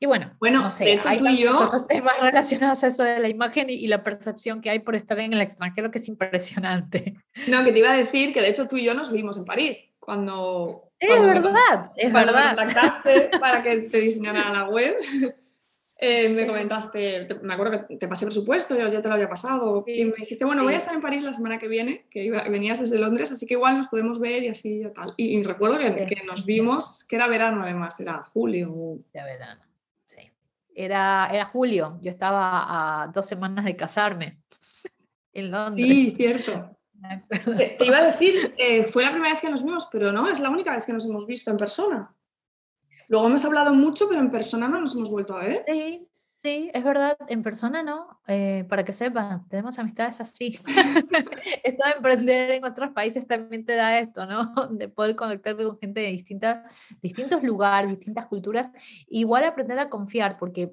Y 0.00 0.06
bueno, 0.06 0.36
bueno 0.40 0.62
no 0.62 0.70
sé, 0.70 0.98
hay 1.04 1.46
otros 1.46 1.86
temas 1.88 2.14
relacionados 2.20 2.82
a 2.84 2.88
eso 2.88 3.04
de 3.04 3.20
la 3.20 3.28
imagen 3.28 3.70
y, 3.70 3.74
y, 3.74 3.86
la 3.86 4.02
percepción 4.02 4.60
que 4.60 4.70
hay 4.70 4.80
por 4.80 4.94
estar 4.94 5.18
en 5.18 5.32
el 5.32 5.40
extranjero 5.40 5.90
que 5.90 5.98
es 5.98 6.08
impresionante. 6.08 7.16
No, 7.48 7.64
que 7.64 7.72
te 7.72 7.78
iba 7.78 7.92
a 7.92 7.96
decir 7.96 8.32
que 8.32 8.40
de 8.40 8.48
hecho 8.48 8.66
tú 8.66 8.76
y 8.76 8.84
yo 8.84 8.94
nos 8.94 9.12
vimos 9.12 9.36
en 9.36 9.44
París 9.44 9.94
cuando 9.98 10.90
es 11.08 11.20
verdad, 11.20 11.92
es 11.96 12.10
cuando 12.10 12.32
verdad. 12.32 12.50
me 12.50 12.56
contactaste 12.56 13.30
para 13.40 13.62
que 13.62 13.76
te 13.82 14.00
diseñara 14.00 14.50
la 14.50 14.68
web. 14.68 14.96
eh, 15.96 16.28
me 16.28 16.46
comentaste, 16.46 17.26
me 17.42 17.54
acuerdo 17.54 17.86
que 17.86 17.96
te 17.96 18.08
pasé 18.08 18.26
presupuesto, 18.26 18.76
yo 18.76 18.88
ya 18.88 19.00
te 19.00 19.08
lo 19.08 19.14
había 19.14 19.28
pasado, 19.28 19.84
y 19.86 20.04
me 20.04 20.14
dijiste, 20.16 20.44
bueno, 20.44 20.64
voy 20.64 20.74
a 20.74 20.78
estar 20.78 20.94
en 20.94 21.00
París 21.00 21.22
la 21.22 21.32
semana 21.32 21.58
que 21.58 21.68
viene, 21.68 22.06
que 22.10 22.30
venías 22.48 22.80
desde 22.80 22.98
Londres, 22.98 23.32
así 23.32 23.46
que 23.46 23.54
igual 23.54 23.76
nos 23.76 23.88
podemos 23.88 24.18
ver 24.18 24.42
y 24.42 24.48
así 24.48 24.82
y 24.82 24.92
tal. 24.92 25.14
Y, 25.16 25.42
recuerdo 25.42 25.78
que, 25.78 26.06
que, 26.06 26.22
nos 26.24 26.44
vimos, 26.44 27.04
que 27.04 27.16
era 27.16 27.28
verano 27.28 27.62
además, 27.62 27.98
era 28.00 28.22
julio. 28.24 28.98
Era 29.12 29.24
verano, 29.24 29.62
sí. 30.06 30.30
Era, 30.74 31.28
era 31.32 31.46
julio, 31.46 31.98
yo 32.02 32.10
estaba 32.10 33.02
a 33.02 33.06
dos 33.08 33.26
semanas 33.26 33.64
de 33.64 33.76
casarme 33.76 34.38
en 35.32 35.50
Londres. 35.50 35.86
Sí, 35.86 36.10
cierto. 36.10 36.73
Te, 37.78 37.84
iba 37.84 37.98
a 37.98 38.04
decir, 38.04 38.54
eh, 38.56 38.84
fue 38.84 39.02
la 39.02 39.10
primera 39.10 39.32
vez 39.32 39.40
que 39.40 39.50
nos 39.50 39.64
vimos, 39.64 39.88
pero 39.92 40.12
no, 40.12 40.28
es 40.28 40.40
la 40.40 40.50
única 40.50 40.72
vez 40.72 40.84
que 40.84 40.92
nos 40.92 41.04
hemos 41.06 41.26
visto 41.26 41.50
en 41.50 41.56
persona. 41.56 42.14
Luego 43.08 43.26
hemos 43.26 43.44
hablado 43.44 43.74
mucho, 43.74 44.08
pero 44.08 44.20
en 44.20 44.30
persona 44.30 44.68
no 44.68 44.80
nos 44.80 44.94
hemos 44.94 45.10
vuelto 45.10 45.36
a 45.36 45.40
ver. 45.40 45.64
Sí, 45.66 46.08
sí, 46.36 46.70
es 46.72 46.82
verdad, 46.82 47.16
en 47.28 47.42
persona 47.42 47.82
no. 47.82 48.20
Eh, 48.26 48.64
para 48.68 48.84
que 48.84 48.92
sepan, 48.92 49.46
tenemos 49.48 49.78
amistades 49.78 50.20
así. 50.20 50.58
esto 51.64 51.82
de 51.84 51.92
emprender 51.96 52.50
en 52.52 52.64
otros 52.64 52.90
países 52.90 53.26
también 53.26 53.66
te 53.66 53.74
da 53.74 53.98
esto, 53.98 54.24
¿no? 54.26 54.68
De 54.70 54.88
poder 54.88 55.14
conectarte 55.16 55.64
con 55.64 55.78
gente 55.78 56.00
de 56.00 56.08
distintas, 56.08 56.72
distintos 57.02 57.42
lugares, 57.42 57.90
distintas 57.90 58.26
culturas. 58.26 58.72
Igual 59.08 59.44
aprender 59.44 59.78
a 59.78 59.90
confiar, 59.90 60.38
porque 60.38 60.72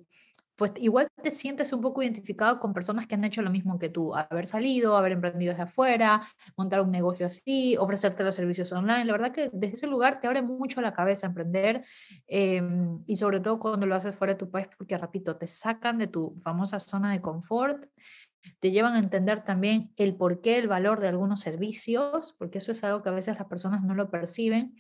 pues 0.62 0.74
igual 0.76 1.08
te 1.24 1.32
sientes 1.32 1.74
un 1.74 1.82
poco 1.82 2.04
identificado 2.04 2.60
con 2.60 2.72
personas 2.72 3.08
que 3.08 3.16
han 3.16 3.24
hecho 3.24 3.42
lo 3.42 3.50
mismo 3.50 3.80
que 3.80 3.90
tú, 3.90 4.14
haber 4.14 4.46
salido, 4.46 4.96
haber 4.96 5.14
emprendido 5.14 5.54
desde 5.54 5.64
afuera, 5.64 6.22
montar 6.56 6.82
un 6.82 6.92
negocio 6.92 7.26
así, 7.26 7.76
ofrecerte 7.78 8.24
los 8.24 8.36
servicios 8.36 8.72
online. 8.72 9.06
La 9.06 9.14
verdad 9.14 9.32
que 9.32 9.50
desde 9.52 9.74
ese 9.74 9.88
lugar 9.88 10.20
te 10.20 10.28
abre 10.28 10.44
mucho 10.44 10.80
la 10.80 10.94
cabeza 10.94 11.26
emprender 11.26 11.84
em, 12.28 13.00
y 13.08 13.16
sobre 13.16 13.40
todo 13.40 13.58
cuando 13.58 13.88
lo 13.88 13.96
haces 13.96 14.16
fuera 14.16 14.34
de 14.34 14.38
tu 14.38 14.52
país, 14.52 14.68
porque 14.78 15.00
repito, 15.00 15.36
te 15.36 15.48
sacan 15.48 15.98
de 15.98 16.06
tu 16.06 16.40
famosa 16.44 16.80
zona 16.80 17.12
de 17.12 17.22
confort, 17.22 17.88
te 18.60 18.70
llevan 18.70 18.94
a 18.94 19.00
entender 19.00 19.44
también 19.44 19.92
el 19.98 20.16
porqué, 20.16 20.60
el 20.60 20.68
valor 20.68 21.00
de 21.00 21.08
algunos 21.08 21.40
servicios, 21.40 22.36
porque 22.38 22.60
eso 22.60 22.72
es 22.72 22.84
algo 22.84 23.02
que 23.02 23.10
a 23.10 23.14
veces 23.14 23.36
las 23.36 23.48
personas 23.48 23.82
no 23.82 23.96
lo 23.96 24.12
perciben 24.12 24.76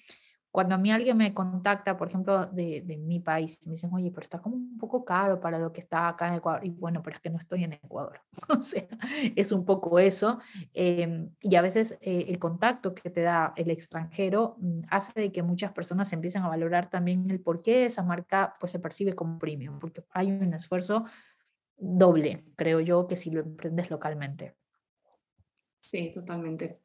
cuando 0.51 0.75
a 0.75 0.77
mí 0.77 0.91
alguien 0.91 1.15
me 1.15 1.33
contacta, 1.33 1.95
por 1.95 2.09
ejemplo, 2.09 2.45
de, 2.47 2.81
de, 2.81 2.97
mi 2.97 3.21
país, 3.21 3.57
me 3.65 3.71
dicen, 3.71 3.89
oye, 3.93 4.11
pero 4.11 4.23
está 4.23 4.39
como 4.39 4.57
un 4.57 4.77
poco 4.77 5.05
caro 5.05 5.39
para 5.39 5.57
lo 5.57 5.71
que 5.71 5.79
está 5.79 6.09
acá 6.09 6.27
en 6.27 6.35
Ecuador. 6.35 6.65
Y 6.65 6.71
bueno, 6.71 7.01
pero 7.01 7.15
es 7.15 7.21
que 7.21 7.29
no 7.29 7.37
estoy 7.37 7.63
en 7.63 7.73
Ecuador. 7.73 8.19
o 8.49 8.61
sea, 8.61 8.85
es 9.35 9.53
un 9.53 9.63
poco 9.63 9.97
eso. 9.97 10.39
Em, 10.73 11.29
y 11.39 11.55
a 11.55 11.61
veces 11.61 11.97
eh, 12.01 12.25
el 12.27 12.37
contacto 12.37 12.93
que 12.93 13.09
te 13.09 13.21
da 13.21 13.53
el 13.55 13.71
extranjero 13.71 14.57
mm, 14.59 14.81
hace 14.89 15.19
de 15.19 15.31
que 15.31 15.41
muchas 15.41 15.71
personas 15.71 16.11
empiecen 16.11 16.43
a 16.43 16.49
valorar 16.49 16.89
también 16.89 17.29
el 17.29 17.39
por 17.39 17.61
qué 17.61 17.85
esa 17.85 18.03
marca 18.03 18.57
pues, 18.59 18.73
se 18.73 18.79
percibe 18.79 19.13
como 19.13 19.39
premium, 19.39 19.79
porque 19.79 20.03
hay 20.11 20.31
un 20.31 20.53
esfuerzo 20.53 21.05
doble, 21.77 22.43
creo 22.57 22.81
yo, 22.81 23.07
que 23.07 23.15
si 23.15 23.31
lo 23.31 23.39
emprendes 23.39 23.89
localmente. 23.89 24.55
Sí, 25.79 26.11
totalmente. 26.13 26.79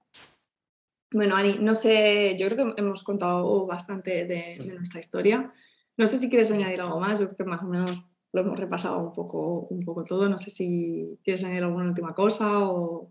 Bueno, 1.17 1.35
Ani, 1.35 1.57
no 1.61 1.73
sé, 1.73 2.37
yo 2.39 2.47
creo 2.47 2.75
que 2.75 2.83
hemos 2.83 3.03
contado 3.03 3.65
bastante 3.65 4.27
de, 4.27 4.59
nuestra 4.59 5.01
historia. 5.01 5.51
No 5.97 6.07
sé 6.07 6.19
si 6.19 6.29
quieres 6.29 6.51
añadir 6.51 6.83
algo 6.83 7.01
más, 7.01 7.19
yo 7.19 7.25
creo 7.25 7.39
que 7.39 7.45
más 7.45 7.63
o 7.63 7.67
menos 7.69 8.05
lo 8.33 8.43
hemos 8.43 8.61
repasado 8.61 8.99
un 8.99 9.15
poco, 9.15 9.61
un 9.71 9.83
poco 9.83 10.05
todo. 10.05 10.29
No 10.29 10.37
sé 10.37 10.51
si 10.51 11.19
quieres 11.25 11.43
añadir 11.43 11.65
alguna 11.65 11.89
última 11.89 12.15
cosa 12.15 12.69
o... 12.69 13.09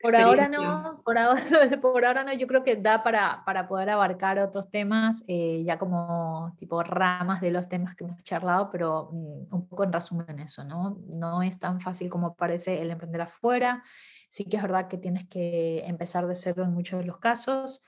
Por 0.00 0.14
ahora 0.14 0.48
no, 0.48 1.02
por 1.04 1.18
ahora, 1.18 1.42
por 1.82 2.04
ahora 2.04 2.22
no, 2.24 2.32
yo 2.32 2.46
creo 2.46 2.62
que 2.62 2.76
da 2.76 3.02
para, 3.02 3.42
para 3.44 3.66
poder 3.66 3.90
abarcar 3.90 4.38
otros 4.38 4.70
temas, 4.70 5.24
eh, 5.26 5.64
ya 5.64 5.78
como 5.78 6.54
tipo 6.58 6.82
ramas 6.82 7.40
de 7.40 7.50
los 7.50 7.68
temas 7.68 7.96
que 7.96 8.04
hemos 8.04 8.22
charlado, 8.22 8.70
pero 8.70 9.10
mm, 9.12 9.54
un 9.54 9.68
poco 9.68 9.84
en 9.84 9.92
resumen 9.92 10.38
eso, 10.38 10.62
¿no? 10.64 10.98
No 11.08 11.42
es 11.42 11.58
tan 11.58 11.80
fácil 11.80 12.08
como 12.08 12.36
parece 12.36 12.80
el 12.80 12.90
emprender 12.90 13.22
afuera, 13.22 13.82
Sí 14.30 14.44
que 14.44 14.56
es 14.56 14.62
verdad 14.62 14.88
que 14.88 14.98
tienes 14.98 15.26
que 15.26 15.80
empezar 15.86 16.26
de 16.26 16.34
cero 16.34 16.64
en 16.64 16.72
muchos 16.72 17.00
de 17.00 17.06
los 17.06 17.18
casos. 17.18 17.80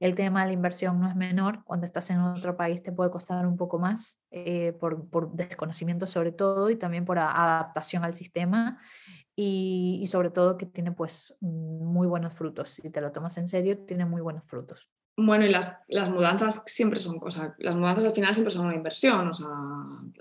El 0.00 0.14
tema 0.14 0.42
de 0.42 0.48
la 0.48 0.52
inversión 0.52 1.00
no 1.00 1.08
es 1.08 1.16
menor. 1.16 1.64
Cuando 1.64 1.84
estás 1.84 2.10
en 2.10 2.20
otro 2.20 2.56
país 2.56 2.82
te 2.82 2.92
puede 2.92 3.10
costar 3.10 3.46
un 3.46 3.56
poco 3.56 3.78
más 3.78 4.20
eh, 4.30 4.72
por, 4.78 5.08
por, 5.08 5.32
desconocimiento 5.32 6.06
sobre 6.06 6.32
todo 6.32 6.70
y 6.70 6.76
también 6.76 7.04
por 7.04 7.18
adaptación 7.18 8.04
al 8.04 8.14
sistema 8.14 8.78
y, 9.34 9.98
y, 10.02 10.06
sobre 10.06 10.30
todo 10.30 10.56
que 10.56 10.66
tiene 10.66 10.92
pues 10.92 11.36
muy 11.40 12.06
buenos 12.06 12.34
frutos. 12.34 12.70
Si 12.70 12.90
te 12.90 13.00
lo 13.00 13.12
tomas 13.12 13.38
en 13.38 13.48
serio, 13.48 13.78
tiene 13.86 14.04
muy 14.04 14.20
buenos 14.20 14.44
frutos. 14.44 14.88
Bueno, 15.20 15.44
y 15.44 15.50
las, 15.50 15.82
las, 15.88 16.10
mudanzas 16.10 16.62
siempre 16.66 17.00
son 17.00 17.18
cosas, 17.18 17.50
las 17.58 17.74
mudanzas 17.74 18.04
al 18.04 18.12
final 18.12 18.32
siempre 18.32 18.54
son 18.54 18.66
una 18.66 18.76
inversión, 18.76 19.26
o 19.26 19.32
sea, 19.32 19.48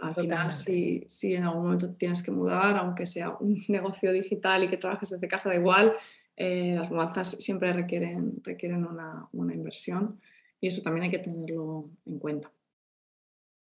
al 0.01 0.15
final 0.15 0.51
si, 0.51 1.05
si, 1.07 1.35
en 1.35 1.43
algún 1.43 1.65
momento 1.65 1.93
tienes 1.93 2.23
que 2.23 2.31
mudar, 2.31 2.77
aunque 2.77 3.05
sea 3.05 3.37
un 3.39 3.63
negocio 3.67 4.11
digital 4.11 4.63
y 4.63 4.69
que 4.69 4.77
trabajes 4.77 5.11
desde 5.11 5.27
casa, 5.27 5.49
da 5.49 5.55
igual, 5.55 5.93
eh, 6.37 6.75
las 6.75 6.89
mudanzas 6.91 7.31
siempre 7.31 7.73
requieren, 7.73 8.41
requieren 8.43 8.85
una, 8.85 9.27
una, 9.33 9.53
inversión 9.53 10.21
y 10.61 10.67
eso 10.67 10.81
también 10.81 11.03
hay 11.03 11.09
que 11.09 11.19
tenerlo 11.19 11.89
en 12.05 12.19
cuenta. 12.19 12.51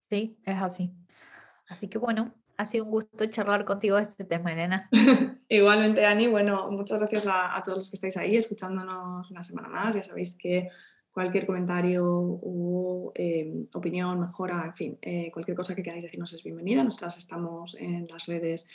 Sí, 0.10 0.38
es 0.46 0.58
así. 0.58 0.92
Así 1.68 1.88
que 1.88 1.98
bueno, 1.98 2.34
ha 2.58 2.66
sido 2.66 2.86
un 2.86 2.92
gusto 2.92 3.26
charlar 3.28 3.66
contigo 3.66 3.98
de 3.98 4.04
este 4.04 4.24
tema, 4.24 4.54
Elena. 4.54 4.90
Igualmente, 5.50 6.06
Ani, 6.06 6.28
bueno, 6.28 6.70
muchas 6.70 7.00
gracias 7.00 7.26
a, 7.28 7.56
a 7.56 7.64
todos 7.64 7.80
los 7.80 7.90
que 7.90 7.96
estáis 7.96 8.18
ahí 8.18 8.36
escuchándonos 8.36 9.32
una 9.32 9.42
semana 9.42 9.70
más, 9.70 9.96
ya 9.96 10.04
sabéis 10.04 10.36
que 10.38 10.70
cualquier 11.16 11.46
comentario 11.46 12.06
o 12.06 13.14
em, 13.16 13.68
opinión, 13.74 14.20
mejora, 14.20 14.66
en 14.66 14.76
fin, 14.76 14.98
eh, 15.02 15.32
cualquier 15.32 15.56
cosa 15.56 15.74
que 15.74 15.82
queráis 15.82 16.04
decirnos 16.04 16.34
es 16.34 16.44
bienvenida. 16.44 16.84
Nosotras 16.84 17.18
estamos 17.18 17.74
en 17.80 18.06
las 18.10 18.26
redes 18.26 18.68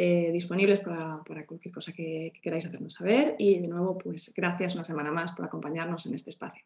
eh, 0.00 0.30
disponibles 0.30 0.78
para, 0.78 1.44
cualquier 1.44 1.74
cosa 1.74 1.92
que, 1.92 2.30
que, 2.32 2.40
queráis 2.40 2.66
hacernos 2.66 2.92
saber. 2.92 3.34
Y 3.36 3.58
de 3.58 3.66
nuevo, 3.66 3.98
pues 3.98 4.32
gracias 4.36 4.76
una 4.76 4.84
semana 4.84 5.10
más 5.10 5.32
por 5.32 5.44
acompañarnos 5.44 6.06
en 6.06 6.14
este 6.14 6.30
espacio. 6.30 6.62